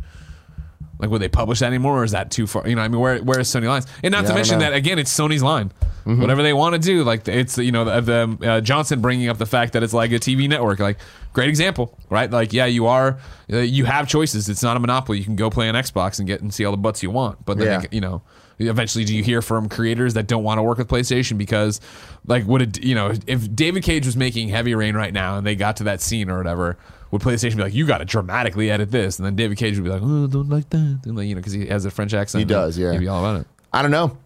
Like, 1.00 1.10
would 1.10 1.22
they 1.22 1.28
publish 1.28 1.60
that 1.60 1.66
anymore, 1.68 2.00
or 2.00 2.04
is 2.06 2.12
that 2.12 2.32
too 2.32 2.48
far? 2.48 2.66
You 2.66 2.76
know, 2.76 2.82
I 2.82 2.88
mean, 2.88 3.02
where 3.02 3.18
where 3.20 3.42
is 3.42 3.50
Sony 3.50 3.68
lines? 3.68 3.88
And 4.04 4.14
not 4.14 4.20
Yeah, 4.20 4.22
to 4.22 4.26
I 4.28 4.28
don't 4.30 4.36
mention 4.36 4.60
know. 4.60 4.70
that 4.70 4.74
again, 4.74 5.00
it's 5.00 5.14
Sony's 5.14 5.44
line. 5.44 5.74
Whatever 6.06 6.42
they 6.42 6.54
want 6.54 6.74
to 6.76 6.80
do, 6.80 7.04
like 7.04 7.28
it's 7.28 7.58
you 7.58 7.74
know 7.74 7.84
the, 7.84 8.02
the 8.40 8.50
uh, 8.52 8.62
Johnson 8.62 9.02
bringing 9.02 9.28
up 9.28 9.38
the 9.38 9.46
fact 9.46 9.74
that 9.74 9.84
it's 9.84 9.94
like 9.94 10.12
a 10.12 10.16
TV 10.16 10.48
network, 10.48 10.80
like 10.80 10.98
great 11.34 11.50
example, 11.50 11.96
right? 12.10 12.32
Like, 12.32 12.54
yeah, 12.54 12.66
you 12.68 12.88
are 12.88 13.20
uh, 13.52 13.58
you 13.58 13.84
have 13.84 14.08
choices. 14.08 14.48
It's 14.48 14.64
not 14.64 14.78
a 14.78 14.80
monopoly. 14.80 15.18
You 15.20 15.26
can 15.26 15.36
go 15.36 15.50
play 15.50 15.68
on 15.68 15.76
Xbox 15.76 16.18
and 16.20 16.26
get 16.28 16.40
and 16.42 16.54
see 16.54 16.64
all 16.66 16.72
the 16.72 16.78
butts 16.78 17.04
you 17.04 17.12
want, 17.12 17.46
but 17.46 17.58
then 17.58 17.82
Yeah. 17.82 17.88
you 17.92 18.00
know. 18.02 18.22
Eventually, 18.62 19.06
do 19.06 19.16
you 19.16 19.24
hear 19.24 19.42
from 19.42 19.70
creators 19.70 20.16
that 20.16 20.28
don't 20.28 20.44
want 20.44 20.58
to 20.58 20.64
work 20.64 20.80
with 20.80 20.90
PlayStation 20.90 21.38
because, 21.38 21.80
like, 22.28 22.46
would 22.46 22.62
it, 22.62 22.84
you 22.84 22.94
know, 22.94 23.14
if 23.26 23.56
David 23.56 23.84
Cage 23.84 24.06
was 24.06 24.18
making 24.18 24.50
Heavy 24.50 24.76
Rain 24.76 24.96
right 24.98 25.14
now 25.14 25.38
and 25.38 25.48
they 25.48 25.56
got 25.56 25.78
to 25.78 25.86
that 25.86 26.02
scene 26.02 26.30
or 26.30 26.38
whatever, 26.38 26.78
would 27.12 27.22
PlayStation 27.22 27.56
be 27.58 27.64
like, 27.64 27.74
you 27.74 27.86
got 27.88 28.00
to 28.00 28.06
dramatically 28.06 28.70
edit 28.70 28.92
this? 28.92 29.18
And 29.20 29.26
then 29.26 29.36
David 29.36 29.58
Cage 29.58 29.76
would 29.78 29.84
be 29.84 29.90
like, 29.90 30.02
oh, 30.04 30.28
don't 30.28 30.50
like 30.50 30.70
that. 30.70 31.02
And 31.06 31.16
like, 31.18 31.28
you 31.28 31.36
know, 31.36 31.40
because 31.40 31.54
he 31.54 31.66
has 31.68 31.86
a 31.86 31.92
French 31.92 32.14
accent. 32.14 32.40
He 32.42 32.46
does, 32.46 32.78
yeah. 32.78 32.92
He'd 32.92 33.00
be 33.00 33.08
all 33.08 33.20
about 33.26 33.42
it. 33.42 33.48
I 33.74 33.82
don't 33.82 33.92
know. 33.92 34.18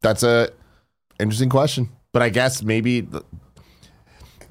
That's 0.00 0.22
a 0.22 0.50
interesting 1.20 1.48
question, 1.50 1.88
but 2.12 2.22
I 2.22 2.28
guess 2.28 2.62
maybe 2.62 3.00
the, 3.02 3.24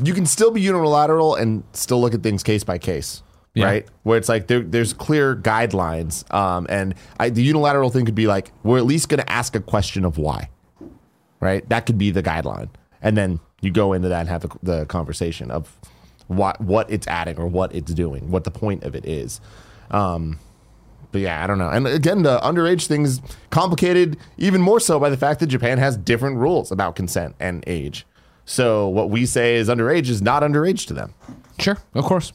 you 0.04 0.14
can 0.14 0.26
still 0.26 0.52
be 0.52 0.62
unilateral 0.62 1.36
and 1.36 1.64
still 1.74 2.00
look 2.02 2.14
at 2.14 2.24
things 2.24 2.44
case 2.44 2.64
by 2.64 2.78
case, 2.78 3.22
Yeah. 3.54 3.66
right? 3.66 3.88
Where 4.04 4.18
it's 4.18 4.30
like 4.30 4.48
there, 4.48 4.62
there's 4.62 4.94
clear 4.94 5.36
guidelines, 5.36 6.32
um, 6.34 6.66
and 6.70 6.96
I, 7.20 7.30
the 7.30 7.44
unilateral 7.44 7.90
thing 7.90 8.06
could 8.06 8.16
be 8.16 8.28
like 8.28 8.52
we're 8.64 8.78
at 8.78 8.86
least 8.86 9.10
going 9.10 9.20
to 9.20 9.30
ask 9.32 9.56
a 9.56 9.60
question 9.60 10.06
of 10.06 10.18
why, 10.18 10.50
right? 11.42 11.68
That 11.70 11.86
could 11.86 11.98
be 11.98 12.12
the 12.12 12.24
guideline, 12.24 12.70
and 13.02 13.18
then 13.18 13.40
you 13.62 13.72
go 13.72 13.94
into 13.94 14.08
that 14.10 14.22
and 14.22 14.30
have 14.30 14.42
the, 14.42 14.50
the 14.64 14.86
conversation 14.86 15.52
of 15.52 15.78
what 16.32 16.60
what 16.62 16.90
it's 16.90 17.08
adding 17.08 17.38
or 17.38 17.48
what 17.48 17.74
it's 17.76 17.94
doing, 17.94 18.32
what 18.32 18.44
the 18.44 18.52
point 18.52 18.84
of 18.84 18.96
it 18.96 19.06
is. 19.06 19.42
Um, 19.90 20.40
but 21.12 21.22
yeah, 21.22 21.44
I 21.44 21.48
don't 21.48 21.58
know. 21.58 21.70
And 21.70 21.88
again, 21.88 22.24
the 22.24 22.40
underage 22.40 22.88
thing 22.88 23.04
is 23.04 23.22
complicated 23.50 24.18
even 24.38 24.62
more 24.62 24.80
so 24.80 25.00
by 25.00 25.10
the 25.10 25.18
fact 25.18 25.40
that 25.42 25.48
Japan 25.48 25.78
has 25.78 25.98
different 25.98 26.38
rules 26.38 26.72
about 26.72 26.96
consent 26.96 27.36
and 27.40 27.64
age. 27.68 28.06
So 28.46 28.88
what 28.88 29.10
we 29.10 29.26
say 29.26 29.56
is 29.56 29.68
underage 29.70 30.10
is 30.10 30.22
not 30.22 30.44
underage 30.44 30.88
to 30.88 30.94
them. 30.94 31.14
Sure, 31.60 31.78
of 31.94 32.06
course. 32.06 32.34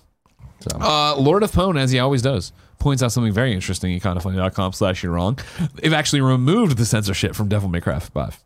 Uh, 0.75 1.17
Lord 1.17 1.43
of 1.43 1.53
Pwn, 1.53 1.79
as 1.79 1.91
he 1.91 1.99
always 1.99 2.23
does, 2.23 2.53
points 2.79 3.03
out 3.03 3.13
something 3.13 3.33
very 3.33 3.53
interesting. 3.53 3.99
Kindafunny.com 4.01 4.73
slash 4.73 5.03
you're 5.03 5.13
wrong. 5.13 5.39
They've 5.75 5.93
actually 5.93 6.21
removed 6.23 6.77
the 6.77 6.87
censorship 6.87 7.35
from 7.35 7.49
Devil 7.49 7.69
May 7.69 7.81
Cry 7.81 7.99
5. 7.99 8.45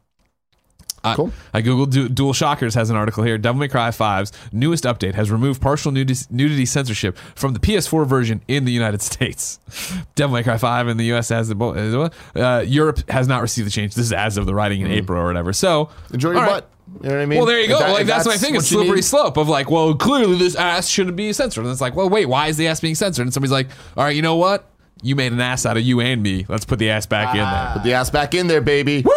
I, 1.03 1.15
Cool. 1.15 1.33
I 1.55 1.63
googled 1.63 1.91
du- 1.93 2.09
DualShockers 2.09 2.75
has 2.75 2.91
an 2.91 2.97
article 2.97 3.25
here. 3.25 3.39
Devil 3.39 3.59
May 3.61 3.69
Cry 3.69 3.89
5's 3.91 4.33
newest 4.53 4.85
update 4.85 5.15
has 5.15 5.31
removed 5.31 5.63
partial 5.63 5.93
nudity, 5.93 6.27
nudity 6.31 6.67
censorship 6.67 7.17
from 7.35 7.55
the 7.55 7.59
PS4 7.59 8.07
version 8.07 8.43
in 8.49 8.65
the 8.67 8.73
United 8.73 9.01
States. 9.11 9.59
Devil 10.15 10.35
May 10.37 10.43
Cry 10.43 10.59
5 10.59 10.89
in 10.89 10.97
the 10.99 11.13
US 11.15 11.31
has 11.31 11.49
the 11.49 12.11
uh, 12.37 12.61
Europe 12.67 13.09
has 13.11 13.27
not 13.29 13.41
received 13.43 13.67
the 13.67 13.71
change. 13.73 13.95
This 13.95 14.07
is 14.07 14.13
as 14.13 14.37
of 14.37 14.45
the 14.47 14.55
writing 14.55 14.83
in 14.83 14.91
April 14.91 15.19
or 15.21 15.27
whatever. 15.27 15.53
So 15.53 15.89
Enjoy 16.13 16.33
your 16.33 16.41
right. 16.43 16.49
butt. 16.49 16.69
You 17.03 17.09
know 17.09 17.15
what 17.17 17.23
I 17.23 17.27
mean? 17.27 17.39
Well, 17.39 17.47
there 17.47 17.61
you 17.61 17.69
go. 17.69 17.79
that- 17.79 17.93
like 17.93 18.01
if 18.03 18.07
that's, 18.09 18.27
my 18.27 18.37
thing. 18.37 18.57
It's 18.57 18.67
slippery 18.69 18.97
need- 18.97 19.03
slope 19.03 19.37
of 19.37 19.49
like, 19.49 19.71
well, 19.71 19.95
clearly 19.95 20.37
this 20.37 20.55
ass 20.57 20.89
shouldn't 20.89 21.17
be 21.17 21.33
censored. 21.33 21.65
And 21.65 21.73
it's 21.73 21.81
like, 21.81 21.95
well, 21.95 22.11
wait, 22.11 22.27
why 22.27 22.49
is 22.49 22.57
the 22.57 22.67
ass 22.69 22.81
being 22.81 22.95
censored? 22.97 23.25
And 23.27 23.33
somebody's 23.33 23.53
like, 23.53 23.69
all 23.97 24.05
right, 24.05 24.15
you 24.17 24.23
know 24.23 24.37
what? 24.37 24.67
You 25.03 25.17
made 25.17 25.33
an 25.33 25.41
ass 25.41 25.65
out 25.65 25.79
of 25.79 25.83
you 25.83 26.01
and 26.01 26.23
me. 26.23 26.45
Let's 26.49 26.67
put 26.67 26.79
the 26.79 26.91
ass 26.91 27.07
back 27.07 27.35
in 27.35 27.41
there. 27.41 27.71
Put 27.75 27.85
the 27.85 27.95
ass 27.95 28.11
back 28.11 28.35
in 28.35 28.49
there, 28.49 28.61
baby. 28.61 29.01
Woo! 29.03 29.13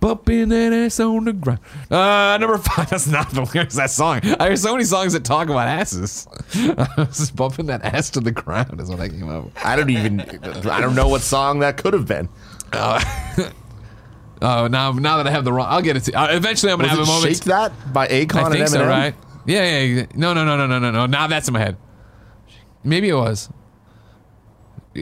Bumping 0.00 0.48
that 0.50 0.72
ass 0.72 1.00
on 1.00 1.24
the 1.24 1.32
ground. 1.32 1.60
Uh, 1.90 2.36
number 2.38 2.58
five. 2.58 2.88
That's 2.90 3.06
not 3.06 3.30
the 3.30 3.42
lyrics 3.42 3.74
of 3.74 3.78
that 3.78 3.90
song. 3.90 4.20
I 4.38 4.46
hear 4.48 4.56
so 4.56 4.72
many 4.72 4.84
songs 4.84 5.12
that 5.12 5.24
talk 5.24 5.48
about 5.48 5.68
asses. 5.68 6.26
I 6.54 6.88
was 6.96 7.18
just 7.18 7.36
bumping 7.36 7.66
that 7.66 7.84
ass 7.84 8.10
to 8.10 8.20
the 8.20 8.30
ground 8.32 8.80
is 8.80 8.88
what 8.90 9.00
I 9.00 9.08
came 9.08 9.28
up 9.28 9.44
with. 9.46 9.58
I 9.64 9.76
don't 9.76 9.90
even. 9.90 10.20
I 10.68 10.80
don't 10.80 10.94
know 10.94 11.08
what 11.08 11.20
song 11.22 11.58
that 11.60 11.76
could 11.76 11.94
have 11.94 12.06
been. 12.06 12.28
Oh, 14.40 14.68
now 14.68 14.92
now 14.92 15.16
that 15.16 15.26
I 15.26 15.30
have 15.32 15.44
the 15.44 15.52
wrong, 15.52 15.66
I'll 15.68 15.82
get 15.82 15.96
it. 15.96 16.04
To, 16.04 16.12
uh, 16.12 16.28
eventually, 16.30 16.70
I'm 16.70 16.78
gonna 16.78 16.96
Was 16.96 16.98
have 17.00 17.08
a 17.08 17.10
moment. 17.10 17.34
"Shake 17.34 17.44
That" 17.46 17.72
by 17.92 18.06
Akon 18.06 18.44
I 18.44 18.50
think 18.50 18.60
and 18.60 18.68
Eminem? 18.68 18.68
so, 18.68 18.86
right? 18.86 19.14
Yeah, 19.46 19.64
yeah, 19.64 19.80
yeah. 19.80 20.06
No, 20.14 20.32
no, 20.32 20.44
no, 20.44 20.56
no, 20.56 20.68
no, 20.68 20.78
no, 20.78 20.92
no. 20.92 21.06
Now 21.06 21.26
that's 21.26 21.48
in 21.48 21.54
my 21.54 21.58
head. 21.60 21.76
Maybe 22.84 23.08
it 23.08 23.14
was. 23.14 23.48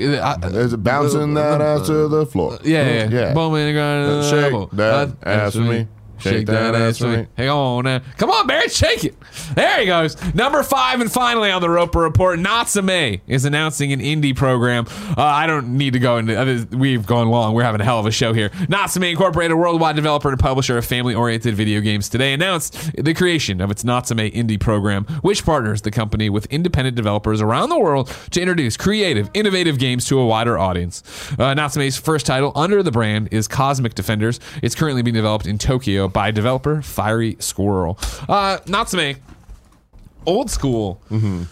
I- 0.05 0.37
There's 0.49 0.73
a 0.73 0.79
bouncing 0.79 1.35
that 1.35 1.61
ass 1.61 1.87
to 1.87 2.09
the 2.09 2.27
floor. 2.27 2.59
Yeah, 2.63 2.85
mm-hmm. 2.85 3.13
yeah, 3.15 3.21
yeah. 3.21 3.27
yeah. 3.29 3.35
Bowman 3.35 3.67
and 3.69 3.77
grind 3.77 4.25
shake 4.25 4.71
that 4.73 5.17
ass 5.25 5.53
for 5.55 5.61
me. 5.61 5.87
Shake 6.19 6.47
that 6.47 6.75
ass 6.75 7.01
me. 7.01 7.27
Hang 7.37 7.49
on 7.49 7.85
now. 7.85 8.01
Come 8.17 8.31
on, 8.31 8.47
Barrett, 8.47 8.73
shake 8.73 9.05
it. 9.05 9.15
There 9.55 9.81
he 9.81 9.87
goes. 9.87 10.17
Number 10.35 10.63
five, 10.63 11.01
and 11.01 11.11
finally 11.11 11.51
on 11.51 11.61
the 11.61 11.71
Roper 11.71 12.01
Report, 12.01 12.39
Natsume 12.39 13.21
is 13.27 13.45
announcing 13.45 13.93
an 13.93 14.01
indie 14.01 14.35
program. 14.35 14.87
Uh, 15.17 15.23
I 15.23 15.47
don't 15.47 15.77
need 15.77 15.93
to 15.93 15.99
go 15.99 16.19
into. 16.19 16.39
Uh, 16.39 16.65
we've 16.77 17.07
gone 17.07 17.29
long. 17.29 17.55
We're 17.55 17.65
having 17.65 17.81
a 17.81 17.85
hell 17.85 18.01
of 18.01 18.07
a 18.07 18.11
show 18.11 18.33
here. 18.33 18.51
Natsume 18.69 19.05
Incorporated, 19.05 19.53
a 19.53 19.57
worldwide 19.57 19.97
developer 19.97 20.29
and 20.29 20.39
publisher 20.39 20.79
of 20.79 20.85
family-oriented 20.85 21.55
video 21.55 21.81
games, 21.81 22.09
today 22.09 22.33
announced 22.33 22.93
the 22.97 23.15
creation 23.15 23.61
of 23.61 23.71
its 23.71 23.85
Natsume 23.85 24.19
indie 24.19 24.61
program, 24.61 25.05
which 25.23 25.45
partners 25.45 25.83
the 25.83 25.91
company 25.91 26.31
with 26.31 26.47
independent 26.47 26.97
developers 26.97 27.41
around 27.41 27.69
the 27.69 27.79
world 27.79 28.13
to 28.31 28.41
introduce 28.41 28.77
creative, 28.77 29.31
innovative 29.35 29.79
games 29.79 30.05
to 30.07 30.19
a 30.19 30.27
wider 30.27 30.59
audience. 30.59 31.03
Uh, 31.39 31.55
Natsume's 31.55 31.97
first 31.97 32.27
title 32.27 32.53
under 32.55 32.83
the 32.83 32.91
brand 32.91 33.29
is 33.31 33.47
Cosmic 33.49 33.95
Defenders. 33.95 34.41
It's 34.63 34.75
currently 34.75 35.03
being 35.03 35.15
developed 35.15 35.47
in 35.47 35.59
Tokyo 35.59 36.06
by 36.09 36.31
developer 36.31 36.83
Fiery 36.83 37.37
Squirrel. 37.41 37.99
Uh, 38.29 38.59
Natsume, 38.67 39.17
old 40.27 40.51
school. 40.51 41.01
Mm-hmm. 41.11 41.45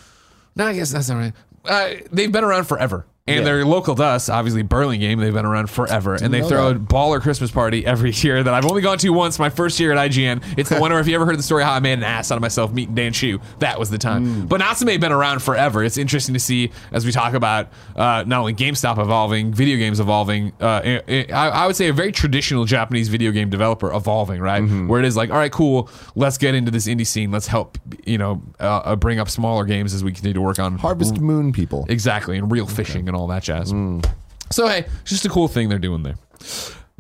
No, 0.57 0.67
I 0.67 0.75
guess 0.75 0.93
that's 0.93 1.09
not 1.09 1.17
right. 1.19 1.33
Uh, 1.65 2.03
they've 2.13 2.31
been 2.31 2.45
around 2.45 2.65
forever. 2.65 3.07
And 3.27 3.47
they're 3.47 3.65
local 3.65 3.95
to 3.95 4.05
us, 4.05 4.29
obviously 4.29 4.61
Burlingame. 4.61 5.19
They've 5.19 5.33
been 5.33 5.47
around 5.47 5.71
forever, 5.71 6.15
and 6.15 6.33
they 6.33 6.47
throw 6.47 6.75
that. 6.75 6.77
a 6.77 6.79
baller 6.79 7.23
Christmas 7.23 7.51
party 7.51 7.87
every 7.87 8.11
year 8.15 8.43
that 8.43 8.53
I've 8.53 8.67
only 8.67 8.83
gone 8.83 8.99
to 8.99 9.09
once. 9.15 9.39
My 9.39 9.49
first 9.49 9.81
year 9.81 9.93
at 9.93 10.11
IGN. 10.11 10.59
It's 10.59 10.69
the 10.69 10.79
one 10.79 10.91
where 10.91 11.01
if 11.01 11.09
you 11.09 11.15
ever 11.15 11.25
heard 11.25 11.39
the 11.39 11.43
story 11.43 11.65
how 11.65 11.73
I 11.73 11.81
made 11.81 11.95
an 11.95 12.03
ass 12.03 12.31
out 12.31 12.37
of 12.37 12.43
myself 12.43 12.75
meeting 12.75 12.95
Dan 12.95 13.15
Hsu, 13.15 13.39
that 13.61 13.79
was 13.79 13.89
the 13.89 13.97
time. 13.97 14.27
Mm. 14.27 14.49
But 14.51 14.59
Natsume 14.59 14.89
have 14.89 15.01
been 15.01 15.11
around 15.11 15.41
forever. 15.41 15.83
It's 15.83 15.97
interesting 15.97 16.35
to 16.35 16.39
see 16.39 16.71
as 16.93 17.07
we 17.07 17.13
talk 17.13 17.33
about 17.33 17.71
uh, 17.97 18.25
not 18.27 18.41
only 18.41 18.53
GameStop 18.53 18.99
evolving, 18.99 19.55
video 19.55 19.79
games 19.79 20.01
evolving. 20.01 20.53
Uh, 20.61 21.01
I, 21.09 21.27
I 21.33 21.67
would 21.67 21.77
say 21.77 21.89
a 21.89 21.95
very 21.95 22.13
traditional 22.13 22.67
Japanese 22.67 23.09
video 23.09 23.31
game 23.31 23.49
developer 23.49 23.91
evolving, 23.91 24.43
right? 24.43 24.63
Mm-hmm. 24.63 24.89
Where 24.89 25.01
it 25.01 25.07
is 25.07 25.17
like, 25.17 25.31
all 25.31 25.39
right, 25.39 25.53
cool, 25.53 25.89
let's 26.15 26.37
get 26.37 26.55
into 26.55 26.71
this 26.71 26.87
indie 26.87 27.07
scene. 27.07 27.31
Let's 27.31 27.47
help, 27.47 27.79
you 28.05 28.19
know, 28.19 28.43
uh, 28.61 28.83
uh, 28.85 28.97
bring 28.97 29.19
up 29.19 29.31
smaller 29.31 29.65
games 29.65 29.95
as 29.95 30.05
we 30.05 30.13
continue 30.13 30.35
to 30.35 30.43
work 30.43 30.59
on 30.59 30.77
Harvest 30.77 31.23
Moon 31.23 31.55
people. 31.55 31.87
Exactly, 31.89 32.37
and 32.37 32.53
Reel 32.53 32.67
Fishing 32.67 33.09
and 33.15 33.21
all 33.21 33.29
that 33.29 33.43
jazz. 33.45 33.73
Mm. 33.73 34.05
So 34.51 34.67
hey, 34.67 34.87
it's 35.03 35.11
just 35.11 35.25
a 35.25 35.29
cool 35.29 35.49
thing 35.49 35.69
they're 35.69 35.79
doing 35.79 36.03
there. 36.03 36.17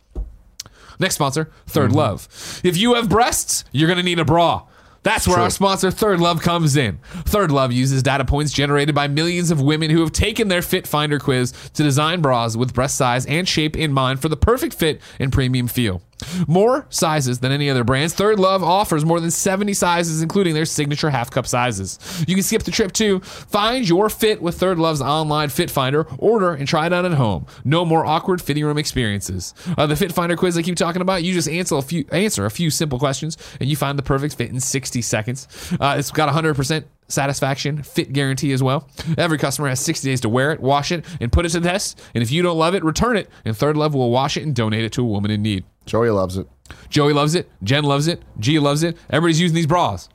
Next 1.00 1.16
sponsor, 1.16 1.52
3rd 1.68 1.88
mm-hmm. 1.88 1.96
Love. 1.96 2.62
If 2.64 2.78
you 2.78 2.96
have 2.96 3.08
breasts, 3.08 3.64
you're 3.72 3.88
going 3.88 3.98
to 3.98 4.04
need 4.04 4.20
a 4.20 4.26
bra. 4.26 4.64
That's 5.04 5.26
where 5.26 5.38
our 5.38 5.50
sponsor, 5.50 5.90
Third 5.90 6.20
Love, 6.20 6.42
comes 6.42 6.76
in. 6.76 6.98
Third 7.26 7.50
Love 7.50 7.72
uses 7.72 8.04
data 8.04 8.26
points 8.26 8.52
generated 8.52 8.94
by 8.94 9.08
millions 9.08 9.52
of 9.52 9.62
women 9.62 9.90
who 9.90 10.02
have 10.02 10.12
taken 10.12 10.50
their 10.50 10.62
Fit 10.62 10.86
Finder 10.86 11.18
quiz 11.18 11.54
to 11.76 11.84
design 11.84 12.22
bras 12.22 12.58
with 12.58 12.74
breast 12.74 12.98
size 12.98 13.26
and 13.26 13.48
shape 13.48 13.78
in 13.78 13.94
mind 13.94 14.22
for 14.22 14.28
the 14.28 14.36
perfect 14.36 14.74
fit 14.74 15.00
and 15.18 15.32
premium 15.32 15.68
feel. 15.68 16.02
More 16.48 16.86
sizes 16.90 17.40
than 17.40 17.52
any 17.52 17.70
other 17.70 17.84
brands, 17.84 18.14
Third 18.14 18.40
Love 18.40 18.64
offers 18.64 19.06
more 19.06 19.20
than 19.20 19.32
70 19.32 19.74
sizes, 19.74 20.22
including 20.22 20.54
their 20.54 20.66
signature 20.66 21.10
half 21.10 21.30
cup 21.30 21.48
sizes. 21.48 22.00
You 22.28 22.36
can 22.36 22.44
skip 22.44 22.64
the 22.64 22.72
trip 22.72 22.92
too. 22.92 23.20
Find 23.20 23.88
your 23.88 24.10
fit 24.10 24.42
with 24.42 24.60
Third 24.60 24.80
Love's 24.80 25.02
online 25.02 25.50
Fit 25.50 25.70
Finder. 25.70 26.08
Order 26.18 26.54
and 26.54 26.68
try 26.68 26.88
it 26.88 26.94
on 26.94 27.06
at 27.06 27.14
home. 27.14 27.46
No 27.64 27.86
more 27.86 28.06
awkward 28.06 28.42
fitting 28.42 28.66
room 28.66 28.78
experiences. 28.78 29.54
Uh, 29.78 29.86
the 29.86 29.96
Fit 29.96 30.12
Finder 30.12 30.36
quiz 30.36 30.58
I 30.58 30.62
keep 30.62 30.76
talking 30.76 31.02
about, 31.02 31.24
you 31.24 31.34
just 31.34 31.50
answer 31.50 31.76
a 31.76 31.82
few 31.82 32.06
answer 32.12 32.46
a 32.46 32.52
few 32.52 32.70
simple 32.70 33.00
questions 33.00 33.38
and 33.60 33.70
you 33.70 33.76
find 33.76 33.98
the 33.98 34.04
perfect 34.04 34.36
fit 34.36 34.50
in 34.50 34.60
60 34.60 35.02
seconds. 35.02 35.48
Uh, 35.80 35.96
it's 35.98 36.12
got 36.12 36.34
100% 36.34 36.84
satisfaction 37.08 37.82
fit 37.84 38.12
guarantee 38.14 38.52
as 38.52 38.62
well. 38.62 38.90
Every 39.18 39.38
customer 39.38 39.70
has 39.70 39.80
60 39.80 40.10
days 40.10 40.22
to 40.22 40.30
wear 40.30 40.52
it, 40.52 40.60
wash 40.60 40.92
it, 40.92 41.06
and 41.22 41.32
put 41.32 41.46
it 41.46 41.50
to 41.50 41.60
the 41.60 41.70
test. 41.70 42.02
And 42.14 42.22
if 42.22 42.32
you 42.32 42.42
don't 42.42 42.58
love 42.58 42.76
it, 42.76 42.84
return 42.84 43.18
it. 43.18 43.30
And 43.46 43.56
Third 43.56 43.78
Love 43.78 43.94
will 43.94 44.12
wash 44.12 44.38
it 44.38 44.44
and 44.44 44.56
donate 44.56 44.84
it 44.84 44.92
to 44.94 45.02
a 45.02 45.06
woman 45.06 45.32
in 45.32 45.42
need. 45.42 45.64
Joey 45.88 46.10
loves 46.10 46.38
it. 46.38 46.48
Joey 46.90 47.14
loves 47.14 47.34
it. 47.34 47.50
Jen 47.64 47.84
loves 47.84 48.08
it. 48.08 48.22
Gia 48.40 48.62
loves 48.62 48.84
it. 48.84 48.98
Everybody's 49.10 49.40
using 49.40 49.56
these 49.56 49.66
bras. 49.66 50.10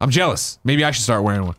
I'm 0.00 0.10
jealous. 0.10 0.58
Maybe 0.64 0.84
I 0.84 0.92
should 0.92 1.02
start 1.02 1.24
wearing 1.24 1.44
one. 1.44 1.56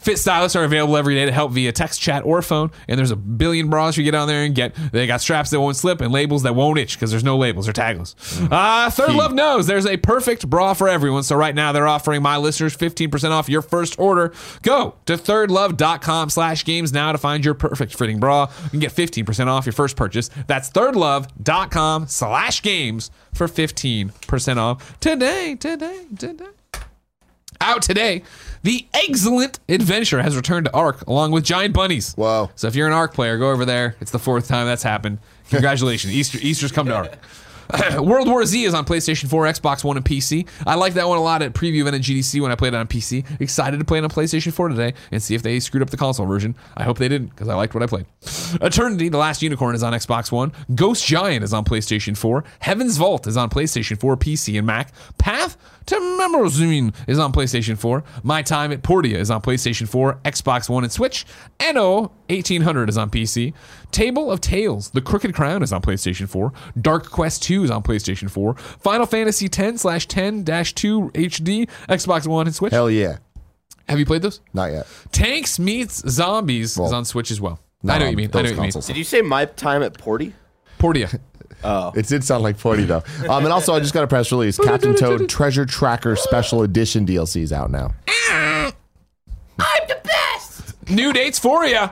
Fit 0.00 0.18
stylists 0.18 0.56
are 0.56 0.64
available 0.64 0.96
every 0.96 1.14
day 1.14 1.26
to 1.26 1.32
help 1.32 1.52
via 1.52 1.72
text, 1.72 2.00
chat, 2.00 2.24
or 2.24 2.40
phone. 2.42 2.70
And 2.88 2.98
there's 2.98 3.10
a 3.10 3.16
billion 3.16 3.68
bras 3.68 3.96
you 3.96 4.04
get 4.04 4.14
on 4.14 4.28
there 4.28 4.44
and 4.44 4.54
get. 4.54 4.74
They 4.92 5.06
got 5.06 5.20
straps 5.20 5.50
that 5.50 5.60
won't 5.60 5.76
slip 5.76 6.00
and 6.00 6.10
labels 6.12 6.42
that 6.44 6.54
won't 6.54 6.78
itch 6.78 6.94
because 6.96 7.10
there's 7.10 7.24
no 7.24 7.36
labels 7.36 7.68
or 7.68 7.72
tagless. 7.72 8.14
Uh, 8.50 8.90
Third 8.90 9.14
Love 9.14 9.34
knows 9.34 9.66
there's 9.66 9.86
a 9.86 9.96
perfect 9.96 10.48
bra 10.48 10.74
for 10.74 10.88
everyone. 10.88 11.22
So 11.22 11.36
right 11.36 11.54
now 11.54 11.72
they're 11.72 11.86
offering 11.86 12.22
my 12.22 12.36
listeners 12.38 12.76
15% 12.76 13.30
off 13.30 13.48
your 13.48 13.62
first 13.62 13.98
order. 13.98 14.32
Go 14.62 14.94
to 15.06 15.14
thirdlove.com 15.14 16.30
slash 16.30 16.64
games 16.64 16.92
now 16.92 17.12
to 17.12 17.18
find 17.18 17.44
your 17.44 17.54
perfect 17.54 17.94
fitting 17.94 18.20
bra. 18.20 18.50
You 18.64 18.70
can 18.70 18.80
get 18.80 18.92
15% 18.92 19.46
off 19.46 19.66
your 19.66 19.72
first 19.72 19.96
purchase. 19.96 20.30
That's 20.46 20.70
thirdlove.com 20.70 22.06
slash 22.08 22.62
games 22.62 23.10
for 23.34 23.46
15% 23.46 24.56
off 24.56 24.98
today, 25.00 25.54
today, 25.56 26.06
today. 26.18 26.46
Out 27.60 27.82
today, 27.82 28.22
the 28.62 28.86
excellent 28.94 29.58
adventure 29.68 30.22
has 30.22 30.34
returned 30.36 30.66
to 30.66 30.72
Ark 30.72 31.06
along 31.06 31.32
with 31.32 31.44
giant 31.44 31.74
bunnies. 31.74 32.14
Wow. 32.16 32.50
So 32.56 32.68
if 32.68 32.74
you're 32.74 32.86
an 32.86 32.92
Ark 32.92 33.12
player, 33.14 33.36
go 33.38 33.50
over 33.50 33.64
there. 33.64 33.96
It's 34.00 34.10
the 34.10 34.18
fourth 34.18 34.48
time 34.48 34.66
that's 34.66 34.82
happened. 34.82 35.18
Congratulations. 35.50 36.14
Easter 36.14 36.38
Easter's 36.40 36.72
come 36.72 36.86
to 36.86 36.94
Ark. 36.94 37.18
World 38.00 38.28
War 38.28 38.44
Z 38.44 38.64
is 38.64 38.74
on 38.74 38.84
PlayStation 38.84 39.28
4, 39.28 39.44
Xbox 39.44 39.84
One, 39.84 39.96
and 39.96 40.04
PC. 40.04 40.48
I 40.66 40.74
like 40.74 40.94
that 40.94 41.06
one 41.08 41.18
a 41.18 41.22
lot 41.22 41.42
at 41.42 41.52
preview 41.52 41.80
event 41.82 41.96
at 41.96 42.02
GDC 42.02 42.40
when 42.40 42.50
I 42.50 42.56
played 42.56 42.74
it 42.74 42.76
on 42.76 42.88
PC. 42.88 43.24
Excited 43.40 43.78
to 43.78 43.84
play 43.84 43.98
it 43.98 44.04
on 44.04 44.10
PlayStation 44.10 44.52
4 44.52 44.70
today 44.70 44.94
and 45.12 45.22
see 45.22 45.34
if 45.34 45.42
they 45.42 45.60
screwed 45.60 45.82
up 45.82 45.90
the 45.90 45.96
console 45.96 46.26
version. 46.26 46.56
I 46.76 46.84
hope 46.84 46.98
they 46.98 47.08
didn't 47.08 47.28
because 47.28 47.48
I 47.48 47.54
liked 47.54 47.74
what 47.74 47.82
I 47.82 47.86
played. 47.86 48.06
Eternity, 48.60 49.08
The 49.08 49.18
Last 49.18 49.42
Unicorn 49.42 49.74
is 49.74 49.82
on 49.82 49.92
Xbox 49.92 50.32
One. 50.32 50.52
Ghost 50.74 51.06
Giant 51.06 51.44
is 51.44 51.52
on 51.52 51.64
PlayStation 51.64 52.16
4. 52.16 52.44
Heaven's 52.60 52.96
Vault 52.96 53.26
is 53.26 53.36
on 53.36 53.50
PlayStation 53.50 53.98
4, 53.98 54.16
PC, 54.16 54.58
and 54.58 54.66
Mac. 54.66 54.92
Path 55.18 55.56
to 55.86 55.94
Mnemosyne 55.96 56.94
is 57.06 57.18
on 57.18 57.32
PlayStation 57.32 57.76
4. 57.78 58.02
My 58.22 58.42
Time 58.42 58.72
at 58.72 58.82
Portia 58.82 59.18
is 59.18 59.30
on 59.30 59.40
PlayStation 59.42 59.88
4, 59.88 60.20
Xbox 60.24 60.68
One, 60.68 60.84
and 60.84 60.92
Switch. 60.92 61.26
Anno 61.58 62.12
1800 62.28 62.88
is 62.88 62.98
on 62.98 63.10
PC. 63.10 63.52
Table 63.90 64.30
of 64.30 64.40
Tales, 64.40 64.90
The 64.90 65.00
Crooked 65.00 65.34
Crown 65.34 65.62
is 65.62 65.72
on 65.72 65.82
PlayStation 65.82 66.28
4. 66.28 66.52
Dark 66.80 67.10
Quest 67.10 67.42
2 67.42 67.64
is 67.64 67.70
on 67.70 67.82
PlayStation 67.82 68.30
4. 68.30 68.54
Final 68.54 69.06
Fantasy 69.06 69.48
10 69.48 69.78
slash 69.78 70.06
10 70.06 70.44
2 70.44 70.52
HD, 70.52 71.68
Xbox 71.88 72.26
One, 72.26 72.46
and 72.46 72.54
Switch. 72.54 72.72
Hell 72.72 72.90
yeah. 72.90 73.18
Have 73.88 73.98
you 73.98 74.06
played 74.06 74.22
those? 74.22 74.40
Not 74.54 74.70
yet. 74.70 74.86
Tanks 75.10 75.58
meets 75.58 76.08
Zombies 76.08 76.78
is 76.78 76.92
on 76.92 77.04
Switch 77.04 77.30
as 77.30 77.40
well. 77.40 77.58
I 77.86 77.98
know 77.98 78.04
what 78.04 78.10
you 78.12 78.16
mean. 78.16 78.26
I 78.26 78.30
those 78.30 78.34
know 78.34 78.40
what 78.42 78.48
you 78.50 78.52
mean. 78.56 78.62
consoles. 78.66 78.86
Did 78.86 78.96
you 78.96 79.04
say 79.04 79.22
my 79.22 79.46
time 79.46 79.82
at 79.82 79.98
Portia? 79.98 80.32
Portia. 80.78 81.08
It 81.96 82.06
did 82.06 82.24
sound 82.24 82.42
like 82.42 82.56
40 82.58 82.84
though. 82.84 83.02
Um, 83.28 83.44
and 83.44 83.52
also, 83.52 83.74
I 83.74 83.80
just 83.80 83.94
got 83.94 84.02
a 84.02 84.06
press 84.08 84.32
release. 84.32 84.58
Captain 84.58 84.94
Toad 84.94 85.28
Treasure 85.28 85.64
Tracker 85.66 86.16
Special 86.16 86.62
Edition 86.62 87.06
DLC 87.06 87.42
is 87.42 87.52
out 87.52 87.70
now. 87.70 87.92
I'm 88.08 88.72
the 89.88 89.98
best. 90.02 90.74
New 90.90 91.12
dates 91.12 91.38
for 91.38 91.64
you. 91.64 91.88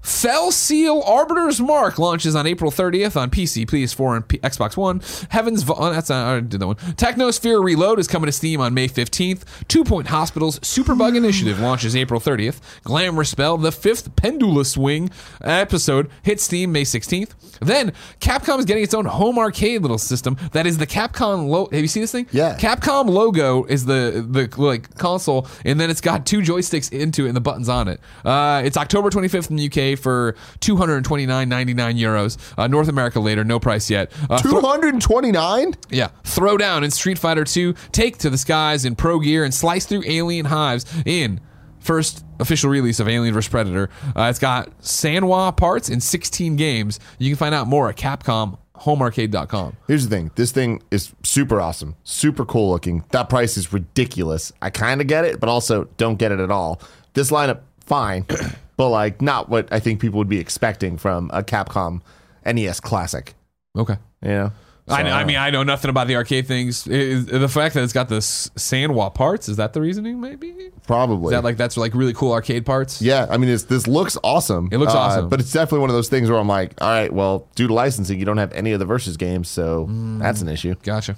Fell 0.00 0.52
Seal 0.52 1.02
Arbiter's 1.02 1.60
Mark 1.60 1.98
launches 1.98 2.34
on 2.34 2.46
April 2.46 2.70
30th 2.70 3.16
on 3.16 3.30
PC, 3.30 3.66
PS4, 3.66 4.16
and 4.16 4.28
P- 4.28 4.38
Xbox 4.38 4.76
One. 4.76 5.02
Heaven's 5.30 5.64
oh, 5.68 5.90
that's 5.90 6.08
not, 6.08 6.36
I 6.36 6.40
did 6.40 6.60
that 6.60 6.66
one. 6.66 6.76
Technosphere 6.76 7.62
Reload 7.62 7.98
is 7.98 8.06
coming 8.06 8.26
to 8.26 8.32
Steam 8.32 8.60
on 8.60 8.72
May 8.74 8.88
15th. 8.88 9.42
Two 9.66 9.84
Point 9.84 10.06
Hospital's 10.06 10.60
Superbug 10.60 11.16
Initiative 11.16 11.58
launches 11.60 11.96
April 11.96 12.20
30th. 12.20 12.60
Glamorous 12.84 13.30
Spell, 13.30 13.58
the 13.58 13.72
fifth 13.72 14.14
Pendula 14.16 14.64
Swing 14.64 15.10
episode, 15.42 16.10
hits 16.22 16.44
Steam 16.44 16.72
May 16.72 16.84
16th. 16.84 17.58
Then 17.60 17.92
Capcom 18.20 18.60
is 18.60 18.64
getting 18.64 18.84
its 18.84 18.94
own 18.94 19.04
home 19.04 19.38
arcade 19.38 19.82
little 19.82 19.98
system 19.98 20.36
that 20.52 20.66
is 20.66 20.78
the 20.78 20.86
Capcom 20.86 21.48
logo. 21.48 21.70
Have 21.72 21.82
you 21.82 21.88
seen 21.88 22.02
this 22.02 22.12
thing? 22.12 22.26
Yeah. 22.30 22.56
Capcom 22.56 23.08
logo 23.08 23.64
is 23.64 23.84
the 23.84 24.24
the 24.28 24.48
like 24.62 24.96
console, 24.96 25.48
and 25.64 25.78
then 25.80 25.90
it's 25.90 26.00
got 26.00 26.24
two 26.24 26.38
joysticks 26.38 26.92
into 26.92 27.24
it 27.24 27.28
and 27.28 27.36
the 27.36 27.40
buttons 27.40 27.68
on 27.68 27.88
it. 27.88 28.00
Uh, 28.24 28.62
it's 28.64 28.76
October 28.76 29.10
25th 29.10 29.50
in 29.50 29.56
the 29.56 29.66
UK 29.66 29.87
for 29.96 30.34
229.99 30.60 31.98
euros. 31.98 32.36
Uh, 32.56 32.66
North 32.66 32.88
America 32.88 33.20
later, 33.20 33.44
no 33.44 33.58
price 33.60 33.90
yet. 33.90 34.12
Uh, 34.28 34.38
thro- 34.38 34.60
229? 34.60 35.74
yeah, 35.90 36.08
throw 36.24 36.56
down 36.56 36.84
in 36.84 36.90
Street 36.90 37.18
Fighter 37.18 37.44
2, 37.44 37.74
take 37.92 38.18
to 38.18 38.30
the 38.30 38.38
skies 38.38 38.84
in 38.84 38.96
Pro 38.96 39.18
Gear, 39.20 39.44
and 39.44 39.52
slice 39.54 39.86
through 39.86 40.02
alien 40.06 40.46
hives 40.46 40.84
in 41.04 41.40
first 41.80 42.24
official 42.40 42.70
release 42.70 43.00
of 43.00 43.08
Alien 43.08 43.32
vs 43.34 43.48
Predator. 43.50 43.88
Uh, 44.16 44.24
it's 44.24 44.38
got 44.38 44.76
Sanwa 44.80 45.56
parts 45.56 45.88
in 45.88 46.00
16 46.00 46.56
games. 46.56 47.00
You 47.18 47.30
can 47.30 47.36
find 47.36 47.54
out 47.54 47.66
more 47.66 47.88
at 47.88 47.96
Capcom 47.96 48.58
homearcade.com. 48.80 49.76
Here's 49.86 50.08
the 50.08 50.14
thing. 50.14 50.30
This 50.36 50.52
thing 50.52 50.82
is 50.90 51.12
super 51.24 51.60
awesome, 51.60 51.96
super 52.04 52.44
cool 52.44 52.70
looking. 52.70 53.04
That 53.10 53.28
price 53.28 53.56
is 53.56 53.72
ridiculous. 53.72 54.52
I 54.62 54.70
kind 54.70 55.00
of 55.00 55.06
get 55.06 55.24
it, 55.24 55.40
but 55.40 55.48
also 55.48 55.84
don't 55.96 56.16
get 56.16 56.30
it 56.32 56.40
at 56.40 56.50
all. 56.50 56.80
This 57.14 57.30
lineup, 57.30 57.60
fine, 57.80 58.24
but 58.78 58.88
like 58.88 59.20
not 59.20 59.50
what 59.50 59.70
I 59.70 59.78
think 59.80 60.00
people 60.00 60.16
would 60.18 60.28
be 60.30 60.38
expecting 60.40 60.96
from 60.96 61.30
a 61.34 61.42
Capcom 61.42 62.00
NES 62.46 62.80
classic. 62.80 63.34
Okay. 63.76 63.96
You 64.22 64.28
know? 64.30 64.52
I, 64.90 65.02
So, 65.02 65.10
I 65.10 65.24
mean, 65.24 65.36
I 65.36 65.50
know 65.50 65.62
nothing 65.64 65.90
about 65.90 66.06
the 66.06 66.16
arcade 66.16 66.46
things. 66.46 66.86
Is, 66.86 67.26
the 67.26 67.46
fact 67.46 67.74
that 67.74 67.84
it's 67.84 67.92
got 67.92 68.08
the 68.08 68.16
s- 68.16 68.50
Sanwa 68.56 69.14
parts 69.14 69.46
is 69.50 69.58
that 69.58 69.74
the 69.74 69.82
reasoning? 69.82 70.18
Maybe 70.18 70.48
is 70.48 70.72
probably. 70.86 71.32
that 71.34 71.44
like 71.44 71.58
that's 71.58 71.76
like 71.76 71.94
really 71.94 72.14
cool 72.14 72.32
arcade 72.32 72.64
parts? 72.64 73.02
yeah, 73.02 73.26
I 73.28 73.36
mean, 73.36 73.50
it's, 73.50 73.64
this 73.64 73.86
looks 73.86 74.16
awesome. 74.24 74.70
It 74.72 74.78
looks 74.78 74.94
Uh, 74.94 74.98
awesome. 74.98 75.28
but 75.28 75.40
it's 75.40 75.52
definitely 75.52 75.80
one 75.80 75.90
of 75.90 75.94
those 75.96 76.08
things 76.08 76.30
where 76.30 76.40
I'm 76.40 76.48
like, 76.48 76.72
all 76.80 76.88
right, 76.88 77.12
well, 77.12 77.46
due 77.54 77.66
to 77.66 77.74
licensing, 77.74 78.18
you 78.18 78.24
don't 78.24 78.38
have 78.38 78.50
any 78.54 78.72
of 78.72 78.78
the 78.78 78.86
versus 78.86 79.18
games, 79.18 79.48
so 79.50 79.86
Mm. 79.90 80.20
that's 80.20 80.40
an 80.40 80.48
issue. 80.48 80.74
Gotcha. 80.82 81.16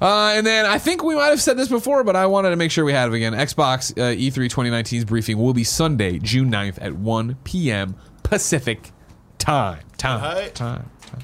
Uh, 0.00 0.32
and 0.34 0.46
then 0.46 0.66
I 0.66 0.78
think 0.78 1.02
we 1.02 1.14
might 1.14 1.28
have 1.28 1.40
said 1.40 1.56
this 1.56 1.68
before, 1.68 2.04
but 2.04 2.16
I 2.16 2.26
wanted 2.26 2.50
to 2.50 2.56
make 2.56 2.70
sure 2.70 2.84
we 2.84 2.92
had 2.92 3.08
it 3.08 3.14
again. 3.14 3.32
Xbox 3.32 3.92
uh, 3.92 4.14
E3 4.14 4.48
2019's 4.48 5.04
briefing 5.04 5.38
will 5.38 5.54
be 5.54 5.64
Sunday, 5.64 6.18
June 6.18 6.50
9th 6.50 6.78
at 6.80 6.94
1 6.94 7.36
p.m. 7.44 7.96
Pacific 8.22 8.92
time. 9.38 9.80
Time. 9.96 10.22
Alright. 10.22 10.54
Time. 10.54 10.90
Time. 11.06 11.22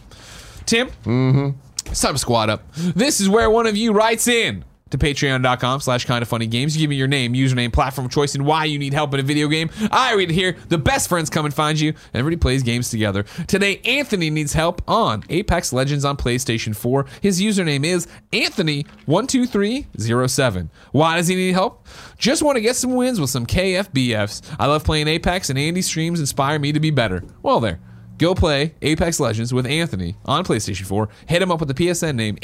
Tim? 0.66 0.88
Mm-hmm. 1.04 1.50
It's 1.86 2.00
time 2.00 2.14
to 2.14 2.18
squad 2.18 2.50
up. 2.50 2.72
This 2.74 3.20
is 3.20 3.28
where 3.28 3.50
one 3.50 3.66
of 3.66 3.76
you 3.76 3.92
writes 3.92 4.28
in 4.28 4.64
to 4.90 4.98
patreon.com 4.98 5.80
slash 5.80 6.04
kind 6.04 6.22
of 6.22 6.28
funny 6.28 6.46
games. 6.46 6.76
Give 6.76 6.90
me 6.90 6.96
your 6.96 7.08
name, 7.08 7.34
username, 7.34 7.72
platform 7.72 8.08
choice, 8.08 8.34
and 8.34 8.44
why 8.44 8.64
you 8.64 8.78
need 8.78 8.92
help 8.92 9.14
in 9.14 9.20
a 9.20 9.22
video 9.22 9.48
game. 9.48 9.70
I 9.90 10.14
read 10.14 10.30
it 10.30 10.34
here. 10.34 10.56
The 10.68 10.78
best 10.78 11.08
friends 11.08 11.30
come 11.30 11.44
and 11.44 11.54
find 11.54 11.78
you, 11.78 11.94
everybody 12.12 12.36
plays 12.36 12.62
games 12.62 12.90
together. 12.90 13.24
Today, 13.46 13.80
Anthony 13.84 14.30
needs 14.30 14.52
help 14.52 14.82
on 14.88 15.24
Apex 15.28 15.72
Legends 15.72 16.04
on 16.04 16.16
PlayStation 16.16 16.74
4. 16.76 17.06
His 17.20 17.40
username 17.40 17.84
is 17.84 18.08
Anthony12307. 18.32 20.68
Why 20.92 21.16
does 21.16 21.28
he 21.28 21.36
need 21.36 21.52
help? 21.52 21.86
Just 22.18 22.42
want 22.42 22.56
to 22.56 22.60
get 22.60 22.76
some 22.76 22.94
wins 22.94 23.20
with 23.20 23.30
some 23.30 23.46
KFBFs. 23.46 24.56
I 24.58 24.66
love 24.66 24.84
playing 24.84 25.08
Apex, 25.08 25.48
and 25.50 25.58
Andy's 25.58 25.86
streams 25.86 26.20
inspire 26.20 26.58
me 26.58 26.72
to 26.72 26.80
be 26.80 26.90
better. 26.90 27.22
Well, 27.42 27.60
there. 27.60 27.80
Go 28.18 28.34
play 28.34 28.74
Apex 28.82 29.18
Legends 29.18 29.54
with 29.54 29.66
Anthony 29.66 30.16
on 30.26 30.44
PlayStation 30.44 30.84
4. 30.84 31.08
Hit 31.26 31.40
him 31.40 31.50
up 31.50 31.60
with 31.60 31.74
the 31.74 31.74
PSN 31.74 32.16
name 32.16 32.36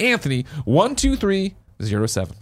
Anthony12307. 1.81 2.33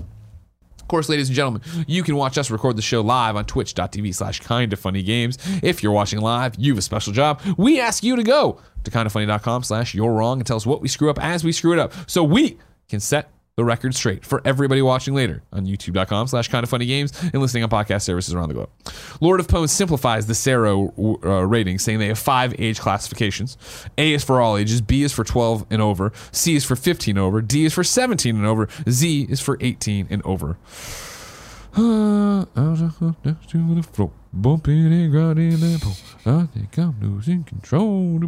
Of 0.80 0.88
course, 0.88 1.08
ladies 1.08 1.28
and 1.28 1.36
gentlemen, 1.36 1.62
you 1.86 2.02
can 2.02 2.14
watch 2.14 2.36
us 2.36 2.50
record 2.50 2.76
the 2.76 2.82
show 2.82 3.00
live 3.00 3.36
on 3.36 3.46
twitch.tv 3.46 4.14
slash 4.14 4.40
kinda 4.40 4.76
funny 4.76 5.02
games. 5.02 5.38
If 5.62 5.82
you're 5.82 5.92
watching 5.92 6.20
live, 6.20 6.56
you 6.58 6.72
have 6.72 6.78
a 6.78 6.82
special 6.82 7.12
job. 7.12 7.40
We 7.56 7.80
ask 7.80 8.04
you 8.04 8.16
to 8.16 8.22
go 8.22 8.60
to 8.84 8.90
kindafunny.com 8.90 9.62
slash 9.62 9.94
you're 9.94 10.12
wrong 10.12 10.40
and 10.40 10.46
tell 10.46 10.58
us 10.58 10.66
what 10.66 10.82
we 10.82 10.88
screw 10.88 11.08
up 11.08 11.18
as 11.24 11.42
we 11.42 11.52
screw 11.52 11.72
it 11.72 11.78
up. 11.78 11.94
So 12.06 12.22
we 12.22 12.58
can 12.88 13.00
set 13.00 13.30
the 13.56 13.64
record 13.64 13.94
straight 13.94 14.24
for 14.24 14.42
everybody 14.44 14.82
watching 14.82 15.14
later 15.14 15.42
on 15.52 15.64
youtube.com 15.64 16.26
slash 16.26 16.48
kind 16.48 16.64
of 16.64 16.70
funny 16.70 16.86
games 16.86 17.12
and 17.22 17.40
listening 17.40 17.62
on 17.62 17.70
podcast 17.70 18.02
services 18.02 18.34
around 18.34 18.48
the 18.48 18.54
globe. 18.54 18.70
Lord 19.20 19.38
of 19.38 19.46
Pwn 19.46 19.68
simplifies 19.68 20.26
the 20.26 20.32
CERO 20.32 21.24
uh, 21.24 21.46
rating, 21.46 21.78
saying 21.78 22.00
they 22.00 22.08
have 22.08 22.18
five 22.18 22.54
age 22.58 22.80
classifications. 22.80 23.56
A 23.96 24.12
is 24.14 24.24
for 24.24 24.40
all 24.40 24.56
ages, 24.56 24.80
B 24.80 25.02
is 25.02 25.12
for 25.12 25.22
12 25.22 25.66
and 25.70 25.80
over, 25.80 26.12
C 26.32 26.56
is 26.56 26.64
for 26.64 26.74
15 26.74 27.16
and 27.16 27.24
over, 27.24 27.40
D 27.40 27.64
is 27.64 27.72
for 27.72 27.84
17 27.84 28.34
and 28.34 28.46
over, 28.46 28.68
Z 28.88 29.26
is 29.30 29.40
for 29.40 29.56
18 29.60 30.08
and 30.10 30.22
over. 30.24 30.56
Bumping 34.36 34.92
and 34.92 35.12
grinding 35.12 35.62
and 35.62 35.80
pole. 35.80 35.92
I 36.26 36.46
think 36.46 36.76
I'm 36.78 36.96
losing 37.00 37.44
control. 37.44 38.20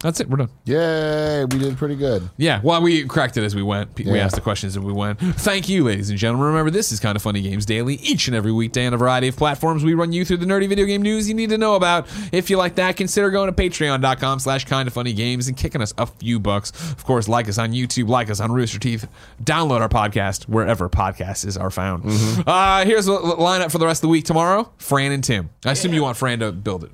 That's 0.00 0.20
it. 0.20 0.28
We're 0.28 0.36
done. 0.38 0.50
Yay, 0.66 1.44
we 1.46 1.58
did 1.58 1.76
pretty 1.78 1.94
good. 1.96 2.28
Yeah, 2.36 2.60
well, 2.62 2.82
we 2.82 3.04
cracked 3.06 3.36
it 3.38 3.44
as 3.44 3.54
we 3.54 3.62
went. 3.62 3.96
We 3.96 4.04
Yeah. 4.04 4.16
asked 4.24 4.34
the 4.34 4.40
questions 4.42 4.76
as 4.76 4.82
we 4.82 4.92
went. 4.92 5.20
Thank 5.20 5.68
you, 5.68 5.84
ladies 5.84 6.10
and 6.10 6.18
gentlemen. 6.18 6.48
Remember, 6.48 6.70
this 6.70 6.92
is 6.92 7.00
kind 7.00 7.16
of 7.16 7.22
funny 7.22 7.40
games 7.40 7.64
daily, 7.64 7.94
each 8.02 8.26
and 8.26 8.36
every 8.36 8.52
weekday 8.52 8.86
on 8.86 8.92
a 8.92 8.96
variety 8.98 9.28
of 9.28 9.36
platforms. 9.36 9.84
We 9.84 9.94
run 9.94 10.12
you 10.12 10.24
through 10.24 10.38
the 10.38 10.46
nerdy 10.46 10.68
video 10.68 10.84
game 10.84 11.00
news 11.00 11.28
you 11.28 11.34
need 11.34 11.48
to 11.50 11.58
know 11.58 11.74
about. 11.74 12.06
If 12.32 12.50
you 12.50 12.58
like 12.58 12.74
that, 12.74 12.96
consider 12.96 13.30
going 13.30 13.46
to 13.52 13.54
patreon.com 13.54 14.40
slash 14.40 14.64
kind 14.66 14.86
of 14.86 14.92
funny 14.92 15.12
games 15.14 15.48
and 15.48 15.56
kicking 15.56 15.80
us 15.80 15.94
a 15.96 16.06
few 16.06 16.38
bucks. 16.40 16.70
Of 16.92 17.04
course, 17.04 17.26
like 17.28 17.48
us 17.48 17.56
on 17.56 17.72
YouTube, 17.72 18.08
like 18.08 18.28
us 18.30 18.40
on 18.40 18.52
Rooster 18.52 18.78
Teeth. 18.78 19.06
Download 19.42 19.80
our 19.80 19.88
podcast 19.88 20.44
wherever 20.44 20.88
podcasts 20.90 21.58
are 21.58 21.70
found. 21.70 22.02
Uh, 22.46 22.84
here's 22.84 23.06
the 23.06 23.12
lineup 23.12 23.70
for 23.70 23.78
the 23.78 23.86
rest 23.86 23.98
of 23.98 24.02
the 24.02 24.08
week. 24.08 24.25
Tomorrow, 24.26 24.72
Fran 24.78 25.12
and 25.12 25.22
Tim. 25.22 25.50
I 25.64 25.70
assume 25.70 25.94
you 25.94 26.02
want 26.02 26.16
Fran 26.16 26.40
to 26.40 26.50
build 26.50 26.82
it. 26.84 26.90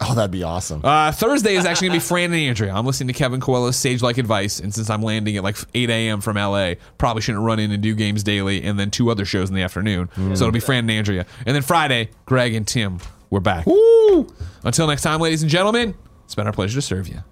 Oh, 0.00 0.14
that'd 0.14 0.30
be 0.30 0.42
awesome. 0.42 0.82
Uh, 0.84 1.10
Thursday 1.10 1.56
is 1.56 1.64
actually 1.64 1.88
gonna 1.88 1.96
be 1.98 2.04
Fran 2.04 2.32
and 2.32 2.34
Andrea. 2.40 2.72
I'm 2.72 2.86
listening 2.86 3.08
to 3.08 3.12
Kevin 3.14 3.40
Coello's 3.40 3.76
Sage 3.76 4.02
Like 4.02 4.18
Advice, 4.18 4.60
and 4.60 4.72
since 4.72 4.88
I'm 4.88 5.02
landing 5.02 5.36
at 5.36 5.42
like 5.42 5.56
8 5.74 5.90
a.m. 5.90 6.20
from 6.20 6.36
LA, 6.36 6.74
probably 6.96 7.22
shouldn't 7.22 7.42
run 7.44 7.58
in 7.58 7.72
and 7.72 7.82
do 7.82 7.94
games 7.94 8.22
daily, 8.22 8.62
and 8.62 8.78
then 8.78 8.90
two 8.92 9.10
other 9.10 9.24
shows 9.24 9.48
in 9.48 9.56
the 9.56 9.62
afternoon. 9.62 10.08
So 10.14 10.44
it'll 10.44 10.50
be 10.52 10.60
Fran 10.60 10.80
and 10.80 10.90
Andrea, 10.92 11.26
and 11.44 11.56
then 11.56 11.62
Friday, 11.62 12.10
Greg 12.24 12.54
and 12.54 12.66
Tim. 12.68 12.98
We're 13.30 13.40
back. 13.40 13.66
Woo! 13.66 14.28
Until 14.62 14.86
next 14.86 15.02
time, 15.02 15.20
ladies 15.20 15.42
and 15.42 15.50
gentlemen, 15.50 15.94
it's 16.24 16.34
been 16.36 16.46
our 16.46 16.52
pleasure 16.52 16.76
to 16.76 16.82
serve 16.82 17.08
you. 17.08 17.24